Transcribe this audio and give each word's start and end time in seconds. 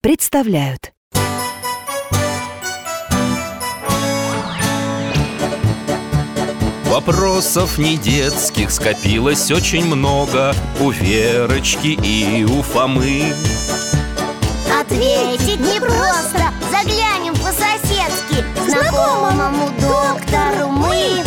представляют. 0.00 0.92
Вопросов 6.84 7.78
не 7.78 7.98
детских 7.98 8.70
скопилось 8.70 9.50
очень 9.50 9.84
много 9.84 10.54
У 10.80 10.90
Верочки 10.90 11.88
и 11.88 12.44
у 12.44 12.62
Фомы. 12.62 13.34
Ответить 14.80 15.60
непросто 15.60 16.52
Заглянем 16.70 17.34
по-соседски 17.34 18.44
Знакомому 18.68 19.68
доктору 19.80 20.68
мы 20.68 21.22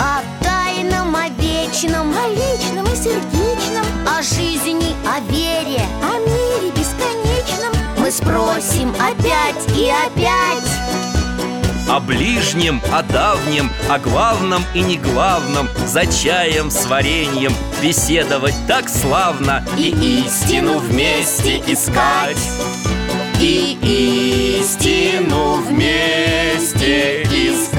О 0.00 0.20
тайном, 0.42 1.14
о 1.14 1.28
вечном 1.28 2.12
О 2.12 2.28
личном 2.28 2.86
и 2.86 2.96
сердечном 2.96 3.86
О 4.06 4.22
жизни, 4.22 4.94
о 5.06 5.20
вере 5.30 5.82
Мы 8.06 8.12
спросим 8.12 8.94
опять 9.00 9.76
и 9.76 9.90
опять. 9.90 10.70
О 11.88 11.98
ближнем, 11.98 12.80
о 12.92 13.02
давнем, 13.02 13.68
о 13.90 13.98
главном 13.98 14.62
и 14.74 14.80
не 14.80 14.96
главном 14.96 15.68
За 15.86 16.06
чаем 16.06 16.70
с 16.70 16.86
вареньем 16.86 17.52
беседовать 17.82 18.54
так 18.68 18.88
славно 18.88 19.64
И 19.76 19.88
истину 20.24 20.78
вместе 20.78 21.58
искать. 21.66 22.38
И 23.40 23.76
истину 24.60 25.54
вместе 25.62 27.24
искать. 27.24 27.76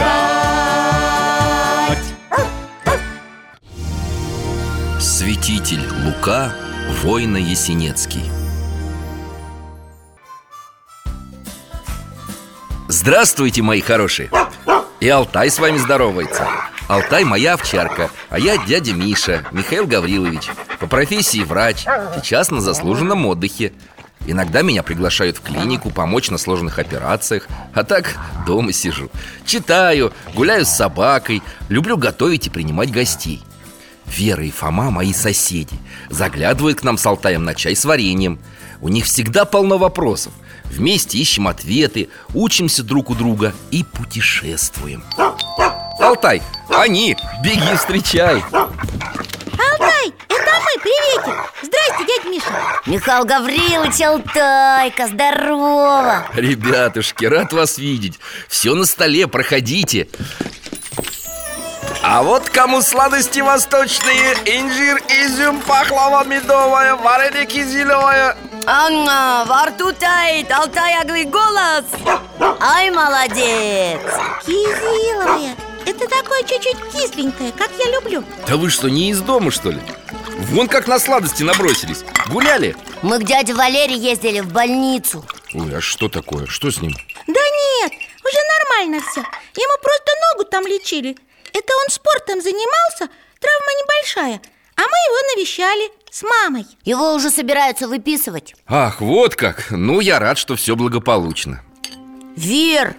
Святитель 5.00 5.88
Лука, 6.04 6.54
воина 7.02 7.38
Есенецкий 7.38 8.37
Здравствуйте, 13.08 13.62
мои 13.62 13.80
хорошие! 13.80 14.30
И 15.00 15.08
Алтай 15.08 15.50
с 15.50 15.60
вами 15.60 15.78
здоровается. 15.78 16.46
Алтай 16.90 17.24
моя 17.24 17.54
овчарка, 17.54 18.10
а 18.30 18.38
я 18.38 18.58
дядя 18.58 18.92
Миша, 18.94 19.46
Михаил 19.54 19.88
Гаврилович. 19.88 20.50
По 20.78 20.88
профессии 20.88 21.40
врач, 21.40 21.86
сейчас 22.16 22.52
на 22.52 22.60
заслуженном 22.60 23.26
отдыхе. 23.26 23.72
Иногда 24.26 24.62
меня 24.62 24.84
приглашают 24.84 25.38
в 25.38 25.42
клинику 25.42 25.90
помочь 25.90 26.30
на 26.30 26.38
сложных 26.38 26.80
операциях 26.80 27.48
А 27.74 27.86
так 27.86 28.18
дома 28.46 28.74
сижу. 28.74 29.10
Читаю, 29.46 30.12
гуляю 30.34 30.66
с 30.66 30.76
собакой 30.76 31.42
Люблю 31.70 31.96
готовить 31.96 32.48
и 32.48 32.50
принимать 32.50 32.92
гостей. 32.92 33.42
Вера 34.06 34.44
и 34.44 34.52
Фома 34.52 34.92
мои 34.92 35.14
соседи. 35.14 35.80
Заглядывают 36.10 36.82
к 36.82 36.84
нам 36.84 36.98
с 36.98 37.06
Алтаем 37.06 37.46
на 37.46 37.56
чай 37.56 37.74
с 37.74 37.86
вареньем 37.86 38.38
У 38.82 38.90
них 38.90 39.06
всегда 39.06 39.46
полно 39.46 39.78
вопросов. 39.78 40.34
Вместе 40.66 41.18
ищем 41.18 41.48
ответы, 41.48 42.10
учимся 42.34 42.84
друг 42.84 43.10
у 43.10 43.16
друга 43.16 43.54
и 43.72 43.84
путешествуем. 43.84 45.04
Алтай, 46.00 46.42
они, 46.70 47.18
беги 47.44 47.76
встречай. 47.76 48.44
Алтай, 48.52 50.14
это 50.30 50.52
мы, 50.60 50.82
приветик. 50.82 51.54
Здрасте, 51.64 52.06
дядя 52.06 52.30
Миша. 52.30 52.82
Михаил 52.86 53.26
Гаврилович 53.26 54.02
Алтайка, 54.02 55.08
здорово. 55.08 56.28
Ребятушки, 56.34 57.26
рад 57.26 57.54
вас 57.54 57.78
видеть. 57.78 58.20
Все 58.48 58.76
на 58.76 58.86
столе, 58.86 59.28
проходите. 59.28 60.08
А 62.04 62.22
вот 62.24 62.50
кому 62.50 62.82
сладости 62.82 63.40
восточные 63.40 64.34
Инжир, 64.46 64.98
изюм, 65.10 65.60
пахлава 65.62 66.24
медовая 66.26 66.96
Вареники 66.96 67.64
зеленое 67.64 68.36
Анна, 68.70 69.46
во 69.48 69.68
рту 69.68 69.94
тает, 69.94 70.52
Алтаягый 70.52 71.24
голос 71.24 71.86
Ай, 72.60 72.92
молодец 72.92 74.02
Кизиловая 74.46 75.56
Это 75.86 76.06
такое 76.10 76.44
чуть-чуть 76.44 76.76
кисленькое, 76.92 77.54
как 77.54 77.72
я 77.80 77.90
люблю 77.92 78.26
Да 78.46 78.58
вы 78.58 78.70
что, 78.70 78.90
не 78.90 79.12
из 79.12 79.22
дома, 79.22 79.52
что 79.52 79.70
ли? 79.70 79.80
Вон 80.52 80.68
как 80.68 80.86
на 80.88 81.00
сладости 81.00 81.44
набросились 81.44 82.04
Гуляли? 82.28 82.76
Мы 83.04 83.20
к 83.20 83.24
дяде 83.24 83.54
Валере 83.54 83.96
ездили 83.96 84.42
в 84.42 84.52
больницу 84.52 85.24
Ой, 85.54 85.78
а 85.78 85.80
что 85.80 86.10
такое? 86.10 86.46
Что 86.48 86.70
с 86.70 86.82
ним? 86.82 86.92
Да 87.26 87.40
нет, 87.40 87.94
уже 88.22 88.38
нормально 88.60 89.02
все 89.10 89.22
Ему 89.22 89.82
просто 89.82 90.12
ногу 90.34 90.44
там 90.50 90.68
лечили 90.68 91.18
Это 91.54 91.74
он 91.86 91.90
спортом 91.90 92.42
занимался, 92.42 93.08
травма 93.40 93.72
небольшая 93.80 94.42
А 94.76 94.82
мы 94.82 94.86
его 95.08 95.36
навещали 95.38 95.90
с 96.18 96.24
мамой 96.24 96.66
Его 96.84 97.14
уже 97.14 97.30
собираются 97.30 97.88
выписывать 97.88 98.56
Ах, 98.66 99.02
вот 99.02 99.36
как! 99.36 99.68
Ну, 99.70 100.00
я 100.00 100.20
рад, 100.20 100.40
что 100.40 100.56
все 100.56 100.76
благополучно 100.76 101.62
Вер! 102.36 102.96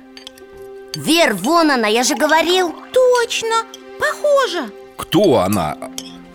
Вер, 0.95 1.35
вон 1.35 1.73
она, 1.73 1.89
я 1.89 2.05
же 2.05 2.15
говорил 2.15 2.73
Точно, 2.93 3.65
похоже 3.99 4.71
Кто 4.97 5.39
она? 5.41 5.77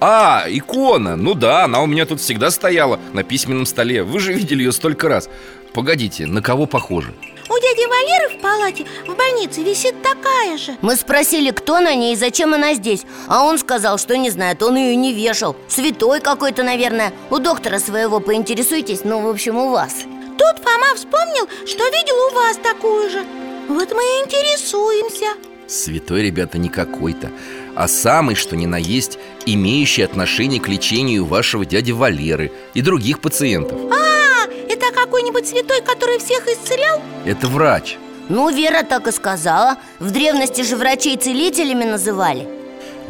А, 0.05 0.43
икона, 0.49 1.15
ну 1.15 1.33
да, 1.33 1.63
она 1.63 1.81
у 1.81 1.85
меня 1.85 2.05
тут 2.05 2.19
всегда 2.19 2.51
стояла 2.51 2.99
на 3.13 3.23
письменном 3.23 3.65
столе. 3.65 4.03
Вы 4.03 4.19
же 4.19 4.33
видели 4.33 4.61
ее 4.61 4.73
столько 4.73 5.07
раз. 5.07 5.29
Погодите, 5.73 6.25
на 6.27 6.41
кого 6.41 6.65
похоже? 6.65 7.13
У 7.49 7.53
дяди 7.53 7.87
Валеры 7.87 8.37
в 8.37 8.41
палате 8.41 8.85
в 9.07 9.15
больнице 9.15 9.63
висит 9.63 9.95
такая 10.01 10.57
же. 10.57 10.75
Мы 10.81 10.97
спросили, 10.97 11.51
кто 11.51 11.79
на 11.79 11.95
ней 11.95 12.15
и 12.15 12.17
зачем 12.17 12.53
она 12.53 12.73
здесь. 12.73 13.05
А 13.29 13.45
он 13.45 13.57
сказал, 13.57 13.97
что 13.97 14.17
не 14.17 14.29
знает, 14.29 14.61
он 14.61 14.75
ее 14.75 14.97
не 14.97 15.13
вешал. 15.13 15.55
Святой 15.69 16.19
какой-то, 16.19 16.63
наверное. 16.63 17.13
У 17.29 17.39
доктора 17.39 17.79
своего 17.79 18.19
поинтересуйтесь, 18.19 19.05
ну, 19.05 19.21
в 19.21 19.29
общем, 19.29 19.55
у 19.55 19.69
вас. 19.69 20.03
Тут 20.37 20.65
Фома 20.65 20.95
вспомнил, 20.95 21.47
что 21.65 21.85
видел 21.85 22.15
у 22.29 22.35
вас 22.35 22.57
такую 22.57 23.09
же. 23.09 23.23
Вот 23.69 23.89
мы 23.93 24.03
и 24.03 24.25
интересуемся. 24.25 25.27
Святой, 25.65 26.23
ребята, 26.23 26.57
не 26.57 26.67
какой-то 26.67 27.31
А 27.75 27.87
самый, 27.87 28.35
что 28.35 28.55
ни 28.55 28.65
на 28.65 28.77
есть, 28.77 29.17
имеющий 29.45 30.03
отношение 30.03 30.61
к 30.61 30.67
лечению 30.67 31.25
вашего 31.25 31.65
дяди 31.65 31.91
Валеры 31.91 32.51
И 32.73 32.81
других 32.81 33.19
пациентов. 33.19 33.79
А, 33.91 34.45
это 34.69 34.93
какой-нибудь 34.93 35.47
святой, 35.47 35.81
который 35.81 36.19
всех 36.19 36.47
исцелял? 36.47 37.01
Это 37.25 37.47
врач. 37.47 37.97
Ну, 38.29 38.49
Вера 38.49 38.83
так 38.83 39.07
и 39.07 39.11
сказала. 39.11 39.77
В 39.99 40.11
древности 40.11 40.61
же 40.61 40.77
врачей 40.77 41.17
целителями 41.17 41.83
называли. 41.83 42.47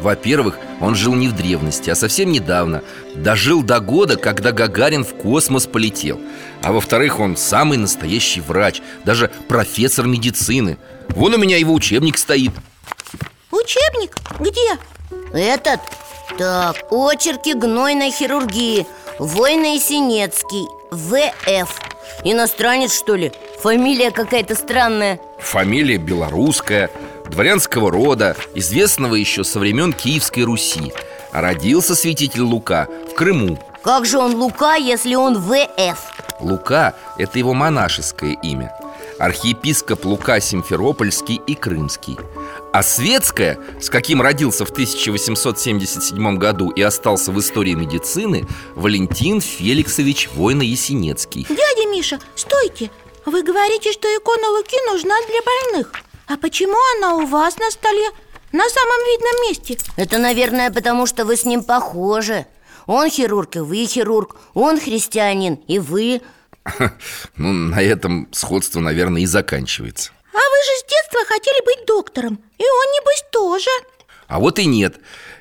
Во-первых, 0.00 0.58
он 0.80 0.96
жил 0.96 1.14
не 1.14 1.28
в 1.28 1.36
древности, 1.36 1.90
а 1.90 1.94
совсем 1.94 2.32
недавно. 2.32 2.82
Дожил 3.14 3.62
до 3.62 3.78
года, 3.78 4.16
когда 4.16 4.50
Гагарин 4.50 5.04
в 5.04 5.14
космос 5.14 5.66
полетел. 5.66 6.20
А 6.62 6.72
во-вторых, 6.72 7.20
он 7.20 7.36
самый 7.36 7.78
настоящий 7.78 8.40
врач 8.40 8.80
Даже 9.04 9.30
профессор 9.46 10.06
медицины. 10.06 10.78
Вон 11.10 11.34
у 11.34 11.38
меня 11.38 11.58
его 11.58 11.72
учебник 11.72 12.18
стоит 12.18 12.52
Учебник? 13.54 14.16
Где? 14.40 14.78
Этот? 15.32 15.80
Так, 16.36 16.76
очерки 16.90 17.54
гнойной 17.54 18.10
хирургии 18.10 18.84
Война 19.20 19.78
Синецкий 19.78 20.66
ВФ 20.90 21.80
Иностранец, 22.24 22.92
что 22.92 23.14
ли? 23.14 23.32
Фамилия 23.60 24.10
какая-то 24.10 24.56
странная 24.56 25.20
Фамилия 25.38 25.98
белорусская, 25.98 26.90
дворянского 27.30 27.92
рода 27.92 28.36
Известного 28.56 29.14
еще 29.14 29.44
со 29.44 29.60
времен 29.60 29.92
Киевской 29.92 30.40
Руси 30.40 30.92
А 31.30 31.40
родился 31.40 31.94
святитель 31.94 32.42
Лука 32.42 32.88
в 33.12 33.14
Крыму 33.14 33.58
Как 33.84 34.04
же 34.04 34.18
он 34.18 34.34
Лука, 34.34 34.74
если 34.74 35.14
он 35.14 35.40
ВФ? 35.40 35.98
Лука– 36.40 36.94
это 37.18 37.38
его 37.38 37.54
монашеское 37.54 38.32
имя 38.42 38.74
Архиепископ 39.18 40.04
Лука 40.04 40.40
Симферопольский 40.40 41.40
и 41.46 41.54
Крымский. 41.54 42.18
А 42.72 42.82
светское, 42.82 43.58
с 43.80 43.88
каким 43.88 44.20
родился 44.20 44.64
в 44.64 44.70
1877 44.70 46.36
году 46.36 46.70
и 46.70 46.82
остался 46.82 47.30
в 47.30 47.38
истории 47.38 47.74
медицины 47.74 48.46
Валентин 48.74 49.40
Феликсович 49.40 50.30
Войно-Есенецкий. 50.34 51.46
Дядя 51.48 51.88
Миша, 51.88 52.18
стойте! 52.34 52.90
Вы 53.26 53.42
говорите, 53.42 53.92
что 53.92 54.08
икона 54.08 54.48
Луки 54.50 54.76
нужна 54.90 55.14
для 55.26 55.40
больных. 55.42 55.92
А 56.26 56.36
почему 56.36 56.76
она 56.96 57.16
у 57.16 57.26
вас 57.26 57.58
на 57.58 57.70
столе? 57.70 58.08
На 58.52 58.68
самом 58.68 59.06
видном 59.06 59.42
месте? 59.48 59.78
Это, 59.96 60.18
наверное, 60.18 60.70
потому 60.70 61.06
что 61.06 61.24
вы 61.24 61.36
с 61.36 61.44
ним 61.44 61.62
похожи. 61.64 62.46
Он 62.86 63.08
хирург, 63.08 63.56
и 63.56 63.60
вы 63.60 63.86
хирург. 63.86 64.36
Он 64.52 64.78
христианин, 64.78 65.54
и 65.66 65.78
вы 65.78 66.20
Ну, 67.36 67.52
на 67.52 67.82
этом 67.82 68.28
сходство, 68.32 68.80
наверное, 68.80 69.22
и 69.22 69.26
заканчивается. 69.26 70.12
А 70.32 70.36
вы 70.36 70.56
же 70.64 70.78
с 70.78 70.90
детства 70.90 71.20
хотели 71.26 71.64
быть 71.64 71.86
доктором 71.86 72.38
И 72.58 72.62
он, 72.62 72.92
небось, 72.94 73.24
тоже. 73.30 73.70
А 74.26 74.40
вот 74.40 74.58
и 74.58 74.66
нет. 74.66 74.96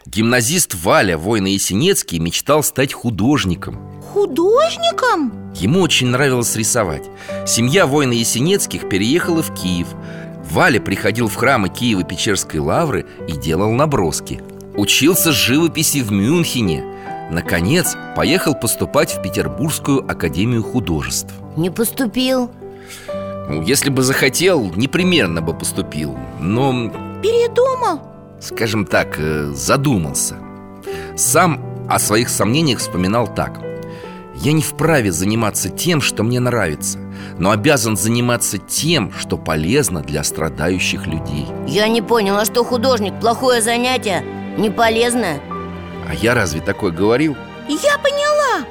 Гимназист 0.06 0.76
Валя, 0.76 1.18
воина 1.18 1.48
Есенецкий, 1.48 2.20
мечтал 2.20 2.64
стать 2.64 2.94
художником. 2.94 4.02
Художником? 4.12 5.54
Ему 5.56 5.82
очень 5.82 6.08
нравилось 6.08 6.56
рисовать. 6.56 7.10
Семья 7.48 7.88
воина 7.88 8.12
Есенецких 8.12 8.90
переехала 8.90 9.42
в 9.42 9.56
Киев. 9.56 9.88
Валя 10.52 10.82
приходил 10.82 11.30
в 11.30 11.36
храмы 11.36 11.70
Киева-Печерской 11.70 12.60
лавры 12.60 13.08
и 13.28 13.32
делал 13.32 13.72
наброски. 13.72 14.42
Учился 14.76 15.32
живописи 15.32 16.00
в 16.00 16.12
Мюнхене 16.12 16.93
Наконец, 17.32 17.96
поехал 18.16 18.54
поступать 18.54 19.14
в 19.16 19.22
Петербургскую 19.22 20.00
академию 20.10 20.64
художеств 20.64 21.34
Не 21.56 21.70
поступил 21.70 22.52
Ну, 23.50 23.62
Если 23.62 23.90
бы 23.90 24.02
захотел, 24.04 24.72
непременно 24.76 25.42
бы 25.42 25.54
поступил 25.54 26.18
Но, 26.40 26.90
Передумал? 27.22 28.02
скажем 28.40 28.86
так, 28.86 29.16
э, 29.20 29.52
задумался 29.54 30.36
Сам 31.16 31.62
о 31.90 31.98
своих 32.00 32.30
сомнениях 32.30 32.80
вспоминал 32.80 33.28
так 33.34 33.62
Я 34.36 34.52
не 34.52 34.62
вправе 34.62 35.12
заниматься 35.12 35.70
тем, 35.70 36.02
что 36.02 36.24
мне 36.24 36.40
нравится 36.40 37.00
Но 37.38 37.52
обязан 37.52 37.96
заниматься 37.98 38.58
тем, 38.58 39.12
что 39.18 39.38
полезно 39.38 40.02
для 40.02 40.24
страдающих 40.24 41.08
людей 41.08 41.48
Я 41.68 41.88
не 41.88 42.02
понял, 42.02 42.36
а 42.38 42.46
что 42.46 42.64
художник? 42.64 43.20
Плохое 43.20 43.62
занятие? 43.62 44.24
Не 44.58 44.70
полезное? 44.70 45.40
А 46.08 46.14
я 46.14 46.34
разве 46.34 46.62
такое 46.62 46.92
говорил? 46.92 47.36
Я 47.68 47.98
поняла. 47.98 48.66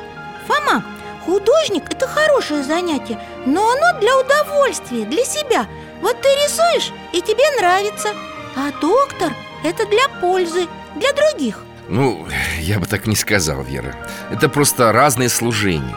Фома, 0.47 0.85
художник– 1.25 1.85
это 1.91 2.07
хорошее 2.07 2.63
занятие 2.63 3.19
Но 3.47 3.71
оно 3.71 4.01
для 4.01 4.19
удовольствия, 4.19 5.05
для 5.05 5.25
себя. 5.25 5.67
Вот 6.01 6.21
ты 6.21 6.29
рисуешь, 6.29 6.93
и 7.13 7.21
тебе 7.21 7.45
нравится. 7.59 8.09
А 8.57 8.71
доктор– 8.81 9.33
это 9.65 9.87
для 9.87 10.09
пользы, 10.21 10.67
для 10.97 11.13
других. 11.13 11.59
Ну, 11.89 12.27
я 12.61 12.79
бы 12.79 12.87
так 12.87 13.07
не 13.07 13.17
сказал, 13.17 13.63
Вера. 13.63 13.95
Это 14.31 14.49
просто 14.49 14.93
разные 14.93 15.29
служения. 15.29 15.97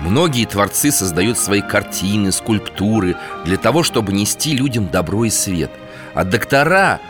Многие 0.00 0.44
творцы 0.44 0.90
создают 0.92 1.38
свои 1.38 1.62
картины, 1.62 2.30
скульптуры 2.30 3.16
Для 3.44 3.56
того, 3.56 3.82
чтобы 3.82 4.12
нести 4.12 4.54
людям 4.54 4.88
добро 4.88 5.24
и 5.24 5.30
свет. 5.30 5.70
А 6.14 6.24
доктора, 6.24 7.00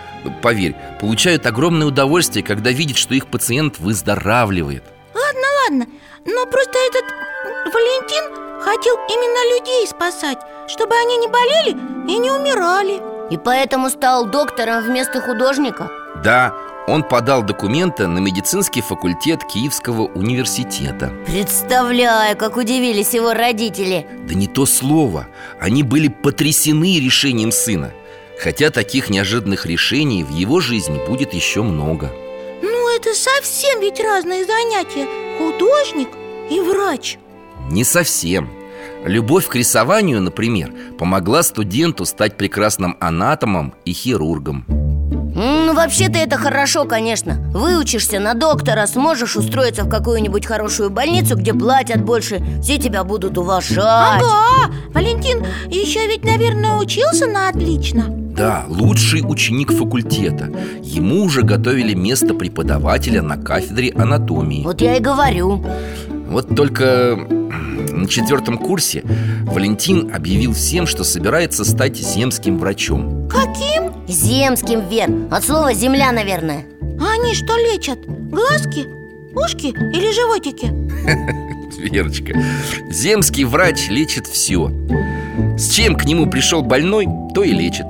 поверь, 0.42 0.74
получают 1.00 1.46
огромное 1.46 1.86
удовольствие 1.86 2.44
Когда 2.44 2.70
видят, 2.70 2.96
что 2.96 3.14
их 3.14 3.26
пациент 3.26 3.78
выздоравливает. 3.78 4.84
Ладно, 5.14 5.46
ладно, 5.64 5.86
но 6.24 6.46
просто 6.46 6.78
этот 6.88 7.04
Валентин 7.72 8.46
хотел 8.62 8.94
именно 9.08 9.54
людей 9.54 9.86
спасать 9.86 10.38
Чтобы 10.68 10.94
они 10.94 11.16
не 11.18 11.28
болели 11.28 11.76
и 12.08 12.18
не 12.18 12.30
умирали. 12.30 13.00
И 13.30 13.36
поэтому 13.36 13.90
стал 13.90 14.26
доктором 14.26 14.84
вместо 14.84 15.20
художника? 15.20 15.90
Да, 16.22 16.54
он 16.86 17.02
подал 17.02 17.42
документы 17.42 18.06
на 18.06 18.20
медицинский 18.20 18.80
факультет 18.80 19.42
Киевского 19.44 20.02
университета. 20.02 21.12
Представляю, 21.26 22.36
как 22.36 22.56
удивились 22.56 23.12
его 23.12 23.34
родители. 23.34 24.06
Да 24.28 24.34
не 24.34 24.46
то 24.46 24.66
слово. 24.66 25.26
Они 25.60 25.82
были 25.82 26.06
потрясены 26.08 27.00
решением 27.00 27.50
сына 27.50 27.92
Хотя 28.38 28.70
таких 28.70 29.08
неожиданных 29.10 29.66
решений 29.66 30.22
в 30.22 30.30
его 30.30 30.60
жизни 30.60 31.00
будет 31.06 31.32
еще 31.32 31.62
много. 31.62 32.12
Ну, 32.62 32.96
это 32.96 33.14
совсем 33.14 33.80
ведь 33.80 34.00
разные 34.00 34.44
занятия. 34.44 35.06
Художник 35.38 36.08
и 36.50 36.60
врач. 36.60 37.18
Не 37.70 37.84
совсем. 37.84 38.50
Любовь 39.04 39.46
к 39.46 39.54
рисованию, 39.54 40.20
например, 40.20 40.72
помогла 40.98 41.42
студенту 41.42 42.04
стать 42.04 42.36
прекрасным 42.36 42.96
анатомом 43.00 43.74
и 43.84 43.92
хирургом. 43.92 44.64
Ну, 44.68 45.74
вообще-то 45.74 46.18
это 46.18 46.36
хорошо, 46.38 46.86
конечно. 46.86 47.34
Выучишься 47.52 48.18
на 48.18 48.34
доктора, 48.34 48.86
сможешь 48.86 49.36
устроиться 49.36 49.84
в 49.84 49.90
какую-нибудь 49.90 50.46
хорошую 50.46 50.90
больницу, 50.90 51.36
где 51.36 51.52
платят 51.52 52.02
больше. 52.02 52.42
Все 52.62 52.78
тебя 52.78 53.04
будут 53.04 53.36
уважать. 53.36 54.22
Ага, 54.22 54.72
Валентин 54.94 55.44
еще 55.68 56.06
ведь, 56.06 56.24
наверное, 56.24 56.78
учился 56.78 57.26
на 57.26 57.48
отлично 57.48 58.25
Да, 58.36 58.66
лучший 58.68 59.22
ученик 59.26 59.72
факультета. 59.72 60.52
Ему 60.82 61.22
уже 61.24 61.40
готовили 61.40 61.94
место 61.94 62.34
преподавателя 62.34 63.22
на 63.22 63.38
кафедре 63.38 63.92
анатомии. 63.92 64.62
Вот 64.62 64.82
я 64.82 64.96
и 64.96 65.00
говорю. 65.00 65.64
Вот 66.28 66.54
только 66.54 67.16
на 67.16 68.06
четвертом 68.06 68.58
курсе 68.58 69.04
Валентин 69.44 70.14
объявил 70.14 70.52
всем, 70.52 70.86
что 70.86 71.02
собирается 71.02 71.64
стать 71.64 71.96
земским 71.96 72.58
врачом. 72.58 73.26
Каким? 73.28 73.92
Земским, 74.06 74.86
Вер, 74.88 75.10
от 75.30 75.42
слова 75.42 75.72
земля, 75.72 76.12
наверное. 76.12 76.66
А 77.00 77.14
они 77.14 77.34
что 77.34 77.56
лечат? 77.56 78.00
Глазки? 78.06 78.86
Ушки? 79.34 79.68
Или 79.68 80.12
животики? 80.12 80.70
Верочка, 81.90 82.34
земский 82.90 83.44
врач 83.44 83.88
лечит 83.88 84.26
все 84.26 84.70
С 85.58 85.70
чем 85.70 85.94
к 85.94 86.04
нему 86.04 86.28
пришел 86.28 86.62
больной, 86.62 87.06
то 87.34 87.42
и 87.42 87.52
лечит 87.52 87.86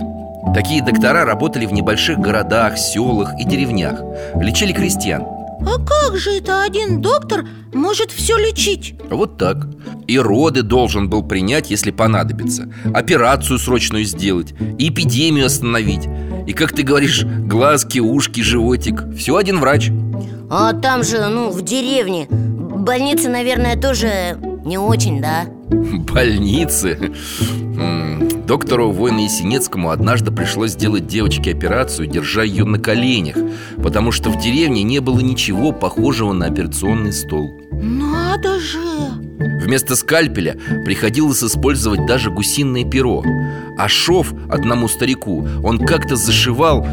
Такие 0.55 0.83
доктора 0.83 1.25
работали 1.25 1.67
в 1.67 1.73
небольших 1.73 2.19
городах, 2.19 2.79
селах 2.79 3.33
и 3.39 3.45
деревнях. 3.45 4.01
Лечили 4.37 4.73
крестьян. 4.73 5.23
А 5.61 5.79
как 5.85 6.17
же 6.17 6.39
это 6.39 6.63
один 6.63 7.01
доктор 7.01 7.45
может 7.73 8.11
все 8.11 8.37
лечить? 8.37 8.95
Вот 9.11 9.37
так. 9.39 9.67
И 10.07 10.19
роды 10.19 10.63
должен 10.63 11.11
был 11.11 11.23
принять, 11.23 11.71
если 11.71 11.91
понадобится. 11.91 12.69
Операцию 12.95 13.59
срочную 13.59 14.05
сделать 14.05 14.55
И 14.79 14.91
эпидемию 14.91 15.47
остановить. 15.47 16.07
И, 16.47 16.53
как 16.53 16.73
ты 16.73 16.83
говоришь, 16.83 17.25
глазки, 17.25 17.99
ушки, 17.99 18.41
животик. 18.41 19.05
Все 19.17 19.37
один 19.37 19.59
врач. 19.59 19.91
А 20.49 20.73
там 20.75 21.03
же, 21.03 21.27
ну, 21.27 21.51
в 21.51 21.63
деревне. 21.63 22.29
Больницы, 22.31 23.29
наверное, 23.29 23.77
тоже 23.77 24.39
не 24.65 24.79
очень, 24.79 25.21
да? 25.21 25.47
Больницы. 25.71 27.13
Доктору 28.47 28.93
Войну 28.93 29.25
Есенецкому 29.25 29.91
однажды 29.91 30.31
пришлось 30.31 30.73
сделать 30.73 31.09
девочке 31.09 31.51
операцию, 31.51 32.07
держа 32.07 32.45
ее 32.45 32.65
на 32.65 32.79
коленях 32.79 33.37
Потому 33.83 34.13
что 34.13 34.31
в 34.31 34.41
деревне 34.41 34.85
не 34.85 35.01
было 35.01 35.19
ничего 35.19 35.73
похожего 35.73 36.33
на 36.33 36.47
операционный 36.47 37.13
стол. 37.13 37.61
Надо 37.73 38.61
же! 38.61 38.79
Вместо 39.65 39.97
скальпеля 39.97 40.57
приходилось 40.85 41.43
использовать 41.43 42.07
даже 42.07 42.31
гусиное 42.31 42.85
перо. 42.85 43.25
А 43.77 43.89
шов 43.89 44.33
одному 44.49 44.87
старику 44.87 45.47
он 45.65 45.79
как-то 45.79 46.15
зашивал 46.15 46.87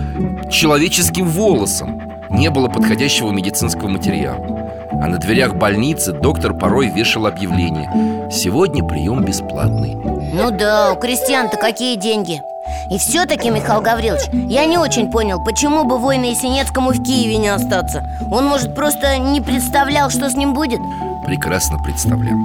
человеческим 0.51 1.27
волосом. 1.27 2.01
Не 2.31 2.49
было 2.49 2.67
подходящего 2.67 3.31
медицинского 3.31 3.89
материала 3.89 4.62
А 5.03 5.07
на 5.07 5.17
дверях 5.17 5.55
больницы 5.55 6.13
доктор 6.13 6.53
порой 6.53 6.87
вешал 6.87 7.25
объявление. 7.25 8.29
Сегодня 8.31 8.85
прием 8.85 9.25
бесплатный 9.25 9.95
Ну 9.95 10.49
да, 10.49 10.93
у 10.93 10.95
крестьян-то 10.95 11.57
какие 11.57 11.97
деньги? 11.97 12.41
И 12.89 12.97
все-таки, 12.97 13.49
Михаил 13.49 13.81
Гаврилович, 13.81 14.29
я 14.49 14.65
не 14.65 14.77
очень 14.77 15.11
понял, 15.11 15.43
почему 15.43 15.83
бы 15.83 15.97
воину 15.97 16.27
Есенецкому 16.27 16.91
в 16.91 17.03
Киеве 17.03 17.35
не 17.35 17.49
остаться? 17.49 18.01
Он, 18.31 18.45
может, 18.45 18.75
просто 18.75 19.17
не 19.17 19.41
представлял, 19.41 20.09
что 20.09 20.29
с 20.29 20.35
ним 20.35 20.53
будет? 20.53 20.79
Прекрасно 21.25 21.79
представлял. 21.83 22.37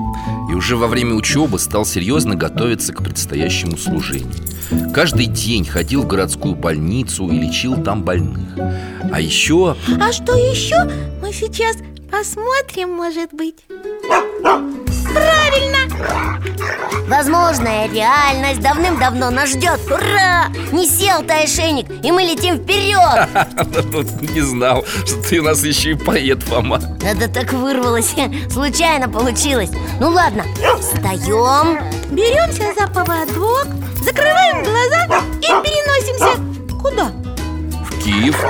И 0.50 0.54
уже 0.54 0.76
во 0.76 0.88
время 0.88 1.14
учебы 1.14 1.60
стал 1.60 1.84
серьезно 1.84 2.34
готовиться 2.34 2.92
к 2.92 3.04
предстоящему 3.04 3.76
служению. 3.76 4.34
Каждый 4.92 5.26
день 5.26 5.64
ходил 5.64 6.02
в 6.02 6.08
городскую 6.08 6.56
больницу 6.56 7.28
и 7.28 7.38
лечил 7.38 7.76
там 7.76 8.02
больных. 8.02 8.58
А 9.12 9.20
еще 9.20 9.76
А 10.00 10.12
что 10.12 10.34
еще? 10.34 10.90
Мы 11.22 11.32
сейчас 11.32 11.76
посмотрим, 12.10 12.90
может 12.92 13.32
быть. 13.32 13.64
Правильно! 15.12 15.78
Возможная 17.08 17.88
реальность 17.90 18.60
давным-давно 18.60 19.30
нас 19.30 19.50
ждет. 19.50 19.80
Ура! 19.86 20.48
Неси, 20.72 21.08
Алтай, 21.08 21.44
ошейник, 21.44 21.86
и 22.04 22.12
мы 22.12 22.22
летим 22.22 22.58
вперед. 22.58 23.28
Тут 23.92 24.20
не 24.20 24.42
знал, 24.42 24.84
что 25.06 25.22
ты 25.22 25.40
у 25.40 25.44
нас 25.44 25.64
еще 25.64 25.92
и 25.92 25.94
поэт, 25.94 26.42
Фома. 26.42 26.80
Это 27.02 27.28
так 27.28 27.52
вырвалось, 27.52 28.14
случайно 28.50 29.08
получилось. 29.08 29.70
Ну 30.00 30.10
ладно, 30.10 30.44
встаем. 30.80 31.78
Беремся 32.10 32.74
за 32.78 32.86
поводок, 32.88 33.66
закрываем 34.02 34.62
глаза 34.62 35.22
и 35.40 35.46
переносимся. 35.46 36.78
Куда? 36.82 37.27
Киев, 38.08 38.42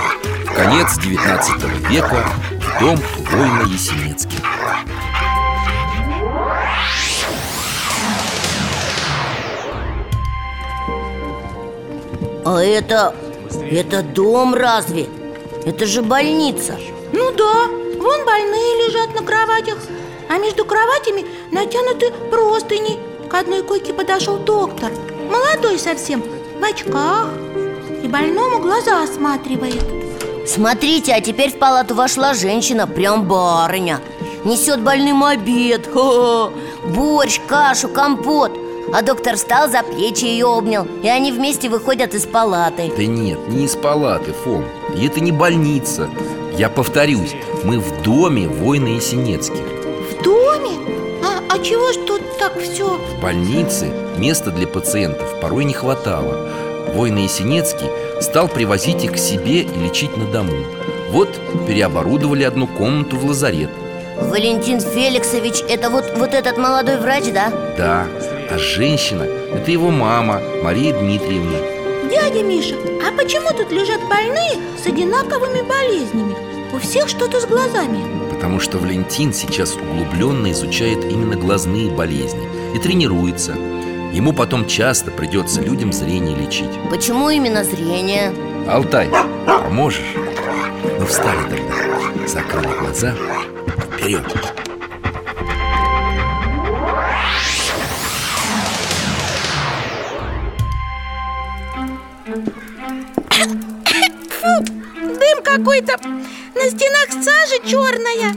конец 0.55 0.97
19 0.99 1.91
века, 1.91 2.25
в 2.61 2.81
дом 2.81 2.97
воина 3.29 3.63
Есенецких 3.63 4.39
А 12.45 12.63
это... 12.63 13.17
это 13.69 14.05
дом 14.05 14.55
разве? 14.55 15.09
Это 15.67 15.87
же 15.87 16.03
больница. 16.03 16.77
Ну 17.13 17.33
да, 17.33 17.67
вон 18.01 18.25
больные 18.25 18.87
лежат 18.87 19.13
на 19.21 19.27
кроватях 19.27 19.79
А 20.29 20.39
между 20.39 20.65
кроватями 20.65 21.27
натянуты 21.51 22.13
простыни. 22.31 23.01
К 23.29 23.35
одной 23.35 23.65
койке 23.65 23.93
подошел 23.93 24.37
доктор 24.37 24.93
Молодой 25.29 25.81
совсем, 25.81 26.23
в 26.61 26.65
очках 26.65 27.48
И 28.03 28.07
больному 28.07 28.61
глаза 28.61 29.03
осматривает. 29.03 29.85
Смотрите, 30.47 31.13
а 31.13 31.21
теперь 31.21 31.51
в 31.51 31.59
палату 31.59 31.95
вошла 31.95 32.33
женщина, 32.33 32.87
прям 32.87 33.25
барыня. 33.25 34.01
Несет 34.45 34.81
больным 34.81 35.25
обед 35.25 35.89
Хо 35.93 36.01
-хо. 36.01 36.53
Борщ, 36.95 37.41
кашу, 37.47 37.89
компот. 37.89 38.53
А 38.93 39.03
доктор 39.03 39.37
встал 39.37 39.69
за 39.69 39.83
плечи 39.83 40.25
ее 40.25 40.47
обнял 40.47 40.87
И 41.03 41.09
они 41.09 41.31
вместе 41.31 41.69
выходят 41.69 42.15
из 42.15 42.25
палаты. 42.25 42.91
Да 42.97 43.05
нет, 43.05 43.39
не 43.49 43.65
из 43.65 43.77
палаты, 43.77 44.33
Фом. 44.33 44.65
И 44.97 45.07
это 45.07 45.21
не 45.21 45.33
больница. 45.33 46.09
Я 46.57 46.69
повторюсь, 46.71 47.35
мы 47.65 47.79
в 47.79 48.03
доме 48.03 48.49
воина 48.49 48.89
Есенецких. 48.89 49.67
В 50.11 50.23
доме? 50.23 50.71
А, 51.23 51.55
а 51.55 51.59
чего 51.59 51.93
ж 51.93 51.97
тут 52.07 52.23
так 52.39 52.59
все? 52.59 52.87
В 52.87 53.21
больнице 53.23 53.93
места 54.17 54.51
для 54.51 54.67
пациентов 54.67 55.41
порой 55.41 55.65
не 55.65 55.75
хватало 55.75 56.49
Воин 56.95 57.17
Есенецкий 57.17 57.89
стал 58.21 58.49
привозить 58.49 59.05
их 59.05 59.13
к 59.13 59.19
себе 59.19 59.63
и 59.63 59.79
лечить 59.79 60.17
на 60.17 60.25
дому. 60.27 60.53
Вот 61.11 61.29
переоборудовали 61.67 62.43
одну 62.43 62.67
комнату 62.67 63.17
в 63.17 63.25
лазарет. 63.25 63.71
Валентин 64.21 64.81
Феликсович, 64.81 65.63
это 65.69 65.91
вот, 65.91 66.13
вот 66.17 66.35
этот 66.35 66.59
молодой 66.59 66.99
врач, 66.99 67.25
да? 67.33 67.51
Да, 67.77 68.07
а 68.51 68.59
женщина– 68.59 69.23
это 69.55 69.71
его 69.71 69.91
мама, 69.91 70.41
Мария 70.63 70.93
Дмитриевна. 70.93 71.59
Дядя 72.11 72.43
Миша, 72.43 72.75
а 73.07 73.17
почему 73.17 73.51
тут 73.51 73.71
лежат 73.71 74.01
больные 74.09 74.59
с 74.83 74.87
одинаковыми 74.87 75.63
болезнями? 75.63 76.37
У 76.75 76.79
всех 76.79 77.09
что-то 77.09 77.41
с 77.41 77.47
глазами. 77.47 78.01
Потому 78.31 78.61
что 78.61 78.79
Валентин 78.79 79.33
сейчас 79.33 79.75
углубленно 79.77 80.51
изучает 80.53 81.05
именно 81.05 81.35
глазные 81.35 81.91
болезни 81.91 82.49
И 82.75 82.79
тренируется 82.79 83.57
Ему 84.13 84.33
потом 84.33 84.67
часто 84.67 85.11
придется 85.11 85.61
людям 85.61 85.93
зрение 85.93 86.35
лечить. 86.35 86.71
Почему 86.91 87.29
именно 87.29 87.63
зрение? 87.63 88.33
Алтай, 88.67 89.09
поможешь? 89.47 90.15
Ну 90.99 91.07
встали 91.07 91.43
тогда. 91.49 92.27
Закрыли 92.27 92.79
глаза. 92.79 93.15
Вперед 93.93 94.25
Дым 105.03 105.43
какой-то. 105.45 105.97
На 106.55 106.71
стенах 106.71 107.11
сажа 107.23 107.59
черная 107.67 108.35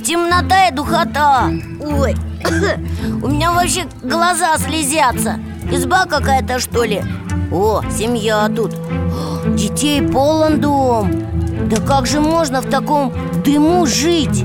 Темнота 0.04 0.68
и 0.68 0.72
духота. 0.72 1.50
Ой, 1.80 2.14
у 3.22 3.28
меня 3.28 3.52
вообще 3.52 3.86
глаза 4.02 4.56
слезятся. 4.58 5.38
Изба 5.70 6.06
какая-то 6.06 6.58
что 6.58 6.84
ли? 6.84 7.02
О, 7.52 7.82
семья 7.90 8.48
тут. 8.54 8.72
Детей 9.56 10.02
полон 10.02 10.60
дом. 10.60 11.10
Да 11.68 11.76
как 11.80 12.06
же 12.06 12.20
можно 12.20 12.60
в 12.60 12.70
таком 12.70 13.12
дыму 13.44 13.86
жить? 13.86 14.44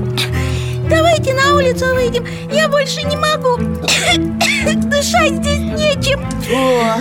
Давайте 0.88 1.34
на 1.34 1.56
улицу 1.56 1.86
выйдем. 1.94 2.24
Я 2.52 2.68
больше 2.68 3.02
не 3.02 3.16
могу. 3.16 3.56
Дышать 4.88 5.36
здесь 5.36 5.58
нечем. 5.58 6.20
О, 6.52 6.96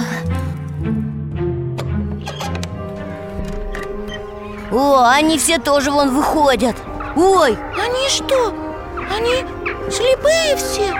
О, 4.71 5.03
они 5.09 5.37
все 5.37 5.59
тоже 5.59 5.91
вон 5.91 6.15
выходят. 6.15 6.75
Ой, 7.15 7.57
Они 7.77 8.09
что? 8.09 8.64
Они 9.09 9.45
слепые 9.89 10.55
все? 10.55 10.93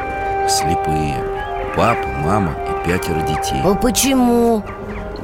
Слепые. 0.50 1.24
Папа, 1.76 2.08
мама 2.24 2.56
и 2.70 2.88
пятеро 2.88 3.22
детей. 3.22 3.62
А 3.64 3.76
почему? 3.76 4.64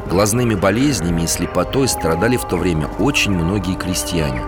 Глазными 0.10 0.56
болезнями 0.56 1.22
и 1.22 1.28
слепотой 1.28 1.88
страдали 1.88 2.36
в 2.36 2.46
то 2.46 2.58
время 2.58 2.88
очень 3.00 3.32
многие 3.32 3.76
крестьяне. 3.76 4.42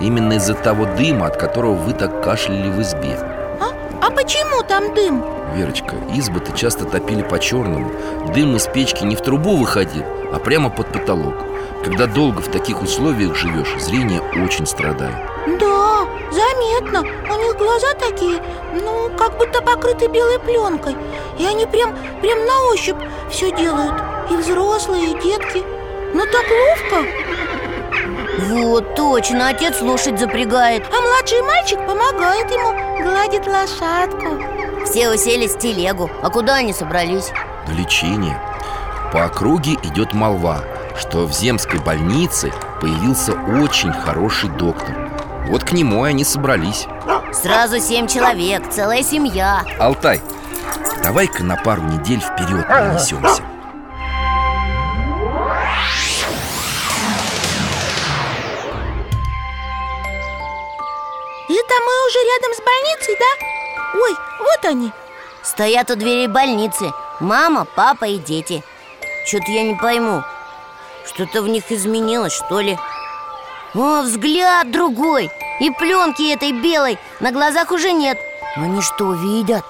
Именно 0.00 0.34
из-за 0.34 0.54
того 0.54 0.86
дыма, 0.96 1.26
от 1.26 1.36
которого 1.36 1.74
вы 1.74 1.92
так 1.92 2.22
кашляли 2.24 2.70
в 2.70 2.80
избе. 2.80 3.18
А, 3.60 3.72
а 4.00 4.10
почему 4.10 4.62
там 4.62 4.94
дым? 4.94 5.22
Верочка, 5.54 5.96
избы-то 6.14 6.56
часто 6.56 6.86
топили 6.86 7.22
по-черному 7.22 7.92
Дым 8.34 8.56
из 8.56 8.66
печки 8.66 9.04
не 9.04 9.16
в 9.16 9.20
трубу 9.20 9.56
выходил, 9.56 10.04
а 10.32 10.38
прямо 10.38 10.70
под 10.70 10.86
потолок. 10.86 11.34
Когда 11.84 12.06
долго 12.06 12.40
в 12.40 12.48
таких 12.48 12.80
условиях 12.80 13.36
живешь, 13.36 13.76
зрение 13.78 14.22
очень 14.42 14.66
страдает. 14.66 15.16
Да, 15.46 15.51
заметно. 16.32 17.00
У 17.00 17.36
них 17.36 17.56
глаза 17.56 17.94
такие, 17.94 18.42
ну, 18.72 19.10
как 19.16 19.36
будто 19.38 19.62
покрыты 19.62 20.08
белой 20.08 20.38
пленкой. 20.38 20.96
И 21.38 21.44
они 21.44 21.66
прям, 21.66 21.94
прям 22.20 22.44
на 22.44 22.72
ощупь 22.72 22.96
все 23.30 23.50
делают. 23.52 23.94
И 24.30 24.36
взрослые, 24.36 25.10
и 25.10 25.20
детки. 25.20 25.62
Но 26.14 26.24
так 26.26 26.44
ловко. 26.50 27.06
Вот, 28.48 28.94
точно, 28.94 29.48
отец 29.48 29.80
лошадь 29.80 30.18
запрягает. 30.18 30.84
А 30.90 31.00
младший 31.00 31.42
мальчик 31.42 31.78
помогает 31.86 32.50
ему 32.50 32.72
Гладит 33.02 33.46
лошадку. 33.46 34.84
Все 34.84 35.10
уселись 35.10 35.54
в 35.54 35.58
телегу. 35.58 36.10
А 36.22 36.30
куда 36.30 36.56
они 36.56 36.72
собрались? 36.72 37.30
На 37.66 37.72
лечение. 37.72 38.40
По 39.12 39.24
округе 39.24 39.74
идет 39.82 40.14
молва, 40.14 40.62
что 40.96 41.26
в 41.26 41.32
земской 41.32 41.80
больнице 41.80 42.52
появился 42.80 43.32
очень 43.32 43.92
хороший 43.92 44.48
доктор 44.50 45.01
Вот 45.46 45.64
к 45.64 45.72
нему 45.72 46.06
и 46.06 46.10
они 46.10 46.24
собрались. 46.24 46.86
Сразу 47.32 47.78
семь 47.80 48.06
человек, 48.06 48.70
целая 48.70 49.02
семья. 49.02 49.64
Алтай, 49.78 50.20
давай-ка 51.02 51.42
на 51.42 51.56
пару 51.56 51.82
недель 51.82 52.20
вперед 52.20 52.66
перенесемся 52.66 53.42
Это 61.48 61.74
мы 61.84 62.06
уже 62.06 62.18
рядом 62.18 62.54
с 62.54 62.60
больницей, 62.60 63.16
да? 63.18 64.00
Ой, 64.00 64.16
вот 64.40 64.64
они. 64.64 64.92
Стоят 65.42 65.90
у 65.90 65.96
дверей 65.96 66.28
больницы. 66.28 66.92
Мама, 67.20 67.66
папа 67.76 68.04
и 68.06 68.18
дети. 68.18 68.62
Что-то 69.26 69.52
я 69.52 69.62
не 69.62 69.74
пойму 69.74 70.24
Что-то 71.06 71.42
в 71.42 71.48
них 71.48 71.70
изменилось, 71.70 72.32
что 72.32 72.60
ли? 72.60 72.76
О, 73.74 74.02
взгляд 74.02 74.70
другой. 74.70 75.30
И 75.60 75.70
пленки 75.70 76.32
этой 76.32 76.52
белой 76.52 76.98
на 77.20 77.32
глазах 77.32 77.70
уже 77.70 77.92
нет. 77.92 78.18
Они 78.56 78.82
что, 78.82 79.14
видят? 79.14 79.64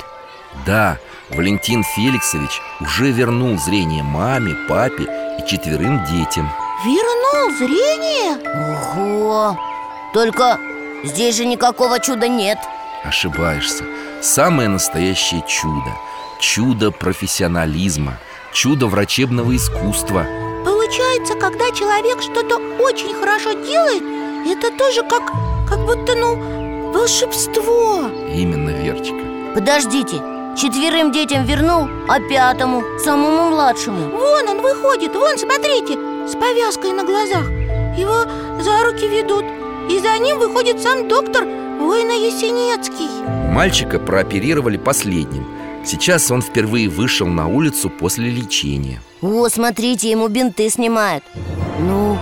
Да, 0.67 0.99
Валентин 1.31 1.85
Феликсович 1.85 2.61
уже 2.81 3.11
вернул 3.13 3.59
зрение 3.59 4.03
маме, 4.03 4.55
папе 4.69 5.05
и 5.39 5.47
четверым 5.47 6.05
детям. 6.05 6.51
Вернул 6.85 7.57
зрение? 7.57 8.39
Ого! 8.97 9.59
Только 10.13 10.59
здесь 11.05 11.37
же 11.37 11.45
никакого 11.45 12.01
чуда 12.01 12.27
нет. 12.27 12.59
Ошибаешься. 13.05 13.85
Самое 14.21 14.69
настоящее 14.69 15.43
чудо. 15.47 15.93
Чудо 16.41 16.91
профессионализма. 16.91 18.19
Чудо 18.53 18.87
врачебного 18.89 19.55
искусства 19.57 20.27
Получается, 20.93 21.35
когда 21.37 21.71
человек 21.71 22.21
что-то 22.21 22.57
очень 22.79 23.15
хорошо 23.15 23.53
делает 23.53 24.03
Это 24.47 24.71
тоже 24.77 25.03
как, 25.03 25.23
как 25.67 25.87
будто, 25.87 26.15
ну, 26.15 26.93
волшебство. 26.93 28.11
Именно, 28.29 28.71
Верочка. 28.71 29.15
Подождите, 29.55 30.17
четверым 30.55 31.11
детям 31.11 31.47
вернул, 31.47 31.89
а 32.09 32.21
пятому, 32.21 32.83
самому 33.03 33.49
младшему. 33.49 34.11
Вон 34.11 34.47
он 34.51 34.61
выходит, 34.61 35.15
вон, 35.15 35.39
смотрите 35.39 35.95
С 36.29 36.33
повязкой 36.33 36.93
на 36.93 37.05
глазах. 37.05 37.49
Его 37.97 38.27
за 38.61 38.85
руки 38.85 39.09
ведут 39.09 39.47
И 39.89 39.99
за 39.99 40.19
ним 40.19 40.39
выходит 40.39 40.83
сам 40.83 41.09
доктор 41.09 41.45
Война 41.81 42.13
Есенецкий 42.13 43.09
Мальчика 43.51 43.99
прооперировали 43.99 44.77
последним. 44.77 45.47
Сейчас 45.87 46.31
он 46.31 46.43
впервые 46.43 46.91
вышел 46.91 47.27
на 47.29 47.47
улицу 47.49 47.89
после 47.89 48.29
лечения 48.29 49.01
О, 49.23 49.49
смотрите, 49.49 50.11
ему 50.11 50.27
бинты 50.27 50.69
снимают 50.69 51.23
Ну? 51.79 52.19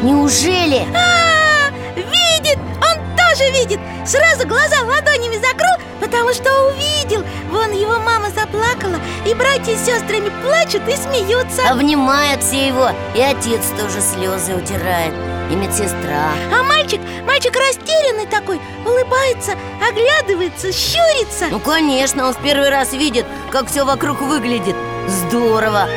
Неужели? 0.00 0.86
А, 0.94 1.70
видит! 1.96 2.56
Он 2.76 3.16
тоже 3.16 3.50
видит! 3.50 3.80
Сразу 4.06 4.46
глаза 4.46 4.76
ладонями 4.84 5.34
закрыл, 5.34 5.76
потому 6.00 6.32
что 6.32 6.48
увидел 6.68 7.24
Вон 7.50 7.72
его 7.72 7.98
мама 7.98 8.28
заплакала, 8.30 9.00
и 9.26 9.34
братья 9.34 9.74
с 9.74 9.84
сестрами 9.84 10.30
плачут 10.40 10.86
и 10.86 10.94
смеются 10.94 11.68
Обнимают 11.68 12.44
все 12.44 12.68
его 12.68 12.90
И 13.16 13.20
отец 13.20 13.64
тоже 13.76 14.00
слезы 14.00 14.54
утирает 14.54 15.14
И 15.50 15.56
медсестра 15.56 16.30
А 16.56 16.62
мальчик, 16.62 17.00
мальчик 17.26 17.56
растерянный 17.56 18.26
такой, 18.26 18.60
улыбается, 19.06 19.56
оглядывается, 19.80 20.72
щурится. 20.72 21.46
Ну, 21.50 21.58
конечно, 21.60 22.26
он 22.26 22.34
в 22.34 22.42
первый 22.42 22.68
раз 22.68 22.92
видит, 22.92 23.26
как 23.50 23.68
все 23.68 23.84
вокруг 23.84 24.20
выглядит. 24.20 24.76
Здорово. 25.08 25.88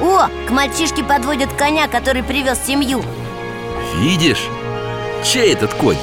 О, 0.00 0.28
к 0.46 0.50
мальчишке 0.50 1.04
подводят 1.04 1.52
коня, 1.52 1.88
который 1.88 2.22
привез 2.22 2.58
семью. 2.66 3.02
Видишь? 3.96 4.48
Чей 5.24 5.52
этот 5.52 5.72
конь? 5.74 5.98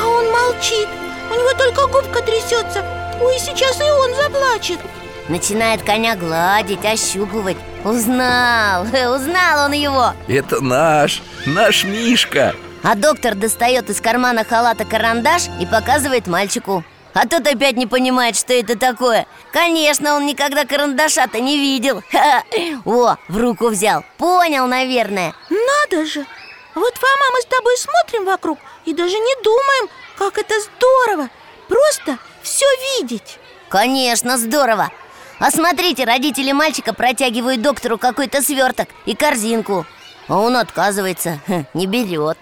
А 0.00 0.06
он 0.06 0.30
молчит. 0.30 0.88
У 1.30 1.34
него 1.34 1.52
только 1.56 1.86
губка 1.86 2.22
трясется 2.22 2.84
Ой, 3.20 3.38
сейчас 3.38 3.80
и 3.80 3.84
он 3.84 4.14
заплачет. 4.14 4.80
Начинает 5.28 5.82
коня 5.82 6.16
гладить, 6.16 6.84
ощупывать. 6.84 7.56
Узнал, 7.84 8.82
узнал 9.14 9.66
он 9.66 9.72
его. 9.72 10.12
Это 10.26 10.60
наш, 10.60 11.22
наш 11.46 11.84
Мишка 11.84 12.54
А 12.84 12.96
доктор 12.96 13.34
достает 13.34 13.88
из 13.88 13.98
кармана 14.02 14.44
халата 14.44 14.84
карандаш 14.84 15.44
и 15.58 15.64
показывает 15.64 16.26
мальчику. 16.26 16.84
А 17.14 17.26
тот 17.26 17.46
опять 17.46 17.76
не 17.76 17.86
понимает, 17.86 18.36
что 18.36 18.52
это 18.52 18.78
такое. 18.78 19.26
Конечно, 19.54 20.14
он 20.14 20.26
никогда 20.26 20.66
карандаша-то 20.66 21.40
не 21.40 21.56
видел. 21.56 22.02
О, 22.84 23.16
в 23.28 23.38
руку 23.38 23.68
взял. 23.68 24.04
Понял, 24.18 24.66
наверное. 24.66 25.34
Надо 25.48 26.04
же! 26.04 26.26
Вот, 26.74 26.94
Фома, 26.94 27.24
мы 27.32 27.40
с 27.40 27.46
тобой 27.46 27.76
смотрим 27.78 28.24
вокруг 28.24 28.58
И 28.84 28.92
даже 28.92 29.14
не 29.14 29.42
думаем, 29.42 29.88
как 30.18 30.36
это 30.36 30.54
здорово! 30.60 31.30
Просто 31.68 32.18
все 32.42 32.66
видеть! 32.98 33.38
Конечно, 33.70 34.36
здорово! 34.36 34.90
А 35.38 35.50
смотрите, 35.50 36.04
родители 36.04 36.52
мальчика 36.52 36.92
протягивают 36.92 37.62
доктору 37.62 37.96
какой-то 37.96 38.42
сверток 38.42 38.88
и 39.06 39.14
корзинку. 39.14 39.86
А 40.28 40.36
он 40.36 40.56
отказывается, 40.56 41.40
не 41.74 41.86
берет 41.86 42.36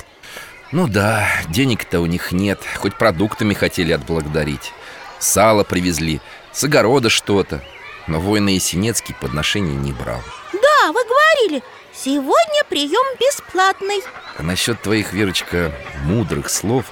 Ну 0.73 0.89
да, 0.89 1.29
денег-то 1.49 2.01
у 2.01 2.07
них 2.07 2.33
нет 2.33 2.61
Хоть 2.77 2.97
продуктами 2.97 3.53
хотели 3.53 3.93
отблагодарить 3.93 4.73
Сало 5.19 5.65
привезли, 5.65 6.21
с 6.51 6.65
огорода 6.65 7.11
что-то 7.11 7.63
Но 8.07 8.21
воин 8.21 8.47
Есенецкий 8.49 9.15
подношений 9.15 9.77
не 9.77 9.93
брал 9.93 10.23
Да, 10.53 10.93
вы 10.93 11.05
говорили, 11.05 11.63
сегодня 11.95 12.65
прием 12.69 13.19
бесплатный 13.21 14.03
А 14.39 14.43
насчет 14.43 14.81
твоих, 14.81 15.13
Верочка, 15.13 15.73
мудрых 16.05 16.49
слов 16.49 16.87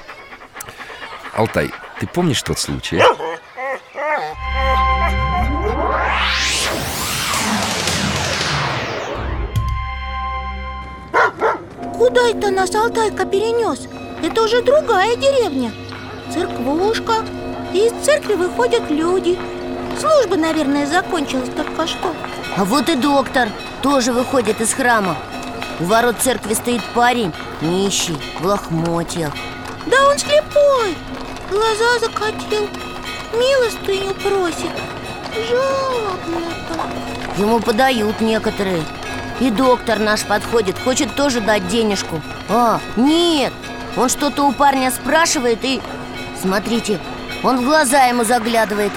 Алтай, 1.32 1.70
ты 1.98 2.06
помнишь 2.06 2.42
тот 2.42 2.58
случай? 2.58 3.00
а? 3.00 4.86
Куда 12.00 12.30
это 12.30 12.50
нас 12.50 12.74
Алтайка 12.74 13.26
перенес? 13.26 13.80
Это 14.22 14.42
уже 14.42 14.62
другая 14.62 15.16
деревня. 15.16 15.70
Церквушка. 16.32 17.16
И 17.74 17.88
из 17.88 17.92
церкви 18.02 18.36
выходят 18.36 18.90
люди. 18.90 19.38
Служба, 20.00 20.36
наверное, 20.36 20.86
закончилась 20.86 21.50
только 21.54 21.86
что. 21.86 22.14
А 22.56 22.64
вот 22.64 22.88
и 22.88 22.94
доктор 22.94 23.50
тоже 23.82 24.14
выходит 24.14 24.62
из 24.62 24.72
храма. 24.72 25.14
У 25.78 25.84
ворот 25.84 26.16
церкви 26.20 26.54
стоит 26.54 26.82
парень, 26.94 27.34
нищий, 27.60 28.16
в 28.40 28.46
лохмотьях. 28.46 29.34
Да 29.84 30.08
он 30.08 30.16
слепой. 30.16 30.96
Глаза 31.50 31.98
закатил. 32.00 32.66
Милостыню 33.34 34.14
просит. 34.14 34.72
Жалобно-то 35.50 36.80
Ему 37.36 37.60
подают 37.60 38.22
некоторые 38.22 38.82
И 39.40 39.50
доктор 39.50 39.98
наш 39.98 40.22
подходит, 40.22 40.78
хочет 40.78 41.14
тоже 41.14 41.40
дать 41.40 41.66
денежку. 41.68 42.20
А, 42.48 42.78
нет, 42.96 43.52
он 43.96 44.08
что-то 44.08 44.44
у 44.44 44.52
парня 44.52 44.90
спрашивает 44.90 45.60
и... 45.62 45.80
Смотрите, 46.40 46.98
он 47.42 47.58
в 47.58 47.64
глаза 47.64 48.04
ему 48.04 48.24
заглядывает. 48.24 48.92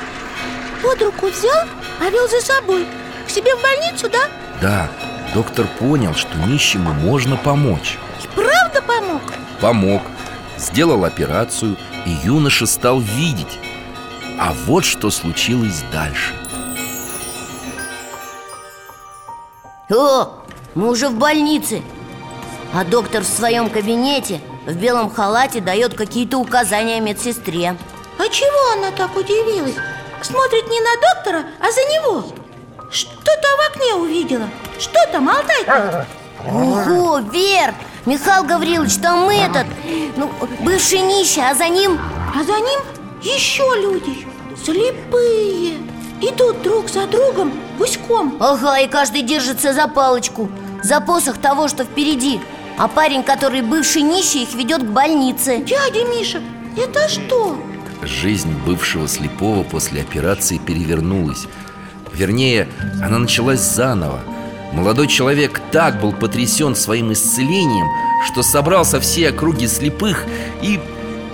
Под 0.82 1.02
руку 1.02 1.28
взял, 1.28 1.66
а 2.02 2.10
вел 2.10 2.28
за 2.28 2.42
собой. 2.42 2.86
К 3.26 3.30
себе 3.30 3.56
в 3.56 3.62
больницу, 3.62 4.10
да? 4.10 4.20
Да, 4.62 4.88
доктор 5.34 5.66
понял, 5.80 6.14
что 6.14 6.38
нищему 6.40 6.94
можно 6.94 7.38
помочь. 7.38 7.98
И 8.22 8.28
правда 8.36 8.82
помог? 8.82 9.22
Помог, 9.62 10.02
сделал 10.58 11.06
операцию, 11.06 11.78
и 12.06 12.12
юноша 12.26 12.66
стал 12.66 13.00
видеть. 13.00 13.60
А 14.38 14.54
вот 14.66 14.84
что 14.84 15.10
случилось 15.10 15.84
дальше 15.92 16.34
О, 19.94 20.30
мы 20.74 20.90
уже 20.90 21.10
в 21.10 21.16
больнице. 21.16 21.82
А 22.74 22.84
доктор 22.84 23.22
в 23.22 23.28
своем 23.28 23.70
кабинете 23.70 24.42
в 24.66 24.74
белом 24.76 25.12
халате 25.12 25.62
дает 25.62 25.94
какие-то 25.94 26.40
указания 26.40 27.00
медсестре. 27.00 27.78
А 28.18 28.30
чего 28.30 28.74
она 28.74 28.92
так 28.92 29.16
удивилась? 29.16 29.76
Смотрит 30.22 30.68
не 30.70 30.80
на 30.80 30.96
доктора, 30.96 31.46
а 31.60 31.72
за 31.72 31.82
него. 31.82 32.24
Что-то 32.90 33.48
в 33.58 33.72
окне 33.72 33.94
увидела. 33.96 34.48
Что 34.80 35.00
там, 35.12 35.30
Алтайка? 35.30 36.08
Ого, 36.48 37.20
Вер! 37.20 37.74
Михаил 38.06 38.44
Гаврилович, 38.44 38.98
там 38.98 39.30
этот 39.30 39.66
Ну, 40.18 40.30
бывший 40.60 41.00
нищий, 41.00 41.42
а 41.42 41.54
за 41.54 41.70
ним? 41.70 42.00
А 42.36 42.44
за 42.44 42.54
ним 42.54 42.82
еще 43.22 43.64
люди. 43.82 44.28
Слепые 44.62 45.78
Идут 46.24 46.62
друг 46.62 46.90
за 46.90 47.06
другом 47.06 47.52
гуськом 47.78 48.38
Ага, 48.40 48.80
и 48.80 48.88
каждый 48.88 49.24
держится 49.24 49.74
за 49.74 49.90
палочку 49.90 50.50
За 50.82 51.02
посох 51.02 51.38
того, 51.38 51.68
что 51.68 51.84
впереди. 51.84 52.40
А 52.78 52.88
парень, 52.88 53.24
который 53.24 53.62
бывший 53.62 54.04
нищий, 54.04 54.44
их 54.44 54.54
ведет 54.56 54.84
к 54.84 54.86
больнице. 54.86 55.58
Дядя 55.58 56.06
Миша, 56.06 56.42
это 56.78 57.10
что? 57.10 57.62
Жизнь 58.02 58.54
бывшего 58.66 59.08
слепого 59.08 59.64
после 59.64 60.02
операции 60.02 60.60
перевернулась. 60.60 61.46
Вернее, 62.14 62.70
она 63.04 63.20
началась 63.20 63.60
заново. 63.60 64.22
Молодой 64.72 65.08
человек 65.08 65.62
так 65.72 66.00
был 66.00 66.14
потрясен 66.14 66.76
своим 66.76 67.14
исцелением 67.14 67.88
Что 68.26 68.42
собрал 68.42 68.86
со 68.86 69.00
всей 69.00 69.30
округи 69.30 69.68
слепых 69.68 70.26
и, 70.62 70.80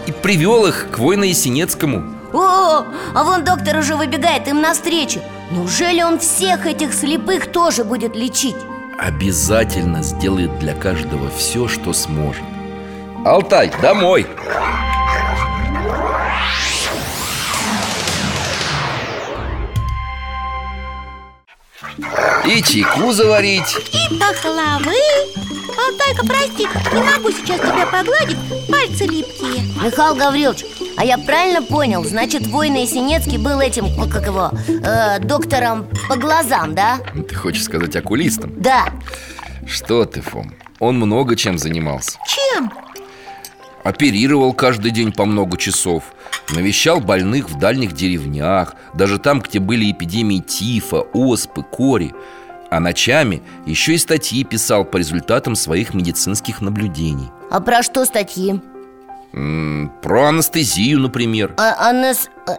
и 0.07 0.11
привел 0.11 0.65
их 0.65 0.87
к 0.91 0.97
воину 0.97 1.23
Есенецкому 1.23 2.18
О, 2.33 2.85
а 3.15 3.23
вон 3.23 3.43
доктор 3.43 3.77
уже 3.77 3.95
выбегает 3.95 4.47
им 4.47 4.61
навстречу. 4.61 5.19
Неужели 5.51 6.01
он 6.03 6.19
всех 6.19 6.65
этих 6.65 6.93
слепых 6.93 7.51
тоже 7.51 7.83
будет 7.83 8.15
лечить? 8.15 8.55
Обязательно 8.99 10.03
сделает 10.03 10.59
для 10.59 10.73
каждого 10.73 11.29
все, 11.31 11.67
что 11.67 11.93
сможет. 11.93 12.43
Алтай, 13.25 13.71
домой! 13.81 14.27
И 22.45 22.63
чайку 22.63 23.11
заварить. 23.11 23.75
И 23.91 24.19
пахлавы. 24.19 24.95
Алтайка, 25.77 26.25
прости, 26.25 26.67
не 26.93 27.03
могу 27.03 27.31
сейчас 27.31 27.59
тебя 27.59 27.85
погладить. 27.85 28.37
Пальцы 28.69 29.05
липкие. 29.05 29.63
Михаил 29.83 30.15
Гаврилович, 30.15 30.65
а 30.99 31.05
я 31.05 31.17
правильно 31.17 31.61
понял? 31.61 32.03
Значит, 32.03 32.45
воин 32.47 32.75
Есенецкий 32.75 33.37
был 33.37 33.61
этим, 33.61 33.85
как 34.09 34.25
его, 34.25 34.51
э, 34.67 35.19
доктором 35.19 35.87
по 36.09 36.17
глазам, 36.17 36.75
да? 36.75 36.99
Ты 37.29 37.35
хочешь 37.35 37.63
сказать 37.63 37.95
окулистом? 37.95 38.51
Да 38.57 38.89
Что 39.65 40.03
ты, 40.03 40.19
Фом? 40.19 40.53
Он 40.79 40.97
много 40.97 41.37
чем 41.37 41.57
занимался 41.57 42.17
Чем? 42.27 42.69
Оперировал 43.85 44.51
каждый 44.51 44.91
день 44.91 45.13
по 45.13 45.23
много 45.23 45.57
часов 45.57 46.03
Навещал 46.53 46.99
больных 46.99 47.49
в 47.49 47.57
дальних 47.57 47.93
деревнях 47.93 48.75
Даже 48.93 49.19
там, 49.19 49.39
где 49.39 49.59
были 49.59 49.89
эпидемии 49.89 50.39
тифа, 50.39 50.99
оспы, 51.13 51.63
кори 51.63 52.13
А 52.69 52.81
ночами 52.81 53.41
еще 53.65 53.93
и 53.93 53.97
статьи 53.97 54.43
писал 54.43 54.83
по 54.83 54.97
результатам 54.97 55.55
своих 55.55 55.93
медицинских 55.93 56.59
наблюдений 56.59 57.29
А 57.49 57.61
про 57.61 57.83
что 57.83 58.03
статьи? 58.03 58.59
М, 59.33 59.91
Про 60.01 60.27
анестезию, 60.29 60.99
например. 60.99 61.53
А, 61.57 61.89
анес... 61.89 62.29
э, 62.47 62.51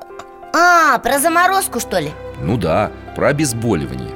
а, 0.52 0.98
про 0.98 1.18
заморозку, 1.18 1.80
что 1.80 1.98
ли? 1.98 2.12
Ну 2.42 2.56
да, 2.56 2.90
про 3.16 3.28
обезболивание. 3.28 4.14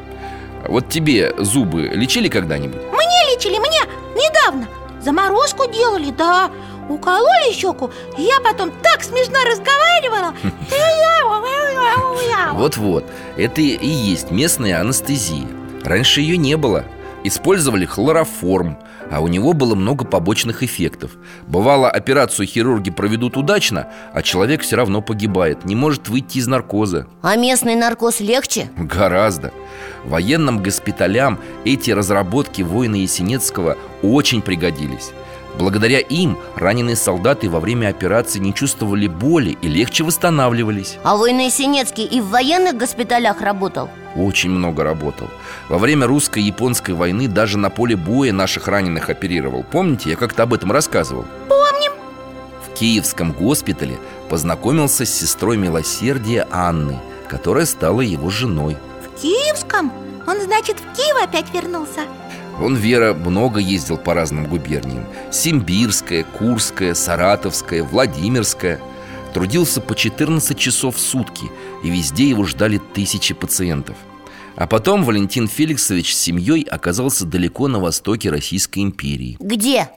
Вот 0.68 0.88
тебе 0.88 1.34
зубы 1.38 1.82
лечили 1.88 2.28
когда-нибудь? 2.28 2.80
Мне 2.80 3.34
лечили, 3.34 3.58
мне 3.58 3.80
недавно. 4.14 4.66
Заморозку 5.02 5.70
делали, 5.70 6.10
да. 6.10 6.50
Укололи 6.88 7.52
щеку 7.52 7.90
и 8.18 8.22
Я 8.22 8.40
потом 8.40 8.70
так 8.82 9.02
смешно 9.02 9.38
разговаривала. 9.50 10.34
Вот-вот, 12.52 13.04
это 13.36 13.60
и 13.60 13.86
есть 13.86 14.30
местная 14.30 14.80
анестезия 14.80 15.46
Раньше 15.82 16.20
ее 16.20 16.36
не 16.36 16.56
было 16.56 16.84
Использовали 17.26 17.86
хлороформ, 17.86 18.76
а 19.10 19.20
у 19.20 19.28
него 19.28 19.54
было 19.54 19.74
много 19.74 20.04
побочных 20.04 20.62
эффектов. 20.62 21.12
Бывало, 21.48 21.88
операцию 21.88 22.46
хирурги 22.46 22.90
проведут 22.90 23.38
удачно, 23.38 23.88
а 24.12 24.20
человек 24.20 24.60
все 24.60 24.76
равно 24.76 25.00
погибает 25.00 25.64
Не 25.64 25.74
может 25.74 26.08
выйти 26.08 26.36
из 26.36 26.46
наркоза. 26.46 27.06
А 27.22 27.36
местный 27.36 27.76
наркоз 27.76 28.20
легче? 28.20 28.70
Гораздо. 28.76 29.52
Военным 30.04 30.62
госпиталям 30.62 31.38
эти 31.64 31.92
разработки 31.92 32.60
воина 32.60 32.96
Есенецкого 32.96 33.78
очень 34.02 34.42
пригодились. 34.42 35.12
Благодаря 35.58 36.00
им 36.00 36.36
раненые 36.56 36.96
солдаты 36.96 37.48
во 37.48 37.60
время 37.60 37.88
операции 37.88 38.38
не 38.38 38.52
чувствовали 38.52 39.06
боли 39.06 39.56
и 39.62 39.68
легче 39.68 40.04
восстанавливались. 40.04 40.98
А 41.04 41.16
воин 41.16 41.38
Есенецкий 41.38 42.04
и 42.04 42.20
в 42.20 42.28
военных 42.28 42.76
госпиталях 42.76 43.40
работал? 43.40 43.88
Очень 44.16 44.50
много 44.50 44.84
работал 44.84 45.28
Во 45.68 45.78
время 45.78 46.06
русско-японской 46.06 46.92
войны 46.92 47.28
даже 47.28 47.58
на 47.58 47.70
поле 47.70 47.96
боя 47.96 48.32
наших 48.32 48.68
раненых 48.68 49.10
оперировал 49.10 49.64
Помните, 49.64 50.10
я 50.10 50.16
как-то 50.16 50.44
об 50.44 50.54
этом 50.54 50.70
рассказывал? 50.72 51.24
Помним 51.48 51.92
В 52.64 52.78
Киевском 52.78 53.32
госпитале 53.32 53.98
познакомился 54.28 55.04
с 55.04 55.10
сестрой 55.10 55.56
милосердия 55.56 56.46
Анны, 56.50 56.98
которая 57.28 57.66
стала 57.66 58.00
его 58.00 58.30
женой 58.30 58.76
В 59.02 59.20
Киевском? 59.20 59.92
Он, 60.26 60.40
значит, 60.40 60.76
в 60.78 60.96
Киев 60.96 61.22
опять 61.22 61.52
вернулся? 61.52 62.00
Он, 62.60 62.76
Вера, 62.76 63.14
много 63.14 63.58
ездил 63.58 63.96
по 63.98 64.14
разным 64.14 64.46
губерниям 64.46 65.06
Симбирская, 65.32 66.24
Курская, 66.24 66.94
Саратовская, 66.94 67.82
Владимирская 67.82 68.80
Трудился 69.34 69.80
по 69.80 69.96
14 69.96 70.56
часов 70.56 70.94
в 70.94 71.00
сутки 71.00 71.50
И 71.82 71.90
везде 71.90 72.28
его 72.28 72.44
ждали 72.44 72.78
тысячи 72.78 73.34
пациентов 73.34 73.96
А 74.54 74.68
потом 74.68 75.02
Валентин 75.02 75.48
Феликсович 75.48 76.14
с 76.14 76.20
семьей 76.20 76.62
оказался 76.62 77.26
далеко 77.26 77.66
на 77.66 77.80
востоке 77.80 78.30
Российской 78.30 78.78
империи 78.84 79.36
Где? 79.40 79.90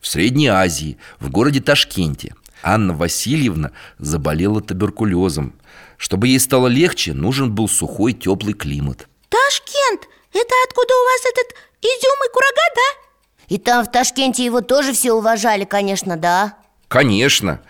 В 0.00 0.06
Средней 0.06 0.48
Азии, 0.48 0.98
в 1.18 1.30
городе 1.30 1.62
Ташкенте 1.62 2.34
Анна 2.62 2.92
Васильевна 2.92 3.72
заболела 3.98 4.60
туберкулезом 4.60 5.54
Чтобы 5.96 6.28
ей 6.28 6.38
стало 6.38 6.66
легче, 6.66 7.14
нужен 7.14 7.54
был 7.54 7.68
сухой 7.68 8.12
теплый 8.12 8.52
климат 8.52 9.08
Ташкент! 9.30 10.02
Это 10.34 10.54
откуда 10.68 10.92
у 10.92 11.04
вас 11.04 11.20
этот 11.32 11.56
изюм 11.80 12.18
и 12.26 12.32
курага, 12.32 12.66
да? 12.76 13.54
И 13.54 13.58
там 13.58 13.82
в 13.82 13.90
Ташкенте 13.90 14.44
его 14.44 14.60
тоже 14.60 14.92
все 14.92 15.12
уважали, 15.12 15.64
конечно, 15.64 16.18
да? 16.18 16.58
Конечно 16.88 17.62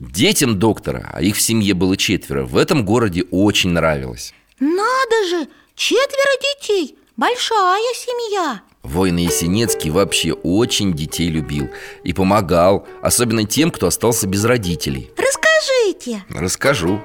Детям 0.00 0.58
доктора, 0.58 1.10
а 1.12 1.20
их 1.20 1.36
в 1.36 1.42
семье 1.42 1.74
было 1.74 1.94
четверо, 1.94 2.46
в 2.46 2.56
этом 2.56 2.86
городе 2.86 3.24
очень 3.30 3.68
нравилось 3.70 4.32
Надо 4.58 5.28
же! 5.28 5.46
Четверо 5.74 6.32
детей! 6.40 6.96
Большая 7.18 7.92
семья! 7.94 8.62
Воин 8.82 9.16
Есенецкий 9.16 9.90
вообще 9.90 10.32
очень 10.32 10.94
детей 10.94 11.28
любил 11.28 11.68
И 12.02 12.14
помогал, 12.14 12.88
особенно 13.02 13.44
тем, 13.44 13.70
кто 13.70 13.88
остался 13.88 14.26
без 14.26 14.42
родителей 14.46 15.10
Расскажите! 15.18 16.24
Расскажу 16.30 17.02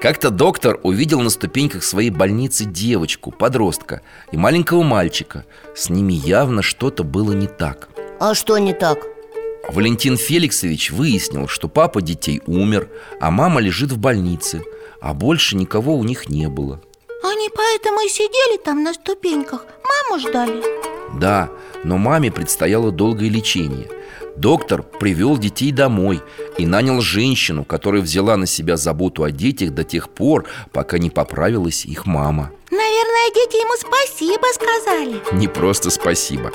Как-то 0.00 0.30
доктор 0.30 0.78
увидел 0.84 1.20
на 1.20 1.30
ступеньках 1.30 1.82
своей 1.82 2.10
больницы 2.10 2.64
девочку, 2.64 3.32
подростка 3.32 4.02
и 4.30 4.36
маленького 4.36 4.84
мальчика 4.84 5.46
С 5.74 5.88
ними 5.90 6.12
явно 6.12 6.62
что-то 6.62 7.02
было 7.02 7.32
не 7.32 7.48
так 7.48 7.88
А 8.20 8.34
что 8.36 8.56
не 8.58 8.72
так? 8.72 9.13
Валентин 9.68 10.16
Феликсович 10.16 10.90
выяснил, 10.90 11.48
что 11.48 11.68
папа 11.68 12.02
детей 12.02 12.40
умер, 12.46 12.88
а 13.20 13.30
мама 13.30 13.60
лежит 13.60 13.90
в 13.92 13.98
больнице 13.98 14.62
А 15.00 15.14
больше 15.14 15.56
никого 15.56 15.96
у 15.96 16.04
них 16.04 16.28
не 16.28 16.48
было. 16.48 16.80
Они 17.22 17.48
поэтому 17.54 18.00
и 18.00 18.08
сидели 18.08 18.58
там 18.58 18.82
на 18.82 18.92
ступеньках. 18.92 19.66
Маму 19.82 20.20
ждали. 20.20 20.62
Да, 21.18 21.50
но 21.84 21.96
маме 21.96 22.30
предстояло 22.30 22.90
долгое 22.90 23.28
лечение. 23.28 23.88
Доктор 24.36 24.82
привел 24.82 25.38
детей 25.38 25.70
домой 25.70 26.20
и 26.58 26.66
нанял 26.66 27.00
женщину, 27.00 27.64
которая 27.64 28.02
взяла 28.02 28.36
на 28.36 28.46
себя 28.46 28.76
заботу 28.76 29.22
о 29.22 29.30
детях 29.30 29.70
до 29.70 29.84
тех 29.84 30.10
пор, 30.10 30.46
пока 30.72 30.98
не 30.98 31.08
поправилась 31.08 31.84
их 31.84 32.04
мама 32.04 32.50
Наверное, 33.14 33.34
дети 33.34 33.56
ему 33.56 33.74
спасибо 33.76 34.46
сказали. 34.52 35.22
Не 35.38 35.46
просто 35.46 35.90
спасибо. 35.90 36.50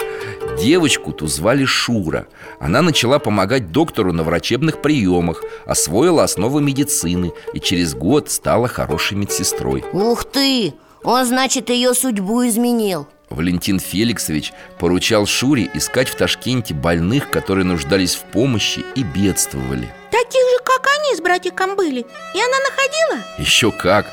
Девочку 0.60 1.14
ту 1.14 1.28
звали 1.28 1.64
Шура. 1.64 2.28
Она 2.60 2.82
начала 2.82 3.20
помогать 3.20 3.72
доктору 3.72 4.12
на 4.12 4.24
врачебных 4.24 4.82
приемах 4.82 5.44
Освоила 5.66 6.24
основы 6.24 6.62
медицины 6.62 7.32
И 7.54 7.60
через 7.60 7.94
год 7.94 8.30
стала 8.30 8.68
хорошей 8.68 9.16
медсестрой. 9.16 9.86
Ух 9.94 10.26
ты! 10.26 10.74
Он, 11.04 11.26
значит, 11.26 11.70
ее 11.70 11.94
судьбу 11.94 12.46
изменил. 12.46 13.08
Валентин 13.30 13.80
Феликсович 13.80 14.52
поручал 14.80 15.26
Шуре 15.28 15.70
искать 15.74 16.10
в 16.10 16.16
Ташкенте 16.16 16.74
больных, 16.74 17.30
которые 17.30 17.64
нуждались 17.64 18.16
в 18.16 18.24
помощи 18.24 18.84
и 18.96 19.04
бедствовали. 19.04 19.94
Таких 20.12 20.42
же, 20.42 20.64
как 20.66 20.88
они 21.00 21.16
с 21.16 21.22
братиком 21.22 21.78
были. 21.78 22.02
И 22.02 22.42
она 22.42 22.58
находила? 22.70 23.26
Еще 23.38 23.72
как! 23.72 24.08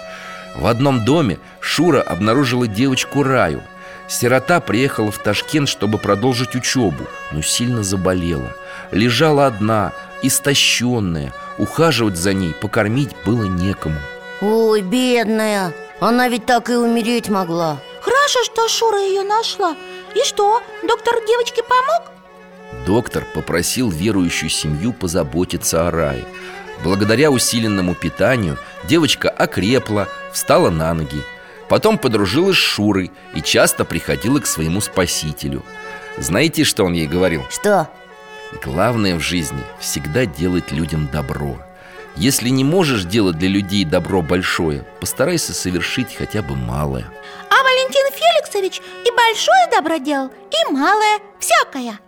В 0.58 0.66
одном 0.66 1.04
доме 1.04 1.38
Шура 1.60 2.00
обнаружила 2.00 2.66
девочку 2.66 3.22
Раю. 3.22 3.62
Сирота 4.08 4.60
приехала 4.60 5.10
в 5.10 5.18
Ташкент, 5.18 5.68
чтобы 5.68 5.98
продолжить 5.98 6.54
учебу, 6.54 7.04
но 7.32 7.42
сильно 7.42 7.82
заболела. 7.82 8.54
Лежала 8.90 9.46
одна, 9.46 9.92
истощенная. 10.22 11.32
Ухаживать 11.58 12.16
за 12.16 12.32
ней, 12.32 12.54
покормить 12.54 13.10
было 13.24 13.44
некому. 13.44 13.96
Ой, 14.40 14.82
бедная 14.82 15.72
Она 16.00 16.28
ведь 16.28 16.46
так 16.46 16.68
и 16.70 16.74
умереть 16.74 17.28
могла. 17.28 17.78
Хорошо, 18.00 18.44
что 18.44 18.68
Шура 18.68 18.98
ее 18.98 19.22
нашла. 19.22 19.74
И 20.14 20.24
что, 20.24 20.62
доктор 20.86 21.14
девочке 21.26 21.62
помог? 21.62 22.12
Доктор 22.86 23.24
попросил 23.34 23.90
верующую 23.90 24.50
семью 24.50 24.92
позаботиться 24.92 25.88
о 25.88 25.90
рае 25.90 26.24
Благодаря 26.86 27.32
усиленному 27.32 27.96
питанию 27.96 28.58
девочка 28.84 29.28
окрепла, 29.28 30.06
встала 30.32 30.70
на 30.70 30.94
ноги. 30.94 31.20
Потом 31.68 31.98
подружилась 31.98 32.54
с 32.54 32.60
Шурой 32.60 33.10
и 33.34 33.42
часто 33.42 33.84
приходила 33.84 34.38
к 34.38 34.46
своему 34.46 34.80
спасителю. 34.80 35.64
Знаете, 36.16 36.62
что 36.62 36.84
он 36.84 36.92
ей 36.92 37.08
говорил? 37.08 37.42
Что? 37.50 37.90
Главное 38.64 39.16
в 39.16 39.20
жизни 39.20 39.64
всегда 39.80 40.26
делать 40.26 40.70
людям 40.70 41.08
добро. 41.12 41.58
Если 42.14 42.50
не 42.50 42.62
можешь 42.62 43.02
делать 43.02 43.36
для 43.36 43.48
людей 43.48 43.84
добро 43.84 44.22
большое 44.22 44.86
Постарайся 45.00 45.54
совершить 45.54 46.14
хотя 46.14 46.40
бы 46.40 46.54
малое. 46.54 47.10
А 47.50 47.64
Валентин 47.64 48.06
Феликсович 48.12 48.80
и 49.04 49.10
большое 49.10 49.70
добро 49.72 49.96
делал, 49.96 50.28
и 50.28 50.72
малое, 50.72 51.18
всякое 51.40 51.98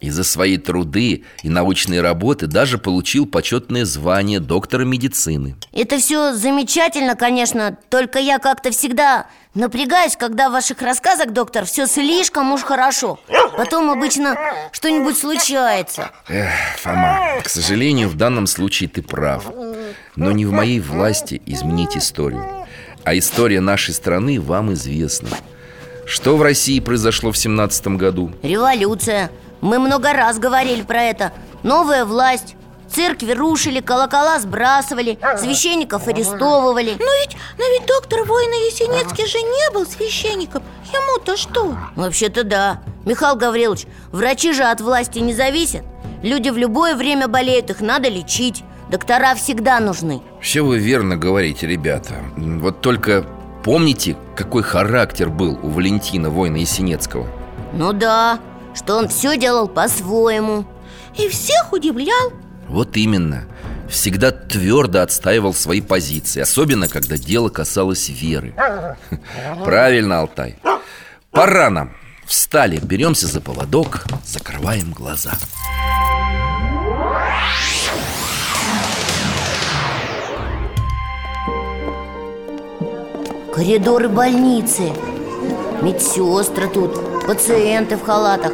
И 0.00 0.08
за 0.08 0.24
свои 0.24 0.56
труды 0.56 1.24
и 1.42 1.50
научные 1.50 2.00
работы 2.00 2.46
даже 2.46 2.78
получил 2.78 3.26
почетное 3.26 3.84
звание 3.84 4.40
доктора 4.40 4.84
медицины. 4.84 5.56
Это 5.72 5.98
все 5.98 6.32
замечательно, 6.32 7.16
конечно 7.16 7.76
Только 7.90 8.18
я 8.18 8.38
как-то 8.38 8.70
всегда 8.70 9.26
напрягаюсь, 9.54 10.16
когда 10.16 10.48
в 10.48 10.52
ваших 10.52 10.80
рассказах, 10.80 11.32
доктор, 11.32 11.66
все 11.66 11.86
слишком 11.86 12.52
уж 12.52 12.62
хорошо. 12.62 13.20
Потом 13.56 13.90
обычно 13.90 14.36
что-нибудь 14.72 15.18
случается. 15.18 16.10
Эх, 16.28 16.50
Фома, 16.78 17.40
к 17.42 17.48
сожалению, 17.48 18.08
в 18.08 18.16
данном 18.16 18.46
случае 18.46 18.88
ты 18.88 19.02
прав. 19.02 19.44
Но 20.16 20.32
не 20.32 20.46
в 20.46 20.52
моей 20.52 20.80
власти 20.80 21.42
изменить 21.44 21.96
историю. 21.96 22.66
А 23.04 23.16
история 23.16 23.60
нашей 23.60 23.92
страны 23.92 24.40
вам 24.40 24.72
известна. 24.72 25.30
Что 26.06 26.36
в 26.36 26.42
России 26.42 26.80
произошло 26.80 27.32
в 27.32 27.38
семнадцатом 27.38 27.96
году? 27.96 28.32
Революция 28.42 29.30
Мы 29.60 29.78
много 29.78 30.12
раз 30.12 30.38
говорили 30.38 30.82
про 30.82 31.02
это. 31.02 31.32
Новая 31.62 32.04
власть. 32.04 32.56
Церкви 32.88 33.32
рушили, 33.32 33.80
колокола 33.80 34.40
сбрасывали 34.40 35.16
Священников 35.38 36.08
арестовывали. 36.08 36.96
Но 36.98 37.12
ведь, 37.20 37.36
но 37.56 37.64
ведь 37.72 37.86
доктор 37.86 38.24
воина 38.24 38.54
Есенецкий 38.66 39.26
же 39.26 39.38
не 39.38 39.72
был 39.72 39.86
священником. 39.86 40.62
Ему-то 40.92 41.36
что? 41.36 41.76
Вообще-то 41.94 42.42
да. 42.42 42.80
Михаил 43.04 43.36
Гаврилович, 43.36 43.86
врачи 44.10 44.52
же 44.52 44.64
от 44.64 44.80
власти 44.80 45.20
не 45.20 45.32
зависят. 45.32 45.82
Люди 46.22 46.48
в 46.50 46.58
любое 46.58 46.96
время 46.96 47.28
болеют, 47.28 47.70
их 47.70 47.80
надо 47.80 48.08
лечить. 48.08 48.64
Доктора 48.90 49.36
всегда 49.36 49.78
нужны. 49.78 50.20
Все 50.40 50.62
вы 50.62 50.78
верно 50.78 51.16
говорите, 51.16 51.68
ребята. 51.68 52.14
Вот 52.36 52.80
только 52.80 53.24
помните, 53.62 54.16
какой 54.34 54.64
характер 54.64 55.28
был 55.28 55.58
у 55.62 55.68
Валентина, 55.68 56.28
воина 56.28 56.56
Есенецкого? 56.56 57.28
Ну 57.72 57.92
да, 57.92 58.40
что 58.74 58.96
он 58.96 59.08
все 59.08 59.36
делал 59.36 59.68
по-своему. 59.68 60.64
И 61.16 61.28
всех 61.28 61.72
удивлял. 61.72 62.32
Вот 62.68 62.96
именно. 62.96 63.46
Всегда 63.88 64.30
твердо 64.30 65.00
отстаивал 65.02 65.52
свои 65.52 65.80
позиции 65.80 66.40
Особенно, 66.40 66.86
когда 66.86 67.18
дело 67.18 67.48
касалось 67.48 68.08
веры. 68.08 68.54
Правильно, 69.64 70.20
Алтай. 70.20 70.56
Пора 71.32 71.70
нам. 71.70 71.92
Встали, 72.24 72.78
беремся 72.78 73.26
за 73.26 73.40
поводок 73.40 74.04
Закрываем 74.24 74.92
глаза. 74.92 75.32
Коридоры 83.52 84.08
больницы. 84.08 84.92
Медсестры 85.82 86.68
тут, 86.68 87.19
пациенты 87.30 87.96
в 87.96 88.02
халатах. 88.02 88.52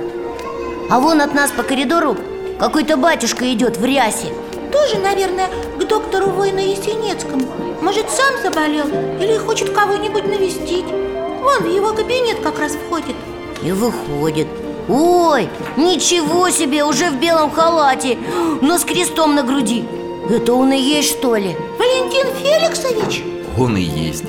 А 0.91 1.01
вон 1.01 1.23
от 1.23 1.33
нас 1.33 1.51
по 1.51 1.63
коридору 1.63 2.15
какой-то 2.61 2.99
батюшка 2.99 3.51
идет 3.51 3.79
в 3.79 3.85
рясе. 3.87 4.35
Тоже, 4.71 4.99
наверное, 4.99 5.49
к 5.81 5.85
доктору 5.85 6.27
воина 6.27 6.59
Есенецкому 6.59 7.47
Может, 7.81 8.11
сам 8.11 8.35
заболел 8.43 8.87
или 9.19 9.39
хочет 9.39 9.71
кого-нибудь 9.71 10.27
навестить. 10.27 10.85
Вон 11.43 11.63
в 11.63 11.75
его 11.75 11.95
кабинет 11.95 12.41
как 12.43 12.59
раз 12.59 12.73
входит. 12.73 13.17
И 13.63 13.73
выходит. 13.73 14.47
Ой, 14.91 15.49
ничего 15.79 16.51
себе, 16.51 16.85
уже 16.85 17.09
в 17.09 17.19
белом 17.19 17.51
халате 17.51 18.19
Но 18.61 18.77
с 18.77 18.85
крестом 18.85 19.35
на 19.35 19.43
груди. 19.43 19.87
Это 20.29 20.53
он 20.53 20.71
и 20.75 20.79
есть, 20.79 21.13
что 21.13 21.35
ли? 21.35 21.57
Валентин 21.79 22.27
Феликсович? 22.43 23.25
Он 23.59 23.75
и 23.79 23.81
есть. 23.81 24.25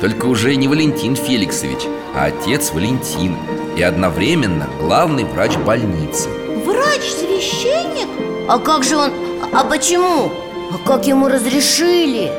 Только 0.00 0.26
уже 0.26 0.56
не 0.56 0.66
Валентин 0.66 1.14
Феликсович, 1.14 1.86
а 2.16 2.24
отец 2.24 2.72
Валентин 2.72 3.36
И 3.76 3.82
одновременно 3.82 4.68
главный 4.80 5.24
врач 5.24 5.56
больницы 5.56 6.28
Врач-священник? 6.64 8.08
А 8.48 8.58
как 8.58 8.84
же 8.84 8.96
он, 8.96 9.10
А 9.52 9.64
почему? 9.64 10.30
А 10.70 10.88
как 10.88 11.06
ему 11.06 11.28
разрешили? 11.28 12.30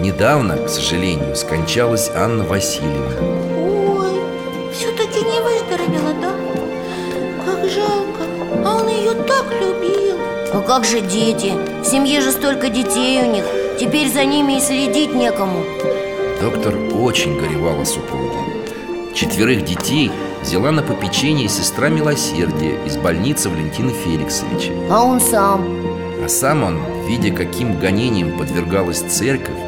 Недавно, 0.00 0.56
к 0.56 0.68
сожалению, 0.68 1.36
скончалась 1.36 2.10
Анна 2.14 2.44
Васильевна 2.44 3.16
Ой, 3.56 4.20
все-таки 4.72 5.20
не 5.20 5.40
выздоровела, 5.40 6.12
да? 6.20 6.32
Как 7.44 7.70
жалко, 7.70 8.22
а 8.64 8.76
он 8.80 8.88
ее 8.88 9.12
так 9.14 9.46
любил 9.52 10.16
А 10.52 10.60
как 10.66 10.84
же 10.84 11.00
дети? 11.00 11.52
В 11.82 11.84
семье 11.84 12.20
же 12.20 12.32
столько 12.32 12.68
детей 12.68 13.22
у 13.22 13.30
них 13.32 13.44
Теперь 13.78 14.10
за 14.12 14.24
ними 14.24 14.58
и 14.58 14.60
следить 14.60 15.14
некому 15.14 15.64
Доктор 16.40 16.74
очень 17.00 17.38
горевал 17.38 17.80
о 17.80 17.84
супруге 17.84 18.38
Четверых 19.14 19.64
детей 19.64 20.10
взяла 20.44 20.70
на 20.70 20.82
попечение 20.82 21.48
сестра 21.48 21.88
милосердия 21.88 22.78
из 22.86 22.98
больницы 22.98 23.48
Валентина 23.48 23.90
Феликсовича. 23.90 24.72
А 24.90 25.02
он 25.02 25.20
сам? 25.20 25.64
А 26.22 26.28
сам 26.28 26.62
он, 26.62 26.78
видя, 27.08 27.34
каким 27.34 27.78
гонением 27.78 28.38
подвергалась 28.38 29.00
церковь 29.00 29.58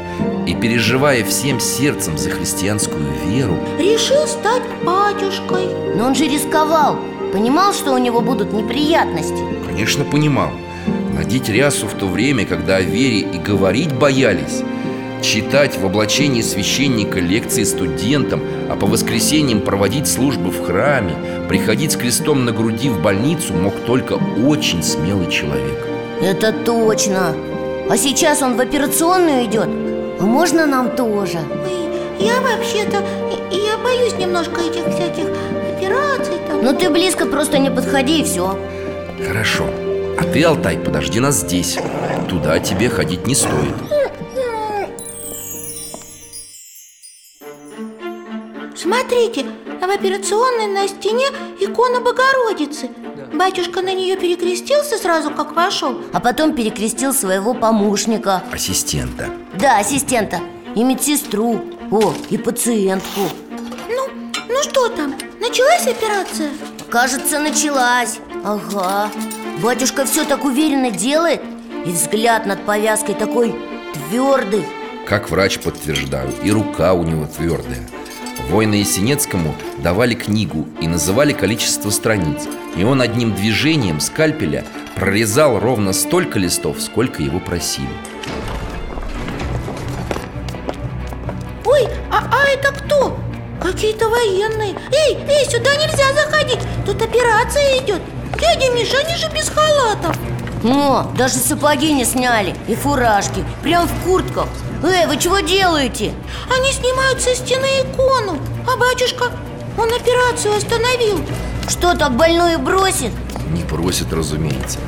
И 0.45 0.53
переживая 0.53 1.23
всем 1.23 1.59
сердцем 1.59 2.17
за 2.17 2.29
христианскую 2.29 3.05
веру 3.25 3.57
Решил 3.79 4.25
стать 4.27 4.63
батюшкой. 4.83 5.95
Но 5.95 6.05
он 6.05 6.15
же 6.15 6.25
рисковал. 6.25 6.97
Понимал, 7.33 7.73
что 7.73 7.93
у 7.93 7.97
него 7.97 8.21
будут 8.21 8.53
неприятности. 8.53 9.43
Конечно, 9.65 10.05
понимал. 10.05 10.51
Надеть 11.13 11.49
рясу 11.49 11.87
в 11.87 11.93
то 11.93 12.07
время, 12.07 12.45
когда 12.45 12.75
о 12.75 12.81
вере 12.81 13.19
и 13.19 13.37
говорить 13.39 13.93
боялись 13.93 14.61
Читать 15.21 15.77
в 15.77 15.85
облачении 15.85 16.41
священника 16.41 17.19
лекции 17.19 17.63
студентам 17.63 18.41
А 18.69 18.75
по 18.75 18.85
воскресеньям 18.85 19.61
проводить 19.61 20.07
службы 20.07 20.51
в 20.51 20.65
храме 20.65 21.15
Приходить 21.47 21.93
с 21.93 21.95
крестом 21.95 22.43
на 22.45 22.51
груди 22.51 22.89
в 22.89 23.01
больницу 23.01 23.53
мог 23.53 23.73
только 23.85 24.19
очень 24.45 24.83
смелый 24.83 25.29
человек. 25.31 25.87
Это 26.21 26.51
точно. 26.51 27.33
А 27.89 27.97
сейчас 27.97 28.41
он 28.41 28.57
в 28.57 28.59
операционную 28.59 29.45
идет. 29.45 29.69
А 30.19 30.23
можно 30.23 30.65
нам 30.65 30.95
тоже? 30.95 31.37
Ой, 31.37 32.25
я 32.25 32.41
вообще-то, 32.41 32.97
я 33.51 33.77
боюсь 33.77 34.17
немножко 34.17 34.59
этих 34.59 34.93
всяких 34.93 35.27
операций 35.77 36.35
там. 36.49 36.63
Ну 36.63 36.73
ты 36.73 36.89
близко 36.89 37.25
просто 37.25 37.59
не 37.59 37.71
подходи 37.71 38.21
и 38.21 38.23
все 38.23 38.57
Хорошо. 39.25 39.65
А 40.19 40.23
ты, 40.23 40.43
Алтай, 40.43 40.77
подожди 40.77 41.19
нас 41.19 41.37
здесь. 41.37 41.77
Туда 42.27 42.59
тебе 42.59 42.89
ходить 42.89 43.25
не 43.25 43.35
стоит 43.35 43.75
Смотрите, 49.07 49.45
в 49.79 49.89
операционной 49.89 50.67
на 50.67 50.85
стене 50.85 51.27
икона 51.61 52.01
Богородицы. 52.01 52.89
Батюшка 53.33 53.81
на 53.81 53.93
нее 53.93 54.17
перекрестился 54.17 54.97
сразу, 54.97 55.31
как 55.31 55.55
вошел 55.55 56.01
А 56.11 56.19
потом 56.19 56.53
перекрестил 56.53 57.13
своего 57.13 57.53
помощника. 57.53 58.43
Ассистента. 58.51 59.29
Да, 59.53 59.79
ассистента. 59.79 60.41
И 60.75 60.83
медсестру. 60.83 61.61
О, 61.89 62.13
и 62.29 62.37
пациентку. 62.37 63.21
Ну, 63.89 64.09
ну 64.49 64.63
что 64.63 64.89
там, 64.89 65.15
началась 65.39 65.87
операция? 65.87 66.51
Кажется, 66.89 67.39
началась. 67.39 68.19
Ага. 68.43 69.09
Батюшка 69.63 70.03
все 70.03 70.25
так 70.25 70.43
уверенно 70.43 70.91
делает 70.91 71.41
И 71.85 71.91
взгляд 71.91 72.45
над 72.45 72.65
повязкой 72.65 73.15
такой 73.15 73.55
твердый. 73.93 74.65
Как 75.07 75.29
врач 75.29 75.59
подтверждаю, 75.59 76.33
и 76.43 76.51
рука 76.51 76.93
у 76.93 77.03
него 77.03 77.25
твердая 77.25 77.87
Воина 78.49 78.75
Есенецкому 78.75 79.55
давали 79.79 80.13
книгу 80.13 80.67
и 80.81 80.87
называли 80.87 81.33
количество 81.33 81.89
страниц. 81.89 82.47
И 82.75 82.83
он 82.83 83.01
одним 83.01 83.33
движением 83.33 83.99
скальпеля 83.99 84.63
прорезал 84.95 85.59
ровно 85.59 85.93
столько 85.93 86.39
листов, 86.39 86.81
сколько 86.81 87.21
его 87.21 87.39
просили. 87.39 87.89
Ой, 91.65 91.87
а, 92.11 92.23
а 92.31 92.47
это 92.49 92.71
кто? 92.71 93.17
Какие-то 93.61 94.07
военные. 94.09 94.75
Эй, 94.91 95.17
эй, 95.27 95.45
сюда 95.45 95.75
нельзя 95.75 96.13
заходить. 96.13 96.59
Тут 96.85 97.01
операция 97.01 97.79
идет. 97.79 98.01
Дядя 98.39 98.71
Миша, 98.73 98.97
они 98.99 99.15
же 99.15 99.29
без 99.33 99.49
халатов 99.49 100.15
О, 100.63 101.03
даже 101.15 101.35
сапоги 101.35 101.93
не 101.93 102.03
сняли 102.03 102.55
И 102.67 102.75
фуражки. 102.75 103.45
Прям 103.61 103.87
в 103.87 104.03
куртках. 104.03 104.47
Эй, 104.83 105.05
вы 105.05 105.17
чего 105.17 105.39
делаете? 105.39 106.13
Они 106.55 106.71
снимают 106.71 107.21
со 107.21 107.35
стены 107.35 107.65
икону. 107.81 108.37
А 108.67 108.77
батюшка, 108.77 109.25
он 109.77 109.93
операцию 109.93 110.55
остановил. 110.55 111.19
Что, 111.67 111.95
так 111.95 112.15
больную 112.15 112.59
бросит? 112.59 113.11
Не 113.51 113.63
просит, 113.63 114.11
разумеется. 114.13 114.79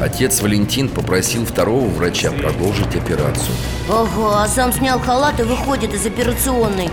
Отец 0.00 0.40
Валентин 0.40 0.88
попросил 0.88 1.44
второго 1.44 1.86
врача 1.88 2.30
продолжить 2.30 2.94
операцию. 2.94 3.54
Ага, 3.88 4.42
а 4.42 4.48
сам 4.48 4.72
снял 4.72 5.00
халат 5.00 5.40
и 5.40 5.44
выходит 5.44 5.94
из 5.94 6.06
операционной. 6.06 6.90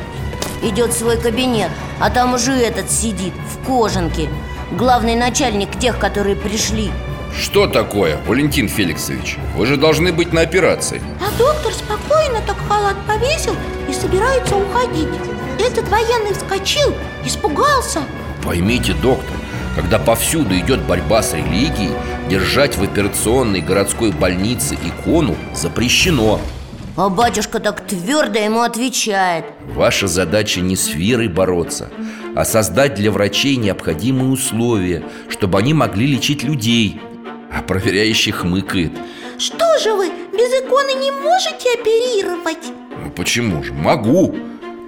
Идет 0.64 0.94
в 0.94 0.98
свой 0.98 1.18
кабинет, 1.18 1.70
а 2.00 2.10
там 2.10 2.34
уже 2.34 2.54
этот 2.54 2.90
сидит, 2.90 3.34
в 3.54 3.66
кожанке. 3.66 4.30
Главный 4.72 5.16
начальник 5.16 5.78
тех, 5.80 6.00
которые 6.00 6.36
пришли 6.36 6.92
Что 7.40 7.68
такое, 7.68 8.18
Валентин 8.28 8.68
Феликсович? 8.68 9.38
Вы 9.56 9.66
же 9.66 9.78
должны 9.78 10.12
быть 10.14 10.34
на 10.34 10.42
операции. 10.42 11.02
А 11.20 11.38
доктор 11.38 11.74
спокойно 11.74 12.42
так 12.46 12.58
халат 12.68 12.98
повесил 13.08 13.56
и 13.90 13.94
собирается 13.94 14.56
уходить. 14.56 15.10
Этот 15.60 15.88
военный 15.90 16.34
вскочил, 16.34 16.94
испугался. 17.26 18.02
Поймите, 18.44 18.94
доктор, 18.94 19.36
когда 19.76 20.00
повсюду 20.00 20.58
идет 20.58 20.82
борьба 20.82 21.22
с 21.22 21.34
религией 21.34 21.92
Держать 22.30 22.76
в 22.76 22.82
операционной 22.82 23.62
городской 23.62 24.12
больнице 24.12 24.76
икону 24.76 25.36
запрещено. 25.54 26.42
А 26.98 27.10
батюшка 27.10 27.60
так 27.60 27.86
твердо 27.86 28.40
ему 28.40 28.62
отвечает. 28.62 29.46
Ваша 29.76 30.08
задача 30.08 30.62
не 30.62 30.76
с 30.76 30.90
верой 30.90 31.28
бороться, 31.28 31.90
а 32.36 32.44
создать 32.44 32.96
для 32.96 33.12
врачей 33.12 33.58
необходимые 33.58 34.32
условия, 34.32 35.04
чтобы 35.30 35.60
они 35.60 35.76
могли 35.76 36.08
лечить 36.08 36.42
людей 36.42 37.00
А 37.56 37.62
проверяющий 37.62 38.34
хмыкает 38.34 38.92
Что 39.38 39.80
же 39.80 39.94
вы, 39.94 40.10
без 40.34 40.52
иконы 40.62 40.94
не 41.00 41.12
можете 41.12 41.74
оперировать? 41.80 42.72
Ну 43.02 43.10
почему 43.12 43.64
же? 43.64 43.74
Могу, 43.74 44.36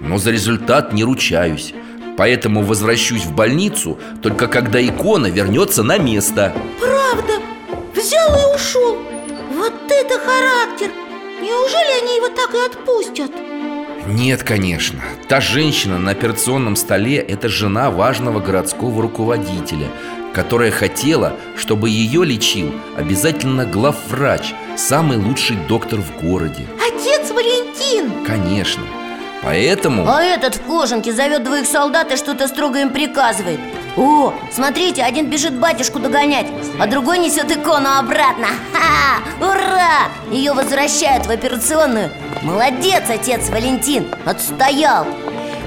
но 0.00 0.18
за 0.18 0.30
результат 0.30 0.92
не 0.92 1.02
ручаюсь. 1.04 1.72
Поэтому 2.18 2.62
возвращусь 2.62 3.24
в 3.24 3.32
больницу 3.34 3.98
только 4.22 4.48
когда 4.48 4.84
икона 4.84 5.28
вернется 5.28 5.82
на 5.82 5.98
место. 5.98 6.52
Правда, 6.80 7.34
взял 7.94 8.28
и 8.34 8.54
ушел. 8.54 8.98
Вот 9.54 9.72
это 9.88 10.18
характер! 10.18 10.90
Неужели 11.40 12.02
они 12.02 12.16
его 12.16 12.28
так 12.28 12.54
и 12.54 12.66
отпустят? 12.66 13.30
Нет, 14.08 14.42
конечно. 14.42 15.00
Та 15.28 15.40
женщина 15.40 15.98
на 15.98 16.10
операционном 16.10 16.76
столе– 16.76 17.16
это 17.28 17.48
жена 17.48 17.90
важного 17.90 18.40
городского 18.40 19.00
руководителя 19.00 19.86
Которая 20.34 20.70
хотела, 20.70 21.34
чтобы 21.56 21.90
ее 21.90 22.24
лечил 22.24 22.72
обязательно 22.96 23.64
главврач 23.64 24.54
Самый 24.78 25.16
лучший 25.16 25.56
доктор 25.56 25.98
в 25.98 26.22
городе. 26.22 26.64
Отец 26.78 27.32
Валентин! 27.32 28.24
Конечно. 28.24 28.84
Поэтому... 29.42 30.08
А 30.08 30.22
этот 30.22 30.54
в 30.54 30.62
кожанке 30.62 31.12
зовет 31.12 31.42
двоих 31.42 31.66
солдат 31.66 32.12
и 32.12 32.16
что-то 32.16 32.46
строго 32.46 32.78
им 32.78 32.90
приказывает. 32.90 33.58
О, 33.96 34.32
смотрите, 34.52 35.02
один 35.02 35.28
бежит 35.28 35.54
батюшку 35.58 35.98
догонять, 35.98 36.46
а 36.78 36.86
другой 36.86 37.18
несет 37.18 37.50
икону 37.50 37.88
обратно. 37.98 38.46
Ха! 38.72 39.20
Ура! 39.40 40.08
Ее 40.30 40.52
возвращают 40.52 41.26
в 41.26 41.30
операционную. 41.30 42.10
Молодец, 42.42 43.02
отец 43.08 43.48
Валентин, 43.50 44.06
отстоял! 44.24 45.08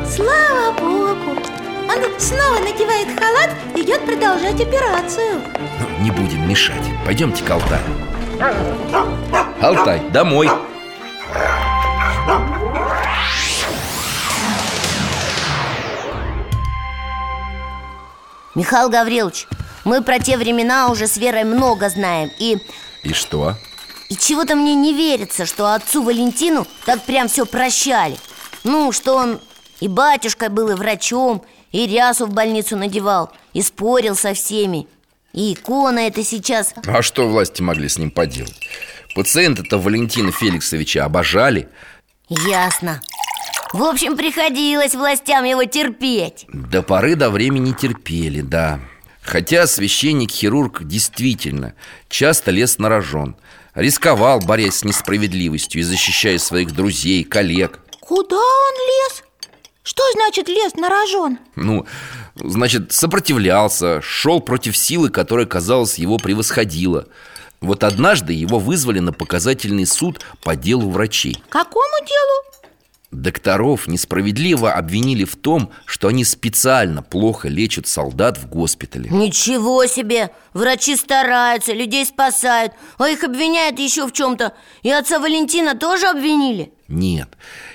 Слава 0.10 0.71
Богу 0.80 1.38
Он 1.91 2.19
снова 2.19 2.60
надевает 2.60 3.08
халат 3.19 3.49
и 3.75 3.82
идет 3.82 4.06
продолжать 4.06 4.62
операцию. 4.62 5.41
Ну, 5.80 6.04
не 6.04 6.12
будем 6.12 6.47
мешать. 6.47 6.86
Пойдемте 7.06 7.43
к 7.43 7.49
Алтаю 7.49 7.84
Алтай, 9.62 9.99
домой. 10.12 10.49
Михаил 18.56 18.89
Гаврилович, 18.89 19.47
мы 19.86 20.01
про 20.01 20.19
те 20.19 20.38
времена 20.38 20.89
уже 20.89 21.08
с 21.08 21.17
Верой 21.17 21.43
много 21.43 21.89
знаем 21.89 22.30
И, 22.38 22.58
И 23.04 23.13
что? 23.13 23.56
и 24.10 24.15
чего-то 24.15 24.56
мне 24.56 24.75
не 24.75 24.93
верится, 24.93 25.45
что 25.45 25.73
отцу 25.73 26.04
Валентину 26.04 26.67
так 26.86 27.01
прям 27.04 27.30
все 27.30 27.45
прощали. 27.45 28.17
Ну, 28.65 28.91
что 28.91 29.15
он 29.15 29.39
и 29.80 29.88
батюшкой 29.88 30.49
был, 30.49 30.69
и 30.69 30.73
врачом, 30.75 31.43
и 31.71 31.88
рясу 31.88 32.25
в 32.25 32.34
больницу 32.34 32.77
надевал 32.77 33.31
И 33.53 33.62
спорил 33.62 34.15
со 34.15 34.34
всеми. 34.34 34.88
И 35.34 35.53
икона 35.53 35.99
это 35.99 36.23
сейчас. 36.23 36.73
А 36.86 37.01
что 37.01 37.27
власти 37.27 37.62
могли 37.62 37.88
с 37.88 37.97
ним 37.97 38.12
поделать? 38.12 38.60
Пациенты-то 39.15 39.77
Валентина 39.77 40.31
Феликсовича 40.31 41.05
обожали. 41.05 41.69
Ясно. 42.29 43.01
В 43.73 43.84
общем, 43.84 44.17
приходилось 44.17 44.95
властям 44.95 45.45
его 45.45 45.63
терпеть. 45.63 46.45
До 46.49 46.84
поры 46.84 47.15
до 47.15 47.29
времени 47.29 47.71
терпели, 47.71 48.41
да. 48.41 48.81
Хотя 49.21 49.67
священник-хирург 49.67 50.84
действительно 50.84 51.73
часто 52.10 52.51
лез 52.51 52.79
на 52.79 52.89
рожон. 52.89 53.38
Рисковал, 53.73 54.39
борясь 54.39 54.77
с 54.77 54.84
несправедливостью 54.84 55.81
и 55.81 55.86
защищая 55.86 56.38
своих 56.38 56.73
друзей, 56.73 57.23
коллег. 57.23 57.79
Куда 58.01 58.36
он 58.36 58.73
лез? 58.88 59.23
Что 59.84 60.04
значит 60.13 60.48
лез 60.48 60.76
на 60.76 60.89
рожон? 60.89 61.39
Ну, 61.56 61.86
значит, 62.36 62.91
сопротивлялся, 62.91 64.02
шел 64.02 64.39
против 64.39 64.78
силы, 64.78 65.10
которая, 65.10 65.48
казалось, 65.48 65.98
его 65.98 66.17
превосходила 66.17 67.08
Вот 67.62 67.84
однажды 67.84 68.34
его 68.34 68.60
вызвали 68.60 69.00
на 69.00 69.12
показательный 69.12 69.88
суд 69.88 70.24
по 70.44 70.56
делу 70.56 70.89
врачей 70.91 71.41
Какому 71.50 72.06
делу? 72.06 72.67
Докторов 73.12 73.88
несправедливо 73.88 74.72
обвинили 74.72 75.26
в 75.26 75.36
том, 75.36 75.72
что 75.86 76.08
они 76.08 76.24
специально 76.24 77.04
плохо 77.04 77.50
лечат 77.50 77.86
солдат 77.88 78.38
в 78.38 78.48
госпитале 78.48 79.10
Ничего 79.10 79.86
себе! 79.88 80.30
Врачи 80.54 80.96
стараются, 80.96 81.74
людей 81.74 82.06
спасают 82.06 82.74
А 83.00 83.10
их 83.10 83.24
обвиняют 83.24 83.80
еще 83.80 84.06
в 84.06 84.13
чем-то 84.13 84.54
И 84.84 84.91
отца 84.91 85.20
Валентина 85.20 85.76
тоже 85.76 86.08
обвинили? 86.08 86.72
Нет, 86.91 87.30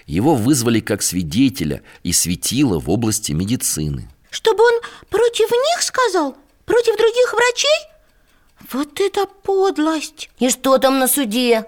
его 0.07 0.35
вызвали 0.35 0.81
как 0.81 1.02
свидетеля 1.02 1.83
и 2.02 2.12
светило 2.12 2.79
в 2.79 2.90
области 2.90 3.33
медицины 3.33 4.11
Чтобы 4.31 4.62
он 4.62 4.81
против 5.09 5.50
них 5.50 5.83
сказал? 5.83 6.37
Против 6.66 6.96
других 6.96 7.33
врачей? 7.33 7.88
Вот 8.72 9.00
это 9.00 9.26
подлость! 9.26 10.29
И 10.38 10.50
что 10.50 10.76
там 10.76 10.98
на 10.98 11.09
суде? 11.09 11.64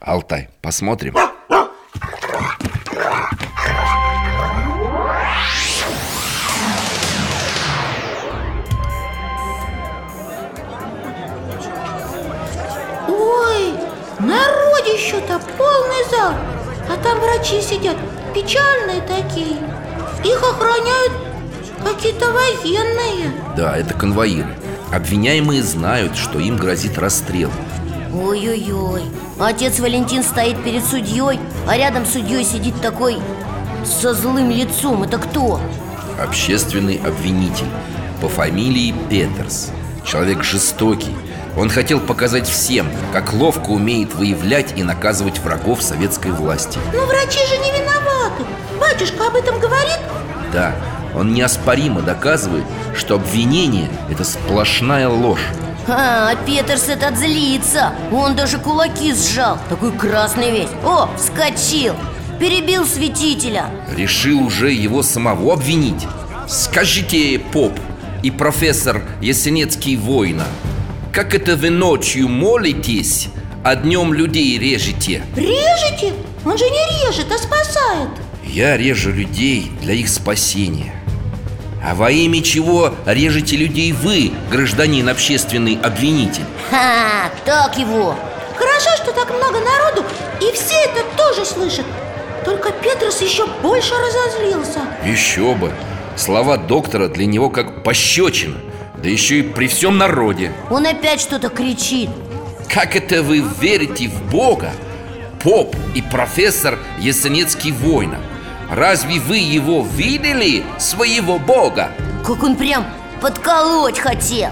Алтай, 0.00 0.50
посмотрим 0.60 1.16
народище-то 14.80 15.40
полный 15.58 16.10
зал 16.10 16.32
А 16.88 16.96
там 17.02 17.18
врачи 17.20 17.60
сидят, 17.60 17.96
печальные 18.34 19.00
такие. 19.02 19.56
Их 20.24 20.42
охраняют 20.42 21.12
какие-то 21.84 22.30
военные. 22.30 23.32
Да, 23.56 23.76
это 23.76 23.94
конвоиры. 23.94 24.56
Обвиняемые 24.92 25.62
знают, 25.62 26.16
что 26.16 26.38
им 26.38 26.56
грозит 26.56 26.98
расстрел. 26.98 27.50
Ой-ой-ой 28.12 29.02
Отец 29.38 29.78
Валентин 29.78 30.24
стоит 30.24 30.64
перед 30.64 30.84
судьей 30.84 31.38
А 31.68 31.76
рядом 31.76 32.04
с 32.04 32.14
судьей 32.14 32.44
сидит 32.44 32.80
такой 32.80 33.18
со 33.84 34.14
злым 34.14 34.50
лицом. 34.50 35.04
Это 35.04 35.18
кто? 35.18 35.60
Общественный 36.20 37.00
обвинитель 37.06 37.68
По 38.20 38.28
фамилии 38.28 38.94
Петерс. 39.08 39.70
Человек 40.04 40.42
жестокий 40.42 41.14
Он 41.60 41.68
хотел 41.68 42.00
показать 42.00 42.48
всем, 42.48 42.88
как 43.12 43.34
ловко 43.34 43.68
умеет 43.68 44.14
выявлять 44.14 44.78
и 44.78 44.82
наказывать 44.82 45.40
врагов 45.40 45.82
советской 45.82 46.30
власти. 46.30 46.78
Но 46.94 47.04
врачи 47.04 47.46
же 47.46 47.58
не 47.58 47.70
виноваты. 47.72 48.44
Батюшка 48.80 49.26
об 49.26 49.36
этом 49.36 49.60
говорит? 49.60 49.98
Да, 50.54 50.74
он 51.14 51.34
неоспоримо 51.34 52.00
доказывает, 52.00 52.64
что 52.96 53.16
обвинение– 53.16 53.90
это 54.10 54.24
сплошная 54.24 55.10
ложь. 55.10 55.44
А, 55.86 56.34
Петерс 56.46 56.88
этот 56.88 57.18
злится. 57.18 57.92
Он 58.10 58.34
даже 58.34 58.56
кулаки 58.56 59.12
сжал. 59.12 59.58
Такой 59.68 59.92
красный 59.92 60.50
весь. 60.52 60.70
О, 60.82 61.10
вскочил. 61.18 61.94
Перебил 62.38 62.86
святителя. 62.86 63.66
Решил 63.94 64.46
уже 64.46 64.72
его 64.72 65.02
самого 65.02 65.52
обвинить? 65.52 66.06
Скажите, 66.48 67.38
поп 67.38 67.78
и 68.22 68.30
профессор 68.30 69.02
Ясенецкий 69.20 69.96
воина 69.96 70.46
Как 71.12 71.34
это 71.34 71.56
вы 71.56 71.70
ночью 71.70 72.28
молитесь, 72.28 73.30
а 73.64 73.74
днем 73.74 74.14
людей 74.14 74.56
режете? 74.58 75.24
Режете? 75.34 76.14
Он 76.44 76.56
же 76.56 76.64
не 76.64 77.08
режет, 77.08 77.26
а 77.32 77.36
спасает. 77.36 78.10
Я 78.44 78.76
режу 78.76 79.10
людей 79.10 79.72
для 79.82 79.94
их 79.94 80.08
спасения. 80.08 80.94
А 81.84 81.96
во 81.96 82.12
имя 82.12 82.40
чего 82.42 82.94
режете 83.06 83.56
людей 83.56 83.90
вы, 83.90 84.30
гражданин 84.52 85.08
общественный 85.08 85.80
обвинитель? 85.82 86.44
Ха, 86.70 87.30
так 87.44 87.76
его. 87.76 88.14
Хорошо, 88.56 88.90
что 89.02 89.12
так 89.12 89.30
много 89.30 89.58
народу 89.58 90.04
И 90.40 90.52
все 90.52 90.76
это 90.84 91.02
тоже 91.16 91.44
слышат. 91.44 91.86
Только 92.44 92.70
Петрос 92.70 93.20
еще 93.20 93.48
больше 93.62 93.94
разозлился. 93.96 94.80
Еще 95.04 95.54
бы. 95.56 95.72
Слова 96.16 96.56
доктора 96.56 97.08
для 97.08 97.26
него 97.26 97.50
как 97.50 97.82
пощечина 97.82 98.56
Да 99.02 99.08
еще 99.08 99.38
и 99.38 99.42
при 99.42 99.66
всем 99.66 99.96
народе. 99.96 100.52
Он 100.70 100.86
опять 100.86 101.20
что-то 101.20 101.48
кричит. 101.48 102.10
Как 102.68 102.96
это 102.96 103.22
вы 103.22 103.42
верите 103.60 104.08
в 104.08 104.30
Бога? 104.30 104.70
Поп 105.42 105.74
и 105.94 106.02
профессор 106.02 106.78
Ясенецкий 106.98 107.72
война 107.72 108.18
Разве 108.70 109.18
вы 109.18 109.38
его 109.38 109.82
видели, 109.82 110.64
своего 110.78 111.38
Бога? 111.38 111.90
Как 112.24 112.42
он 112.42 112.56
прям 112.56 112.84
подколоть 113.20 113.98
хотел. 113.98 114.50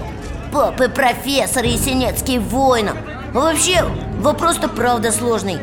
Пап 0.51 0.81
и 0.81 0.89
профессор 0.89 1.63
Есенецкий 1.63 2.39
воина 2.39 2.97
Вообще, 3.33 3.85
вопрос-то 4.19 4.67
правда 4.67 5.11
сложный. 5.11 5.59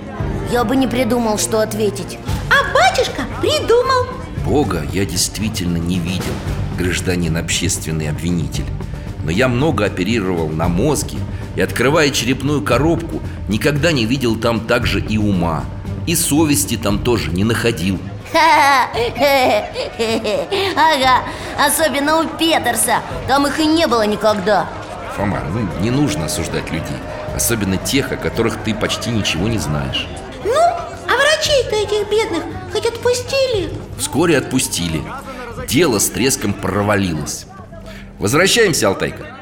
Я 0.52 0.62
бы 0.62 0.76
не 0.76 0.86
придумал, 0.86 1.38
что 1.38 1.60
ответить. 1.60 2.18
А 2.48 2.72
батюшка 2.72 3.22
придумал. 3.40 4.06
Бога 4.44 4.86
я 4.92 5.04
действительно 5.04 5.76
не 5.76 5.98
видел, 5.98 6.32
гражданин 6.76 7.36
общественный 7.36 8.08
обвинитель. 8.10 8.66
Но 9.26 9.32
я 9.32 9.48
много 9.48 9.84
оперировал 9.86 10.48
на 10.48 10.68
мозге 10.68 11.18
И 11.56 11.60
открывая 11.60 12.10
черепную 12.10 12.62
коробку, 12.62 13.20
никогда 13.48 13.90
не 13.90 14.06
видел 14.06 14.36
там 14.36 14.60
также 14.60 15.00
и 15.00 15.18
ума 15.18 15.64
И 16.06 16.14
совести 16.14 16.76
там 16.76 17.00
тоже 17.00 17.32
не 17.32 17.42
находил. 17.44 17.98
Ага, 20.76 21.24
особенно 21.58 22.20
у 22.20 22.28
Петерса. 22.28 23.00
Там 23.26 23.46
их 23.46 23.58
и 23.58 23.66
не 23.66 23.86
было 23.86 24.06
никогда. 24.06 24.68
Фома, 25.16 25.40
ну 25.52 25.66
не 25.82 25.90
нужно 25.90 26.26
осуждать 26.26 26.70
людей 26.70 26.96
Особенно 27.34 27.76
тех, 27.78 28.12
о 28.12 28.16
которых 28.16 28.58
ты 28.62 28.74
почти 28.74 29.10
ничего 29.10 29.48
не 29.48 29.58
знаешь. 29.58 30.06
Ну, 30.44 30.52
а 30.54 31.12
врачей-то 31.16 31.74
этих 31.74 32.08
бедных 32.10 32.42
хоть 32.72 32.86
отпустили? 32.86 33.72
Вскоре 33.98 34.38
отпустили 34.38 35.02
Дело 35.68 35.98
с 35.98 36.08
треском 36.08 36.52
провалилось. 36.54 37.46
Возвращаемся, 38.18 38.88
Алтайка. 38.88 39.36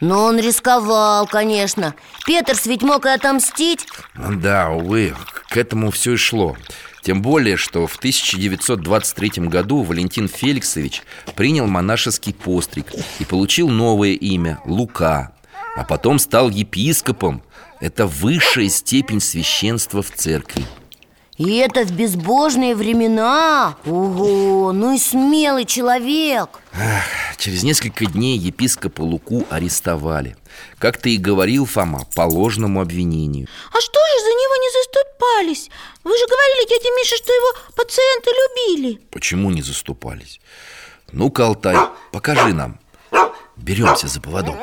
Но 0.00 0.24
он 0.24 0.38
рисковал, 0.38 1.26
конечно. 1.26 1.94
Петерс 2.26 2.66
ведь 2.66 2.82
мог 2.82 3.06
и 3.06 3.08
отомстить. 3.08 3.86
Да, 4.14 4.70
увы, 4.70 5.14
к 5.48 5.56
этому 5.56 5.90
все 5.90 6.14
и 6.14 6.16
шло. 6.16 6.56
Тем 7.02 7.22
более, 7.22 7.56
что 7.56 7.86
в 7.86 7.96
1923 7.96 9.46
году 9.46 9.82
Валентин 9.82 10.28
Феликсович 10.28 11.02
принял 11.36 11.66
монашеский 11.66 12.34
постриг 12.34 12.86
и 13.20 13.24
получил 13.24 13.68
новое 13.68 14.10
имя– 14.10 14.58
Лука, 14.64 15.32
а 15.76 15.84
потом 15.84 16.18
стал 16.18 16.48
епископом. 16.50 17.42
Это 17.80 18.06
высшая 18.06 18.68
степень 18.68 19.20
священства 19.20 20.02
в 20.02 20.10
церкви. 20.10 20.64
И 21.36 21.56
это 21.56 21.84
в 21.84 21.90
безбожные 21.92 22.74
времена 22.74 23.76
Ого, 23.84 24.72
ну 24.72 24.94
и 24.94 24.98
смелый 24.98 25.66
человек 25.66 26.48
Ах, 26.72 27.04
Через 27.36 27.62
несколько 27.62 28.06
дней 28.06 28.38
епископа 28.38 29.02
Луку 29.02 29.46
арестовали 29.50 30.34
Как 30.78 30.96
ты 30.96 31.14
и 31.14 31.18
говорил, 31.18 31.66
Фома, 31.66 32.06
по 32.14 32.22
ложному 32.22 32.80
обвинению 32.80 33.48
А 33.70 33.80
что 33.82 34.00
же 34.00 34.24
за 34.24 34.30
него 34.30 34.56
не 34.56 34.70
заступались? 34.80 35.70
Вы 36.04 36.16
же 36.16 36.24
говорили, 36.26 36.68
дядя 36.70 36.88
Миша, 36.96 37.16
что 37.16 37.30
его 37.30 37.48
пациенты 37.76 38.30
любили 38.30 39.00
Почему 39.10 39.50
не 39.50 39.60
заступались? 39.60 40.40
Ну-ка, 41.12 41.44
Алтай, 41.44 41.76
покажи 42.12 42.54
нам 42.54 42.80
Беремся 43.58 44.08
за 44.08 44.22
поводок 44.22 44.56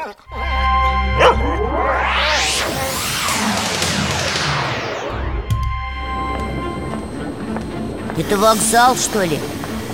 Это 8.15 8.37
вокзал, 8.37 8.95
что 8.95 9.23
ли? 9.23 9.39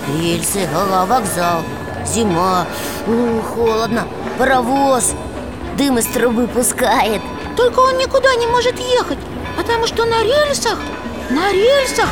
Рельсы, 0.07 0.67
ага, 0.75 1.05
вокзал. 1.05 1.61
Зима, 2.05 2.67
у, 3.07 3.41
холодно. 3.41 4.07
Паровоз. 4.37 5.13
Дым 5.77 5.97
из 5.97 6.05
трубы 6.07 6.47
пускает. 6.47 7.21
Только 7.55 7.79
он 7.79 7.97
никуда 7.97 8.33
не 8.35 8.47
может 8.47 8.79
ехать 8.79 9.17
Потому 9.57 9.85
что 9.87 10.05
на 10.05 10.23
рельсах, 10.23 10.77
на 11.29 11.51
рельсах 11.51 12.07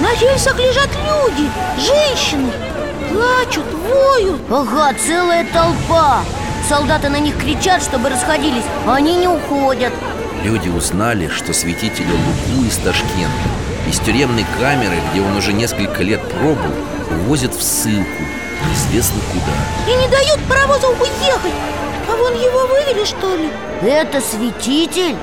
На 0.00 0.12
рельсах 0.14 0.58
лежат 0.58 0.90
люди, 0.96 1.50
женщины. 1.78 2.52
Плачут, 3.10 3.64
воют. 3.72 4.40
Ага, 4.50 4.94
целая 4.98 5.46
толпа 5.52 6.22
Солдаты 6.72 7.10
на 7.10 7.18
них 7.18 7.36
кричат, 7.36 7.82
чтобы 7.82 8.08
расходились. 8.08 8.64
А 8.86 8.94
Они 8.94 9.14
не 9.16 9.28
уходят. 9.28 9.92
Люди 10.42 10.70
узнали, 10.70 11.28
что 11.28 11.52
святителя 11.52 12.08
Луку 12.08 12.64
из 12.66 12.78
Ташкента 12.78 13.28
Из 13.86 13.98
тюремной 13.98 14.46
камеры, 14.58 14.96
где 15.10 15.20
он 15.20 15.36
уже 15.36 15.52
несколько 15.52 16.02
лет 16.02 16.22
пробыл 16.30 16.72
Увозят 17.10 17.54
в 17.54 17.62
ссылку, 17.62 18.22
неизвестно 18.66 19.20
куда. 19.30 19.92
И 19.92 19.94
не 19.96 20.08
дают 20.08 20.40
паровозу 20.48 20.88
уехать. 20.98 21.52
А 22.08 22.16
вон 22.16 22.32
его 22.36 22.66
вывели, 22.66 23.04
что 23.04 23.36
ли? 23.36 23.50
Это 23.82 24.22
святитель? 24.22 25.16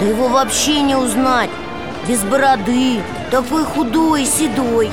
Да 0.00 0.04
его 0.04 0.28
вообще 0.28 0.82
не 0.82 0.96
узнать. 0.96 1.48
Без 2.06 2.20
бороды, 2.24 3.00
такой 3.30 3.64
худой 3.64 4.24
и 4.24 4.26
седой 4.26 4.90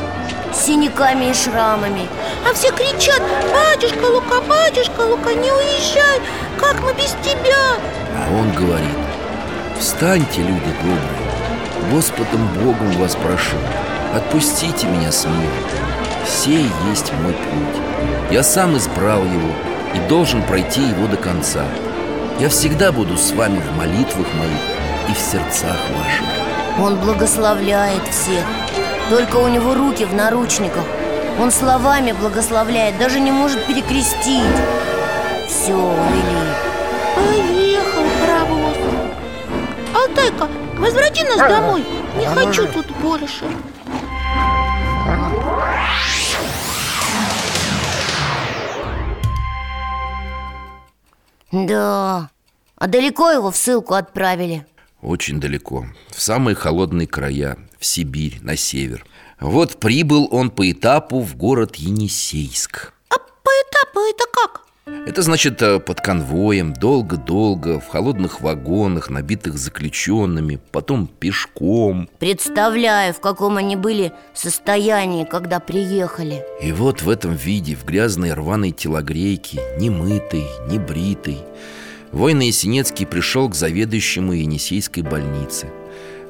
синяками 0.54 1.32
и 1.32 1.34
шрамами. 1.34 2.08
А 2.50 2.54
все 2.54 2.72
кричат 2.72 3.22
Батюшка 3.54 4.06
Лука, 4.06 4.42
батюшка 4.42 5.02
Лука, 5.02 5.34
не 5.34 5.52
уезжай! 5.52 6.22
Как 6.60 6.82
мы 6.82 6.94
без 6.94 7.16
тебя? 7.22 7.78
А 8.16 8.34
он 8.34 8.52
говорит 8.52 8.98
Встаньте, 9.80 10.42
люди 10.42 10.74
добрые 10.82 11.92
Господом 11.92 12.48
Богом 12.60 12.92
вас 12.94 13.16
прошу 13.16 13.58
Отпустите 14.14 14.88
меня 14.88 15.12
с 15.12 15.26
миром. 15.26 15.52
Сей 16.26 16.70
есть 16.90 17.14
мой 17.22 17.34
путь. 17.34 17.82
Я 18.32 18.44
сам 18.44 18.76
избрал 18.78 19.24
его 19.24 19.52
И 19.94 20.00
должен 20.10 20.42
пройти 20.44 20.82
его 20.82 21.08
до 21.08 21.18
конца. 21.18 21.66
Я 22.40 22.50
всегда 22.50 22.92
буду 22.92 23.18
с 23.18 23.32
вами 23.32 23.60
в 23.60 23.78
молитвах 23.78 24.28
моих 24.34 25.10
И 25.10 25.14
в 25.14 25.20
сердцах 25.20 25.78
ваших 25.96 26.84
Он 26.84 26.96
благословляет 26.98 28.08
всех 28.10 28.46
Только 29.10 29.38
у 29.38 29.48
него 29.48 29.74
руки 29.74 30.04
в 30.06 30.14
наручниках. 30.14 30.84
Он 31.40 31.52
словами 31.52 32.14
благословляет 32.14 32.98
Даже 32.98 33.20
не 33.20 33.32
может 33.32 33.66
перекрестить. 33.66 34.44
Все, 35.48 35.74
увели 35.74 36.38
Поехал 37.16 38.04
паровоз. 38.20 38.78
Алтайка, 39.96 40.48
возврати 40.78 41.24
нас 41.24 41.38
домой. 41.38 41.86
Не 42.18 42.26
хочу 42.28 42.68
тут 42.68 42.90
больше. 42.98 43.46
Да, 51.52 52.30
а 52.76 52.88
далеко 52.88 53.32
его 53.32 53.52
в 53.52 53.56
ссылку 53.56 53.94
отправили? 53.94 54.66
Очень 55.02 55.40
далеко 55.40 55.86
В 56.10 56.22
самые 56.22 56.56
холодные 56.56 57.08
края 57.08 57.58
В 57.80 57.86
Сибирь, 57.86 58.40
на 58.42 58.56
север 58.56 59.06
Вот 59.40 59.80
прибыл 59.80 60.28
он 60.32 60.50
по 60.50 60.70
этапу 60.72 61.20
в 61.20 61.36
город 61.36 61.76
Енисейск 61.76 62.94
А 63.10 63.18
по 63.18 63.50
этапу 63.50 64.00
это 64.00 64.26
как? 64.34 64.68
Это 65.06 65.22
значит 65.22 65.62
э, 65.62 65.80
под 65.80 66.00
конвоем, 66.00 66.74
долго-долго, 66.74 67.80
в 67.80 67.88
холодных 67.88 68.40
вагонах, 68.40 69.10
набитых 69.10 69.58
заключенными, 69.58 70.62
потом 70.72 71.08
пешком. 71.08 72.10
Представляю, 72.20 73.14
в 73.14 73.20
каком 73.20 73.58
они 73.58 73.76
были 73.76 74.14
состоянии, 74.34 75.26
когда 75.26 75.60
приехали 75.60 76.46
И 76.62 76.72
вот 76.72 77.02
в 77.02 77.10
этом 77.10 77.36
виде, 77.36 77.76
в 77.76 77.84
грязной 77.84 78.34
рваной 78.34 78.72
телогрейке, 78.72 79.60
не 79.78 79.90
мытой, 79.90 80.46
не 80.70 80.80
бритой, 80.80 81.40
Война 82.12 82.44
Есенецкий 82.44 83.06
пришел 83.06 83.50
к 83.50 83.56
заведующему 83.56 84.34
Енисейской 84.34 85.04
больницы. 85.04 85.68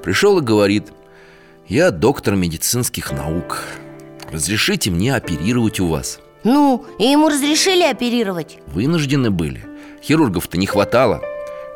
Пришел 0.03 0.39
и 0.39 0.43
говорит, 0.43 0.87
я 1.67 1.91
доктор 1.91 2.35
медицинских 2.35 3.11
наук, 3.11 3.63
разрешите 4.31 4.89
мне 4.89 5.15
оперировать 5.15 5.79
у 5.79 5.87
вас. 5.87 6.19
Ну, 6.43 6.85
и 6.99 7.05
ему 7.05 7.29
разрешили 7.29 7.83
оперировать. 7.83 8.57
Вынуждены 8.67 9.31
были. 9.31 9.65
Хирургов-то 10.01 10.57
не 10.57 10.65
хватало. 10.65 11.21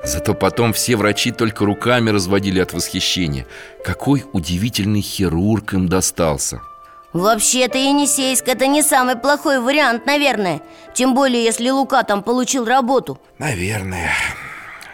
Зато 0.04 0.34
потом 0.34 0.74
все 0.74 0.96
врачи 0.96 1.32
только 1.32 1.66
руками 1.66 2.10
разводили 2.10 2.60
от 2.60 2.74
восхищения. 2.74 3.46
Какой 3.84 4.24
удивительный 4.34 5.02
хирург 5.02 5.74
им 5.74 5.88
достался 5.88 6.62
Вообще-то 7.14 7.78
Енисейск 7.78 8.48
это 8.48 8.68
не 8.68 8.82
самый 8.82 9.18
плохой 9.18 9.60
вариант, 9.60 10.06
наверное. 10.06 10.62
Тем 10.94 11.14
более, 11.14 11.44
если 11.44 11.70
Лука 11.70 12.04
там 12.04 12.24
получил 12.24 12.66
работу. 12.66 13.20
Наверное. 13.38 14.12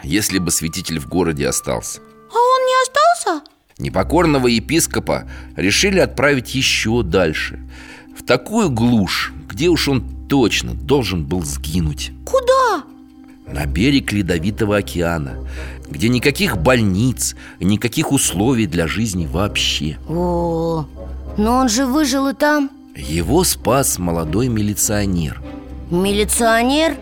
Если 0.04 0.40
бы 0.40 0.50
святитель 0.52 1.00
в 1.00 1.08
городе 1.08 1.48
остался. 1.48 2.00
А 2.00 2.36
он 2.36 2.62
не 2.66 2.84
остался? 2.84 3.44
Непокорного 3.78 4.48
епископа 4.48 5.30
решили 5.56 6.00
отправить 6.00 6.56
еще 6.56 7.04
дальше. 7.04 7.60
В 8.18 8.26
такую 8.26 8.72
глушь, 8.72 9.32
где 9.48 9.68
уж 9.70 9.88
он 9.88 10.28
точно 10.28 10.74
должен 10.74 11.24
был 11.24 11.44
сгинуть. 11.44 12.12
Куда? 12.26 12.84
На 13.46 13.66
берег 13.66 14.12
Ледовитого 14.12 14.76
океана 14.76 15.48
Где 15.88 16.10
никаких 16.10 16.58
больниц, 16.58 17.36
никаких 17.62 18.12
условий 18.12 18.66
для 18.66 18.88
жизни 18.88 19.26
вообще. 19.26 19.98
О, 20.10 20.86
но 21.38 21.56
он 21.56 21.70
же 21.70 21.86
выжил 21.86 22.28
и 22.28 22.34
там. 22.34 22.70
Его 22.96 23.44
спас 23.44 24.00
молодой 24.00 24.48
милиционер. 24.48 25.42
Милиционер? 25.92 26.98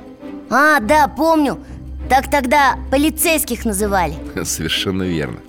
А, 0.49 0.79
да, 0.79 1.07
помню. 1.07 1.57
Так 2.09 2.29
тогда 2.29 2.77
полицейских 2.91 3.65
называли. 3.65 4.15
Совершенно 4.43 5.03
верно. 5.03 5.39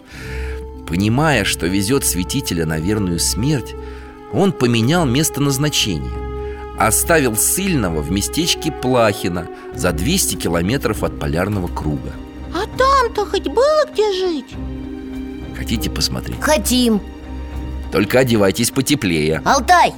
Понимая, 0.88 1.44
что 1.44 1.66
везет 1.66 2.04
святителя 2.04 2.64
на 2.64 2.78
верную 2.78 3.18
смерть 3.18 3.74
Он 4.32 4.52
поменял 4.52 5.04
место 5.04 5.40
назначения. 5.42 6.12
Оставил 6.78 7.36
сыльного 7.36 8.02
в 8.02 8.10
местечке 8.12 8.70
Плахина 8.70 9.48
За 9.74 9.92
200 9.92 10.36
километров 10.36 11.02
от 11.02 11.18
полярного 11.18 11.66
круга. 11.68 12.12
А 12.54 12.66
там-то 12.78 13.26
хоть 13.26 13.48
было 13.48 13.84
где 13.92 14.12
жить? 14.12 14.54
Хотите 15.56 15.90
посмотреть? 15.90 16.40
Хотим 16.40 17.00
Только 17.96 18.18
одевайтесь 18.18 18.70
потеплее. 18.70 19.40
Алтай! 19.42 19.94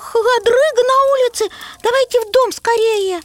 Холодрыга 0.00 0.82
на 0.82 0.98
улице! 1.12 1.44
Давайте 1.82 2.20
в 2.22 2.32
дом 2.32 2.52
скорее! 2.52 3.20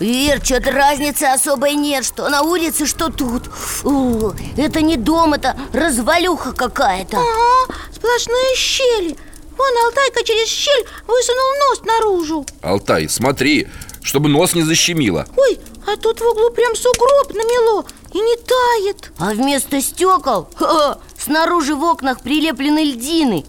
Вер, 0.00 0.44
что-то 0.44 0.72
разницы 0.72 1.22
особой 1.22 1.74
нет 1.74 2.04
Что 2.04 2.28
на 2.28 2.42
улице, 2.42 2.86
что 2.86 3.08
тут. 3.08 3.44
О, 3.84 4.32
Это 4.56 4.80
не 4.80 4.96
дом, 4.96 5.34
это 5.34 5.56
развалюха 5.72 6.50
какая-то. 6.50 7.18
Ага, 7.18 7.72
сплошные 7.94 8.56
щели 8.56 9.16
Вон 9.62 9.84
Алтайка 9.84 10.24
через 10.24 10.48
щель 10.48 10.84
высунул 11.06 11.68
нос 11.68 11.82
наружу. 11.84 12.44
Алтай, 12.62 13.08
смотри, 13.08 13.68
чтобы 14.02 14.28
нос 14.28 14.54
не 14.54 14.64
защемило. 14.64 15.24
Ой, 15.36 15.60
а 15.86 15.96
тут 15.96 16.20
в 16.20 16.26
углу 16.26 16.50
прям 16.50 16.74
сугроб 16.74 17.32
намело 17.32 17.84
И 18.12 18.18
не 18.18 18.36
тает. 18.38 19.12
А 19.18 19.30
вместо 19.30 19.80
стекол 19.80 20.48
ха, 20.56 20.98
снаружи 21.16 21.76
в 21.76 21.82
окнах 21.84 22.22
прилеплены 22.22 22.82
льдины 22.82 23.44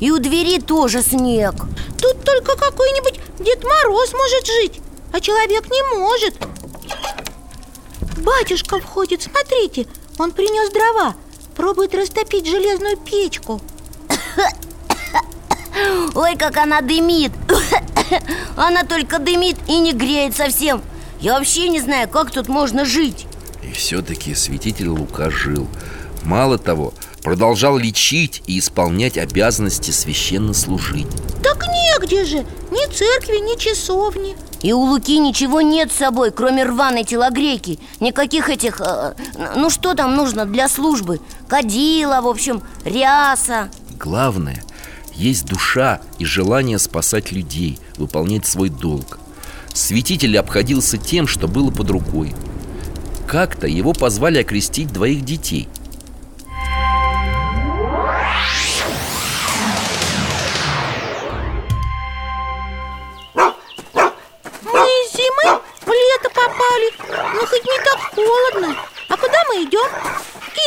И 0.00 0.10
у 0.10 0.18
двери 0.18 0.58
тоже 0.58 1.02
снег. 1.02 1.52
Тут 2.00 2.24
только 2.24 2.56
какой-нибудь 2.56 3.20
Дед 3.38 3.62
Мороз 3.62 4.14
может 4.14 4.46
жить 4.46 4.80
А 5.12 5.20
человек 5.20 5.70
не 5.70 5.82
может. 5.98 6.34
Батюшка 8.16 8.80
входит, 8.80 9.20
смотрите 9.20 9.86
Он 10.18 10.32
принес 10.32 10.72
дрова 10.72 11.14
Пробует 11.54 11.94
растопить 11.94 12.46
железную 12.46 12.96
печку 12.96 13.60
Ой, 16.14 16.36
как 16.36 16.56
она 16.56 16.80
дымит. 16.80 17.32
Она 18.56 18.84
только 18.84 19.18
дымит 19.18 19.56
и 19.68 19.78
не 19.78 19.92
греет 19.92 20.36
совсем. 20.36 20.82
Я 21.20 21.38
вообще 21.38 21.68
не 21.68 21.80
знаю, 21.80 22.08
как 22.08 22.30
тут 22.30 22.48
можно 22.48 22.84
жить. 22.84 23.26
И 23.62 23.72
все-таки 23.72 24.34
святитель 24.34 24.88
Лука 24.88 25.30
жил. 25.30 25.68
Мало 26.22 26.58
того, 26.58 26.94
продолжал 27.22 27.76
лечить 27.76 28.42
и 28.46 28.58
исполнять 28.58 29.18
обязанности 29.18 29.90
священнослужить 29.90 31.06
Так 31.42 31.64
негде 31.68 32.24
же. 32.24 32.44
Ни 32.70 32.92
церкви, 32.92 33.38
ни 33.38 33.58
часовни. 33.58 34.36
И 34.62 34.72
у 34.72 34.80
Луки 34.80 35.18
ничего 35.18 35.60
нет 35.60 35.92
с 35.92 35.96
собой, 35.96 36.32
кроме 36.32 36.64
рваной 36.64 37.04
телогрейки. 37.04 37.78
Никаких 38.00 38.48
этих, 38.50 38.80
э, 38.80 39.14
ну 39.56 39.70
что 39.70 39.94
там 39.94 40.16
нужно 40.16 40.46
для 40.46 40.68
службы? 40.68 41.20
Кадила, 41.46 42.20
в 42.20 42.26
общем, 42.26 42.62
ряса. 42.84 43.70
Главное, 43.98 44.62
есть 45.18 45.46
душа 45.46 46.00
и 46.18 46.24
желание 46.24 46.78
спасать 46.78 47.32
людей, 47.32 47.78
выполнять 47.96 48.46
свой 48.46 48.68
долг. 48.68 49.18
Святитель 49.74 50.38
обходился 50.38 50.96
тем, 50.96 51.26
что 51.26 51.48
было 51.48 51.70
под 51.70 51.90
рукой. 51.90 52.34
Как-то 53.26 53.66
его 53.66 53.92
позвали 53.92 54.38
окрестить 54.38 54.92
двоих 54.92 55.24
детей. 55.24 55.68
Мы 63.34 63.50
из 64.70 65.12
зимы 65.12 65.60
в 65.80 65.88
лето 65.88 66.30
попали. 66.30 66.92
Ну 67.34 67.40
хоть 67.40 67.64
не 67.64 67.78
так 67.84 67.98
холодно. 68.14 68.76
А 69.08 69.16
куда 69.16 69.38
мы 69.48 69.64
идем? 69.64 69.88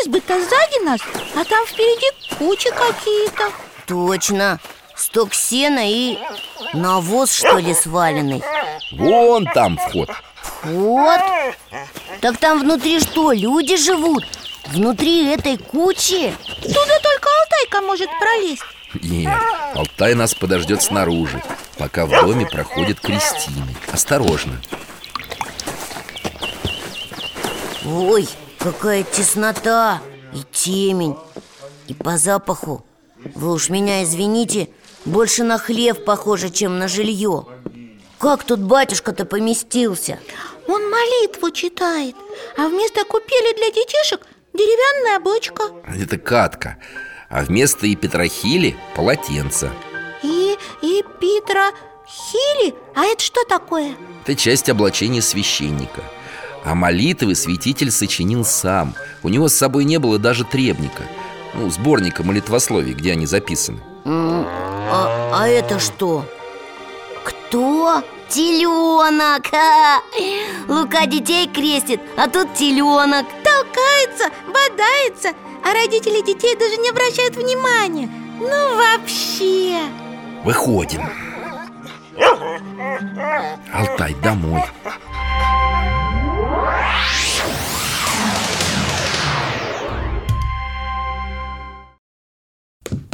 Избы-то 0.04 0.40
сзади 0.40 0.84
нас 0.84 1.02
А 1.36 1.44
там 1.44 1.66
впереди 1.66 2.08
кучи 2.38 2.70
какие-то 2.70 3.52
Точно. 3.92 4.58
Сток 4.96 5.34
сена 5.34 5.82
и 5.84 6.18
навоз, 6.74 7.30
что 7.34 7.58
ли, 7.58 7.74
сваленный? 7.74 8.42
Вон 8.94 9.46
там 9.54 9.78
вход. 9.78 10.10
Вот 10.64 11.20
Так 12.22 12.38
там 12.38 12.62
внутри 12.62 13.02
что, 13.02 13.34
люди 13.34 13.76
живут? 13.76 14.24
Внутри 14.68 15.34
этой 15.34 15.58
кучи? 15.58 16.34
Туда 16.62 17.00
только 17.04 17.28
Алтайка 17.42 17.82
может 17.86 18.10
пролезть. 18.18 18.64
Нет, 18.94 19.38
Алтай 19.76 20.16
нас 20.16 20.34
подождет 20.34 20.82
снаружи 20.82 21.42
Пока 21.78 22.06
в 22.06 22.10
доме 22.10 22.46
проходят 22.46 23.02
крестины 23.02 23.76
Осторожно. 23.92 24.62
Ой, 27.86 28.26
какая 28.58 29.04
теснота 29.04 30.00
и 30.34 30.44
темень. 30.54 31.18
И 31.88 31.94
по 31.94 32.18
запаху 32.18 32.86
Вы 33.36 33.54
уж 33.54 33.70
меня 33.70 34.04
извините 34.04 34.70
Больше 35.06 35.44
на 35.44 35.58
хлев 35.58 36.04
похоже, 36.04 36.50
чем 36.50 36.80
на 36.80 36.88
жилье 36.88 37.46
Как 38.20 38.44
тут 38.44 38.60
батюшка-то 38.60 39.26
поместился? 39.26 40.20
Он 40.68 40.90
молитву 40.90 41.52
читает 41.52 42.16
А 42.58 42.68
вместо 42.68 43.04
купели 43.06 43.56
для 43.56 43.72
детишек 43.72 44.22
деревянная 44.54 45.20
бочка 45.20 45.64
Это 45.88 46.18
катка 46.18 46.78
А 47.30 47.44
вместо 47.44 47.88
и 47.88 47.96
Петрохили 47.96 48.76
полотенце 48.96 49.72
И, 50.24 50.58
и 50.82 51.04
Питра 51.20 51.72
Хили? 52.08 52.76
А 52.96 53.06
это 53.06 53.24
что 53.24 53.44
такое? 53.46 53.96
Это 54.24 54.36
часть 54.36 54.70
облачения 54.70 55.22
священника 55.22 56.04
А 56.64 56.76
молитвы 56.76 57.36
святитель 57.36 57.92
сочинил 57.92 58.46
сам 58.46 58.94
У 59.24 59.30
него 59.30 59.48
с 59.48 59.56
собой 59.56 59.86
не 59.86 59.98
было 59.98 60.20
даже 60.20 60.44
требника 60.44 61.04
Ну, 61.54 61.70
сборника 61.70 62.24
молитвословий, 62.24 62.94
где 62.94 63.12
они 63.12 63.26
записаны 63.26 63.80
А, 64.06 65.32
а 65.34 65.48
это 65.48 65.80
что? 65.80 66.26
Кто? 67.24 68.04
Теленок! 68.30 69.48
Ха! 69.52 70.02
Лука 70.70 71.06
детей 71.06 71.50
крестит, 71.50 72.00
а 72.16 72.30
тут 72.30 72.54
теленок 72.54 73.26
Толкается, 73.44 74.30
бодается 74.48 75.34
А 75.66 75.74
родители 75.74 76.22
детей 76.26 76.56
даже 76.56 76.78
не 76.78 76.90
обращают 76.90 77.36
внимания 77.36 78.10
Ну 78.40 78.78
вообще 78.78 79.82
Выходим 80.46 81.02
Алтай, 83.74 84.16
домой 84.24 84.64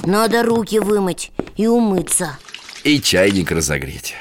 Надо 0.08 0.42
руки 0.42 0.80
вымыть 0.80 1.32
и 1.58 1.68
умыться. 1.68 2.40
И 2.86 3.02
чайник 3.02 3.52
разогреть. 3.52 4.16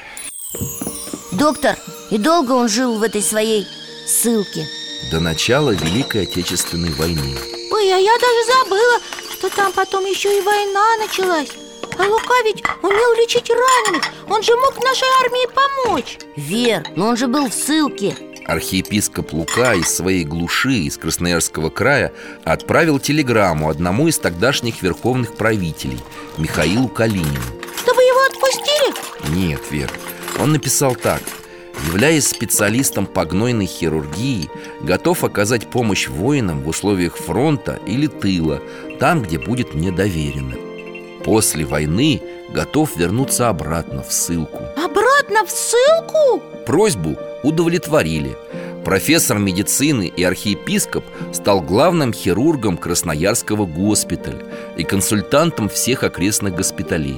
Доктор, 1.31 1.77
и 2.11 2.17
долго 2.17 2.51
он 2.51 2.67
жил 2.67 2.97
в 2.97 3.03
этой 3.03 3.21
своей 3.21 3.65
ссылке? 4.05 4.67
До 5.11 5.21
начала 5.21 5.71
Великой 5.71 6.23
Отечественной 6.23 6.91
войны. 6.91 7.37
Ой, 7.71 7.93
а 7.93 7.97
я 7.99 8.11
даже 8.19 8.65
забыла, 8.65 8.99
что 9.31 9.49
там 9.49 9.71
потом 9.71 10.03
еще 10.03 10.37
и 10.37 10.41
война 10.41 10.97
началась. 10.97 11.51
А 11.97 12.03
Лука 12.03 12.35
ведь 12.43 12.61
умел 12.83 13.13
лечить 13.13 13.49
раненых. 13.49 14.03
Он 14.29 14.43
же 14.43 14.57
мог 14.57 14.75
нашей 14.83 15.07
армии 15.23 15.47
помочь. 15.55 16.17
Вер, 16.35 16.85
но 16.97 17.07
он 17.07 17.15
же 17.15 17.27
был 17.27 17.47
в 17.47 17.53
ссылке 17.53 18.13
Архиепископ 18.47 19.33
Лука 19.33 19.73
из 19.75 19.93
своей 19.93 20.23
глуши, 20.23 20.73
из 20.73 20.97
Красноярского 20.97 21.69
края 21.69 22.13
Отправил 22.45 22.97
телеграмму 22.97 23.69
одному 23.69 24.07
из 24.07 24.17
тогдашних 24.17 24.81
верховных 24.81 25.35
правителей 25.35 25.99
Михаилу 26.37 26.87
Калинину. 26.87 27.27
Чтобы 27.77 28.01
его 28.01 28.19
отпустили? 28.31 29.37
Нет, 29.37 29.61
Вер, 29.69 29.91
он 30.39 30.53
написал 30.53 30.95
так. 30.95 31.21
Являясь 31.87 32.27
специалистом 32.27 33.05
по 33.05 33.23
гнойной 33.23 33.67
хирургии 33.67 34.49
Готов 34.81 35.23
оказать 35.23 35.67
помощь 35.67 36.07
воинам 36.07 36.61
в 36.63 36.69
условиях 36.69 37.15
фронта 37.17 37.79
или 37.85 38.07
тыла 38.07 38.63
Там, 38.99 39.21
где 39.21 39.37
будет 39.37 39.75
мне 39.75 39.91
доверено. 39.91 40.55
После 41.23 41.65
войны 41.65 42.21
готов 42.49 42.95
вернуться 42.95 43.49
обратно 43.49 44.01
в 44.01 44.11
ссылку 44.11 44.63
Обратно 44.75 45.06
в 45.45 45.49
ссылку? 45.49 46.41
Просьбу 46.65 47.17
удовлетворили 47.43 48.35
Профессор 48.87 49.37
медицины 49.37 50.07
и 50.07 50.23
архиепископ 50.23 51.03
стал 51.33 51.59
главным 51.59 52.13
хирургом 52.13 52.77
Красноярского 52.77 53.65
госпиталя 53.65 54.41
и 54.77 54.85
консультантом 54.85 55.67
всех 55.67 56.03
окрестных 56.03 56.55
госпиталей. 56.55 57.17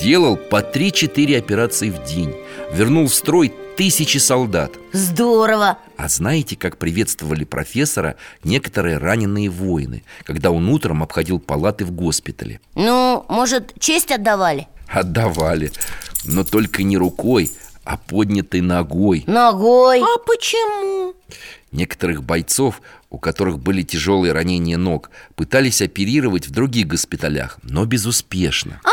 Делал 0.00 0.36
по 0.36 0.60
3-4 0.60 1.36
операции 1.36 1.90
в 1.90 2.04
день, 2.04 2.32
вернул 2.72 3.08
в 3.08 3.12
строй 3.12 3.52
тысячи 3.76 4.18
солдат. 4.18 4.70
Здорово 4.92 5.78
А 5.96 6.08
знаете, 6.08 6.54
как 6.54 6.76
приветствовали 6.76 7.42
профессора 7.42 8.14
некоторые 8.44 8.98
раненые 8.98 9.50
воины, 9.50 10.04
когда 10.22 10.52
он 10.52 10.68
утром 10.68 11.02
обходил 11.02 11.40
палаты 11.40 11.84
в 11.84 11.90
госпитале? 11.90 12.60
Ну, 12.76 13.26
может, 13.28 13.74
честь 13.80 14.12
отдавали? 14.12 14.68
Отдавали, 14.88 15.72
но 16.24 16.44
только 16.44 16.82
не 16.82 16.96
рукой, 16.96 17.50
а 17.84 17.96
поднятой 17.96 18.60
ногой. 18.60 19.24
Ногой 19.26 20.00
А 20.00 20.18
почему? 20.26 21.14
Некоторых 21.70 22.22
бойцов, 22.22 22.80
у 23.10 23.18
которых 23.18 23.58
были 23.58 23.82
тяжелые 23.82 24.32
ранения 24.32 24.76
ног, 24.78 25.10
пытались 25.34 25.82
оперировать 25.82 26.46
в 26.46 26.50
других 26.50 26.86
госпиталях, 26.86 27.58
но 27.62 27.84
безуспешно. 27.84 28.80
А, 28.84 28.90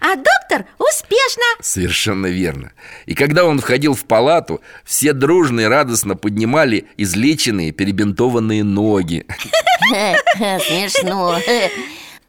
а 0.00 0.16
доктор 0.16 0.66
успешно 0.78 1.42
Совершенно 1.60 2.26
верно. 2.26 2.72
И 3.06 3.14
когда 3.14 3.44
он 3.44 3.60
входил 3.60 3.94
в 3.94 4.04
палату, 4.04 4.60
все 4.84 5.12
дружно 5.12 5.60
и 5.60 5.64
радостно 5.64 6.16
поднимали 6.16 6.86
излеченные, 6.96 7.72
перебинтованные 7.72 8.64
ноги. 8.64 9.26
Смешно 10.36 11.38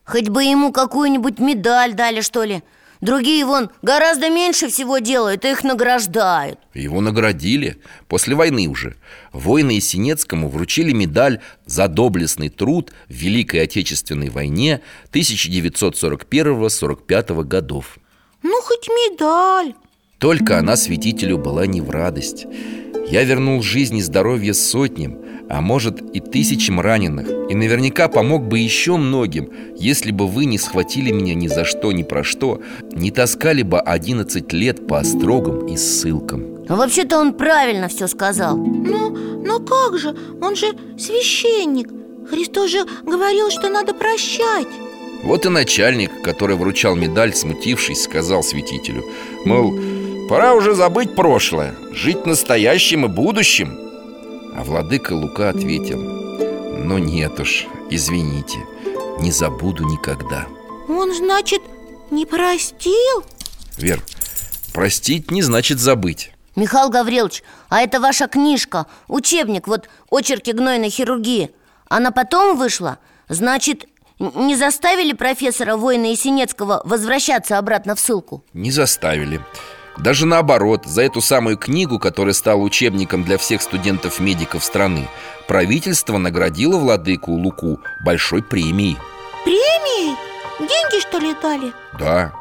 Хоть 0.05 0.29
бы 0.29 0.43
ему 0.43 0.71
какую-нибудь 0.71 1.39
медаль 1.39 1.93
дали, 1.93 2.21
что 2.21 2.43
ли 2.43 2.63
Другие, 3.01 3.43
вон, 3.45 3.69
гораздо 3.81 4.29
меньше 4.29 4.69
всего 4.69 4.99
делают, 4.99 5.43
и 5.43 5.51
их 5.51 5.63
награждают 5.63 6.59
Его 6.75 7.01
наградили 7.01 7.77
после 8.07 8.35
войны 8.35 8.67
уже. 8.67 8.95
Воины 9.33 9.81
Синецкому 9.81 10.49
вручили 10.49 10.93
медаль 10.93 11.39
за 11.65 11.87
доблестный 11.87 12.49
труд 12.49 12.93
в 13.09 13.13
Великой 13.13 13.63
Отечественной 13.63 14.29
войне 14.29 14.81
1941-45 15.13 17.43
годов. 17.43 17.97
Ну, 18.43 18.61
хоть 18.61 18.87
медаль 18.87 19.73
Только 20.19 20.59
она 20.59 20.75
святителю 20.75 21.39
была 21.39 21.65
не 21.65 21.81
в 21.81 21.89
радость 21.89 22.45
Я 23.09 23.23
вернул 23.23 23.63
жизнь 23.63 23.97
и 23.97 24.03
здоровье 24.03 24.53
сотням, 24.53 25.17
а 25.51 25.59
может 25.59 26.01
и 26.15 26.21
тысячам 26.21 26.79
раненых. 26.79 27.27
И 27.49 27.55
наверняка 27.55 28.07
помог 28.07 28.43
бы 28.43 28.59
еще 28.59 28.95
многим, 28.95 29.49
если 29.75 30.11
бы 30.11 30.27
вы 30.27 30.45
не 30.45 30.57
схватили 30.57 31.11
меня 31.11 31.33
ни 31.33 31.47
за 31.47 31.65
что, 31.65 31.91
ни 31.91 32.03
про 32.03 32.23
что 32.23 32.61
Не 32.93 33.11
таскали 33.11 33.61
бы 33.61 33.79
11 33.79 34.53
лет 34.53 34.87
по 34.87 34.99
острогам 34.99 35.67
и 35.67 35.75
ссылкам. 35.75 36.63
Но 36.69 36.77
вообще-то 36.77 37.19
он 37.19 37.33
правильно 37.33 37.89
все 37.89 38.07
сказал. 38.07 38.55
Ну, 38.55 39.09
но 39.45 39.59
как 39.59 39.97
же, 39.97 40.15
он 40.41 40.55
же 40.55 40.67
священник. 40.97 41.89
Христос 42.29 42.69
же 42.69 42.85
говорил, 43.05 43.49
что 43.49 43.67
надо 43.69 43.93
прощать. 43.93 44.67
Вот 45.23 45.45
и 45.45 45.49
начальник, 45.49 46.11
который 46.23 46.55
вручал 46.55 46.95
медаль, 46.95 47.33
смутившись, 47.33 48.03
сказал 48.03 48.41
святителю 48.41 49.03
Мол, 49.45 49.73
пора 50.29 50.55
уже 50.55 50.73
забыть 50.73 51.13
прошлое, 51.13 51.75
жить 51.93 52.25
настоящим 52.25 53.05
и 53.05 53.09
будущим 53.09 53.90
А 54.53 54.63
владыка 54.63 55.13
Лука 55.13 55.49
ответил 55.49 55.99
Ну 55.99 56.97
нет 56.97 57.39
уж, 57.39 57.67
извините, 57.89 58.59
не 59.19 59.31
забуду 59.31 59.85
никогда 59.85 60.47
Он, 60.87 61.13
значит, 61.13 61.61
не 62.09 62.25
простил? 62.25 63.23
Вер, 63.77 64.03
простить 64.73 65.31
не 65.31 65.41
значит 65.41 65.79
забыть 65.79 66.31
Михаил 66.55 66.89
Гаврилович, 66.89 67.43
а 67.69 67.81
это 67.81 68.01
ваша 68.01 68.27
книжка, 68.27 68.87
учебник, 69.07 69.67
вот 69.67 69.87
очерки 70.09 70.51
гнойной 70.51 70.89
хирургии 70.89 71.51
Она 71.87 72.11
потом 72.11 72.57
вышла? 72.57 72.99
Значит, 73.29 73.85
не 74.19 74.55
заставили 74.55 75.13
профессора 75.13 75.77
Воина 75.77 76.07
Есенецкого 76.07 76.81
возвращаться 76.83 77.57
обратно 77.57 77.95
в 77.95 77.99
ссылку? 77.99 78.43
Не 78.53 78.71
заставили 78.71 79.41
Даже 79.97 80.25
наоборот, 80.25 80.85
за 80.85 81.03
эту 81.03 81.21
самую 81.21 81.57
книгу, 81.57 81.99
которая 81.99 82.33
стала 82.33 82.61
учебником 82.61 83.23
для 83.23 83.37
всех 83.37 83.61
студентов-медиков 83.61 84.63
страны 84.63 85.07
Правительство 85.47 86.17
наградило 86.17 86.77
владыку 86.77 87.33
Луку 87.33 87.79
большой 87.99 88.41
премией 88.41 88.97
Премией? 89.43 90.15
Деньги, 90.59 91.01
что 91.01 91.17
ли, 91.17 91.35
дали? 91.41 91.73
Да, 91.99 92.31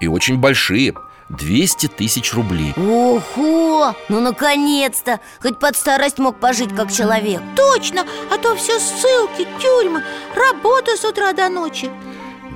и 0.00 0.06
очень 0.06 0.38
большие 0.38 0.94
200 1.28 1.88
тысяч 1.88 2.34
рублей 2.34 2.72
Ого! 2.76 3.94
Ну, 4.08 4.20
наконец-то! 4.20 5.18
Хоть 5.40 5.58
под 5.58 5.76
старость 5.76 6.18
мог 6.18 6.38
пожить 6.38 6.74
как 6.74 6.92
человек 6.92 7.40
Точно, 7.56 8.04
а 8.30 8.38
то 8.38 8.54
все 8.54 8.78
ссылки, 8.78 9.46
тюрьмы, 9.60 10.04
работа 10.36 10.96
с 10.96 11.04
утра 11.04 11.32
до 11.32 11.48
ночи 11.48 11.90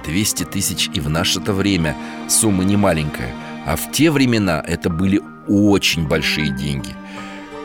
200 0.05 0.45
тысяч 0.45 0.89
и 0.95 1.01
в 1.01 1.09
наше-то 1.09 1.53
время 1.53 1.97
сумма 2.29 2.63
не 2.63 2.77
маленькая 2.77 3.35
А 3.67 3.75
в 3.77 3.91
те 3.91 4.11
времена 4.11 4.63
это 4.67 4.89
были 4.89 5.21
очень 5.49 6.07
большие 6.07 6.51
деньги 6.51 6.95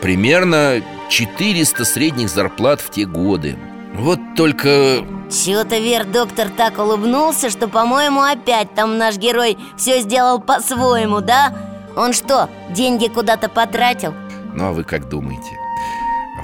Примерно 0.00 0.82
400 1.08 1.84
средних 1.84 2.28
зарплат 2.28 2.80
в 2.80 2.90
те 2.90 3.06
годы 3.06 3.56
Вот 3.94 4.18
только... 4.36 5.06
Чего-то 5.30 5.78
Вер 5.78 6.04
доктор 6.04 6.50
так 6.50 6.78
улыбнулся, 6.78 7.48
что, 7.48 7.68
по-моему, 7.68 8.20
опять 8.20 8.74
там 8.74 8.98
наш 8.98 9.16
герой 9.16 9.56
все 9.78 10.00
сделал 10.00 10.40
по-своему, 10.40 11.20
да? 11.20 11.54
Он 11.96 12.12
что, 12.12 12.50
деньги 12.70 13.06
куда-то 13.06 13.48
потратил? 13.48 14.12
Ну 14.54 14.66
а 14.66 14.72
вы 14.72 14.84
как 14.84 15.08
думаете? 15.08 15.56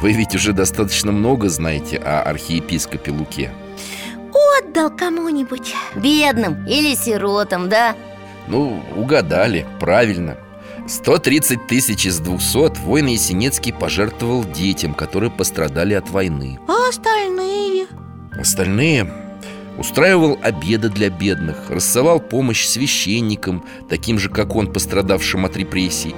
Вы 0.01 0.13
ведь 0.13 0.35
уже 0.35 0.53
достаточно 0.53 1.11
много 1.11 1.49
знаете 1.49 1.97
о 1.99 2.23
архиепископе 2.23 3.11
Луке 3.11 3.51
Отдал 4.33 4.91
кому-нибудь 4.91 5.75
Бедным 5.97 6.65
или 6.67 6.95
сиротам, 6.95 7.69
да? 7.69 7.95
Ну, 8.49 8.83
угадали, 8.97 9.67
правильно. 9.79 10.37
130 10.87 11.67
тысяч 11.67 12.07
из 12.07 12.19
200 12.19 12.81
воин 12.81 13.07
Есенинский 13.07 13.75
пожертвовал 13.75 14.45
детям, 14.45 14.95
которые 14.95 15.31
пострадали 15.31 15.93
от 15.93 16.09
войны. 16.09 16.59
А 16.67 16.89
остальные? 16.89 17.87
Остальные 18.33 19.13
устраивал 19.77 20.39
обеды 20.43 20.89
для 20.89 21.11
бедных, 21.11 21.71
рассылал 21.71 22.21
помощь 22.21 22.67
священникам, 22.67 23.65
таким 23.89 24.19
же, 24.19 24.31
как 24.31 24.57
он, 24.57 24.73
пострадавшим 24.73 25.45
от 25.45 25.57
репрессий 25.57 26.15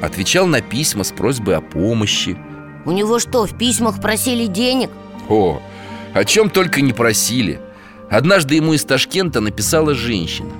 Отвечал 0.00 0.46
на 0.46 0.60
письма 0.60 1.04
с 1.04 1.12
просьбой 1.12 1.56
о 1.56 1.60
помощи. 1.60 2.36
У 2.84 2.90
него 2.90 3.20
что, 3.20 3.46
в 3.46 3.56
письмах 3.56 4.00
просили 4.00 4.46
денег? 4.46 4.90
О, 5.28 5.62
о 6.12 6.24
чем 6.24 6.50
только 6.50 6.80
не 6.80 6.92
просили. 6.92 7.60
Однажды 8.10 8.56
ему 8.56 8.72
из 8.72 8.84
Ташкента 8.84 9.40
написала 9.40 9.94
женщина 9.94 10.50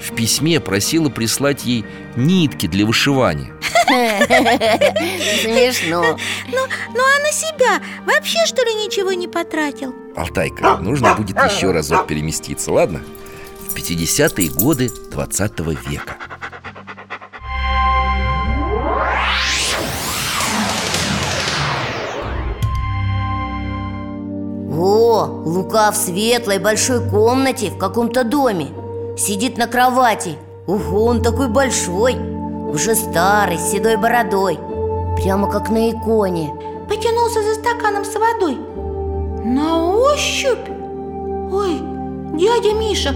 В 0.00 0.14
письме 0.14 0.60
просила 0.60 1.10
прислать 1.10 1.64
ей 1.64 1.84
нитки 2.16 2.66
для 2.66 2.86
вышивания. 2.86 3.52
Смешно. 5.42 6.16
Ну, 6.48 6.58
ну 6.94 7.00
а 7.00 7.18
на 7.22 7.32
себя? 7.32 7.82
Вообще 8.06 8.46
что 8.46 8.62
ли 8.62 8.74
ничего 8.74 9.12
не 9.12 9.28
потратил? 9.28 9.94
Алтайка, 10.16 10.78
нужно 10.78 11.14
будет 11.14 11.36
еще 11.36 11.70
разок 11.72 12.06
переместиться, 12.06 12.72
ладно? 12.72 13.02
В 13.68 13.74
50-е 13.76 14.48
годы 14.50 14.90
20 15.12 15.60
века. 15.88 16.16
О, 24.72 25.42
Лука 25.44 25.90
в 25.92 25.96
светлой 25.96 26.58
большой 26.58 27.06
комнате 27.06 27.70
в 27.70 27.76
каком-то 27.76 28.24
доме 28.24 28.68
Сидит 29.20 29.58
на 29.58 29.66
кровати. 29.66 30.38
Ого, 30.66 31.04
он 31.04 31.22
такой 31.22 31.48
большой 31.48 32.16
Уже 32.72 32.94
старый, 32.94 33.58
с 33.58 33.70
седой 33.70 33.98
бородой 33.98 34.58
Прямо 35.16 35.50
как 35.50 35.68
на 35.68 35.90
иконе. 35.90 36.50
Потянулся 36.88 37.42
за 37.42 37.54
стаканом 37.56 38.06
с 38.06 38.14
водой. 38.14 38.56
На 39.44 39.94
ощупь? 39.94 40.70
Ой, 41.52 41.82
дядя 42.32 42.72
Миша, 42.72 43.14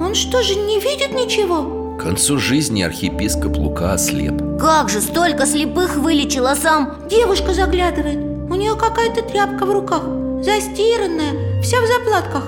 он 0.00 0.14
что 0.14 0.42
же 0.42 0.54
не 0.54 0.80
видит 0.80 1.12
ничего? 1.12 1.96
К 1.98 2.02
концу 2.02 2.38
жизни 2.38 2.82
архиепископ 2.82 3.58
Лука 3.58 3.92
ослеп. 3.92 4.58
Как 4.58 4.88
же, 4.88 5.02
столько 5.02 5.44
слепых 5.44 5.96
вылечил, 5.96 6.46
а 6.46 6.56
сам 6.56 6.96
Девушка 7.10 7.52
заглядывает. 7.52 8.18
У 8.50 8.54
нее 8.54 8.74
какая-то 8.74 9.20
тряпка 9.20 9.66
в 9.66 9.70
руках 9.70 10.02
Застиранная, 10.42 11.60
вся 11.62 11.76
в 11.82 11.86
заплатках. 11.86 12.44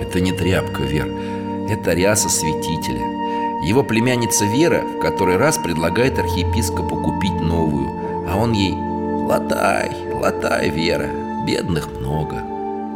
Это 0.00 0.20
не 0.20 0.32
тряпка, 0.32 0.82
Вер 0.82 1.35
Это 1.68 1.94
ряса 1.94 2.28
святителя. 2.28 3.02
Его 3.62 3.82
племянница 3.82 4.44
Вера 4.44 4.82
в 4.82 5.00
который 5.00 5.36
раз 5.36 5.58
предлагает 5.58 6.18
архиепископу 6.18 6.96
купить 6.96 7.40
новую 7.40 7.88
А 8.30 8.36
он 8.36 8.52
ей 8.52 8.74
Латай, 8.74 9.90
латай, 10.14 10.68
Вера 10.70 11.08
Бедных 11.44 11.88
много 11.98 12.44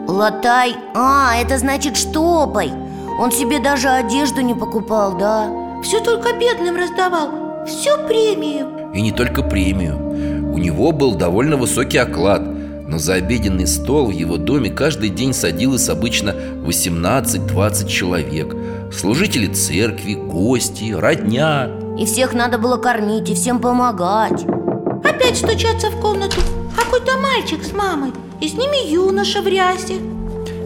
Латай, 0.06 0.76
а, 0.94 1.36
это 1.36 1.58
значит 1.58 1.96
штопай. 1.96 2.72
Он 3.18 3.30
себе 3.30 3.60
даже 3.60 3.88
одежду 3.88 4.40
не 4.40 4.54
покупал, 4.54 5.16
да? 5.16 5.48
Все 5.82 6.00
только 6.00 6.32
бедным 6.32 6.76
раздавал. 6.76 7.64
Всю 7.66 7.90
премию. 8.08 8.90
И 8.92 9.00
не 9.02 9.12
только 9.12 9.42
премию. 9.42 9.96
У 10.52 10.58
него 10.58 10.90
был 10.90 11.14
довольно 11.14 11.56
высокий 11.56 11.98
оклад 11.98 12.42
Но 12.90 12.98
за 12.98 13.14
обеденный 13.14 13.68
стол 13.68 14.06
в 14.06 14.10
его 14.10 14.36
доме 14.36 14.68
каждый 14.68 15.10
день 15.10 15.32
садилось 15.32 15.88
обычно 15.88 16.34
18-20 16.66 17.86
человек. 17.88 18.56
Служители 18.92 19.46
церкви, 19.46 20.14
гости, 20.14 20.90
родня. 20.90 21.70
И 21.96 22.04
всех 22.04 22.34
надо 22.34 22.58
было 22.58 22.78
кормить 22.78 23.30
и 23.30 23.34
всем 23.34 23.60
помогать. 23.60 24.44
Опять 25.04 25.36
стучатся 25.36 25.90
в 25.90 26.00
комнату. 26.00 26.40
Какой-то 26.76 27.16
мальчик 27.16 27.62
с 27.62 27.72
мамой. 27.72 28.10
И 28.40 28.48
с 28.48 28.54
ними 28.54 28.90
юноша 28.90 29.40
в 29.40 29.46
рясе. 29.46 29.94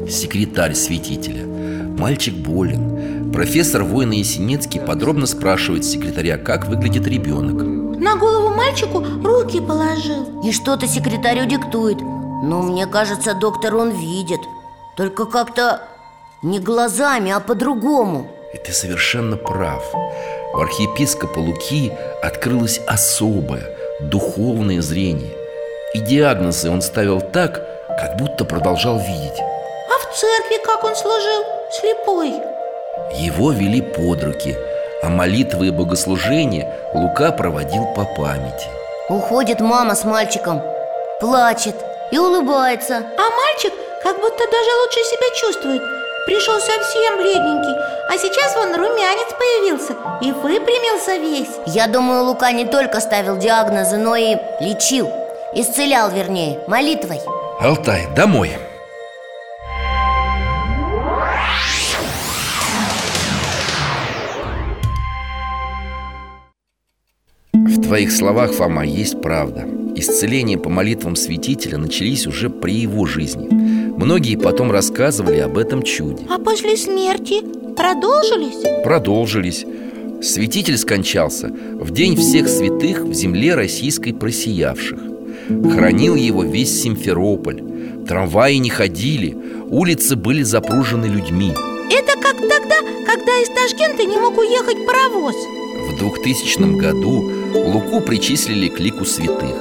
Секретарь 0.09 0.73
святителя. 0.73 1.45
Мальчик 1.45 2.33
болен. 2.33 3.33
Профессор 3.35 3.85
воина 3.85 4.15
Есенинский 4.15 4.81
подробно 4.81 5.27
спрашивает 5.27 5.85
секретаря, 5.85 6.39
как 6.39 6.69
выглядит 6.69 7.07
ребенок. 7.07 7.63
На 8.01 8.17
голову 8.17 8.55
мальчику 8.55 9.05
руки 9.23 9.61
положил. 9.61 10.41
И 10.43 10.53
что-то 10.53 10.87
секретарю 10.87 11.45
диктует 11.45 11.99
Но 12.45 12.61
мне 12.61 12.87
кажется, 12.87 13.33
доктор 13.35 13.75
он 13.77 13.91
видит. 13.91 14.41
Только 14.97 15.25
как-то 15.25 15.81
не 16.43 16.61
глазами, 16.61 17.33
а 17.33 17.41
по-другому. 17.41 18.29
И 18.53 18.59
ты 18.59 18.73
совершенно 18.73 19.37
прав. 19.37 19.83
У 20.53 20.59
архиепископа 20.59 21.39
Луки 21.39 21.91
открылось 22.23 22.81
особое, 22.87 23.75
духовное 24.01 24.83
зрение. 24.83 25.33
И 25.95 26.01
диагнозы 26.01 26.71
он 26.71 26.83
ставил 26.83 27.23
так, 27.23 27.63
как 27.89 28.19
будто 28.19 28.45
продолжал 28.45 28.99
видеть. 28.99 29.41
А 29.41 29.99
в 29.99 30.15
церкви 30.15 30.63
как 30.63 30.85
он 30.85 30.95
служил? 30.95 31.45
Слепой. 31.73 32.35
Его 33.15 33.53
вели 33.53 33.81
под 33.81 34.23
руки, 34.23 34.55
а 35.03 35.09
молитвы 35.09 35.69
и 35.69 35.71
богослужения 35.71 36.71
Лука 36.93 37.33
проводил 37.33 37.87
по 37.97 38.05
памяти. 38.05 38.69
Уходит 39.09 39.61
мама 39.61 39.95
с 39.95 40.05
мальчиком 40.05 40.61
Плачет 41.21 41.77
и 42.15 42.19
улыбается. 42.19 42.95
А 42.95 43.31
мальчик 43.31 43.73
как 44.03 44.21
будто 44.21 44.39
даже 44.39 44.71
лучше 44.83 45.01
себя 45.11 45.35
чувствует. 45.41 45.83
Пришел 46.27 46.59
совсем 46.59 47.19
бледненький 47.19 47.77
А 48.09 48.17
сейчас 48.17 48.57
вон 48.57 48.75
румянец 48.75 49.29
появился 49.39 49.93
И 50.23 50.33
выпрямился 50.33 51.17
весь. 51.17 51.51
Я 51.67 51.87
думаю, 51.87 52.25
Лука 52.25 52.51
не 52.53 52.65
только 52.65 53.01
ставил 53.01 53.37
диагнозы, 53.37 53.99
но 53.99 54.17
и 54.17 54.37
лечил 54.61 55.11
Исцелял, 55.55 56.09
вернее, 56.11 56.61
молитвой. 56.67 57.21
Алтай, 57.61 58.07
домой! 58.17 58.57
В 67.85 67.87
твоих 67.87 68.13
словах, 68.13 68.53
Фома, 68.55 68.83
есть 68.87 69.21
правда. 69.21 69.69
Исцеления 69.95 70.57
по 70.57 70.71
молитвам 70.71 71.17
святителя 71.17 71.77
начались 71.77 72.27
уже 72.27 72.49
при 72.49 72.73
его 72.73 73.05
жизни. 73.05 73.47
Многие 73.51 74.37
потом 74.37 74.73
рассказывали 74.73 75.41
об 75.41 75.59
этом 75.59 75.83
чуде. 75.83 76.25
А 76.31 76.39
после 76.39 76.79
смерти 76.79 77.43
продолжились? 77.77 78.83
Продолжились. 78.85 79.67
Святитель 80.23 80.79
скончался 80.79 81.49
в 81.49 81.91
день 81.91 82.17
всех 82.17 82.49
святых 82.49 83.03
в 83.03 83.13
земле 83.13 83.55
российской 83.55 84.15
просиявших. 84.15 85.01
Хранил 85.75 86.15
его 86.15 86.43
весь 86.43 86.81
Симферополь. 86.81 87.63
Трамваи 88.09 88.55
не 88.55 88.71
ходили, 88.71 89.37
улицы 89.69 90.17
были 90.17 90.43
запружены 90.43 91.05
людьми. 91.05 91.53
Это 91.91 92.19
как 92.19 92.39
тогда, 92.39 92.77
когда 93.05 93.43
из 93.43 93.49
Ташкента 93.51 94.05
не 94.05 94.17
мог 94.17 94.39
уехать 94.39 94.87
паровоз. 94.87 95.37
В 95.91 95.99
2000 95.99 96.79
году 96.79 97.31
Луку 97.55 98.01
причислили 98.01 98.69
к 98.69 98.81
лику 98.81 99.05
святых. 99.05 99.55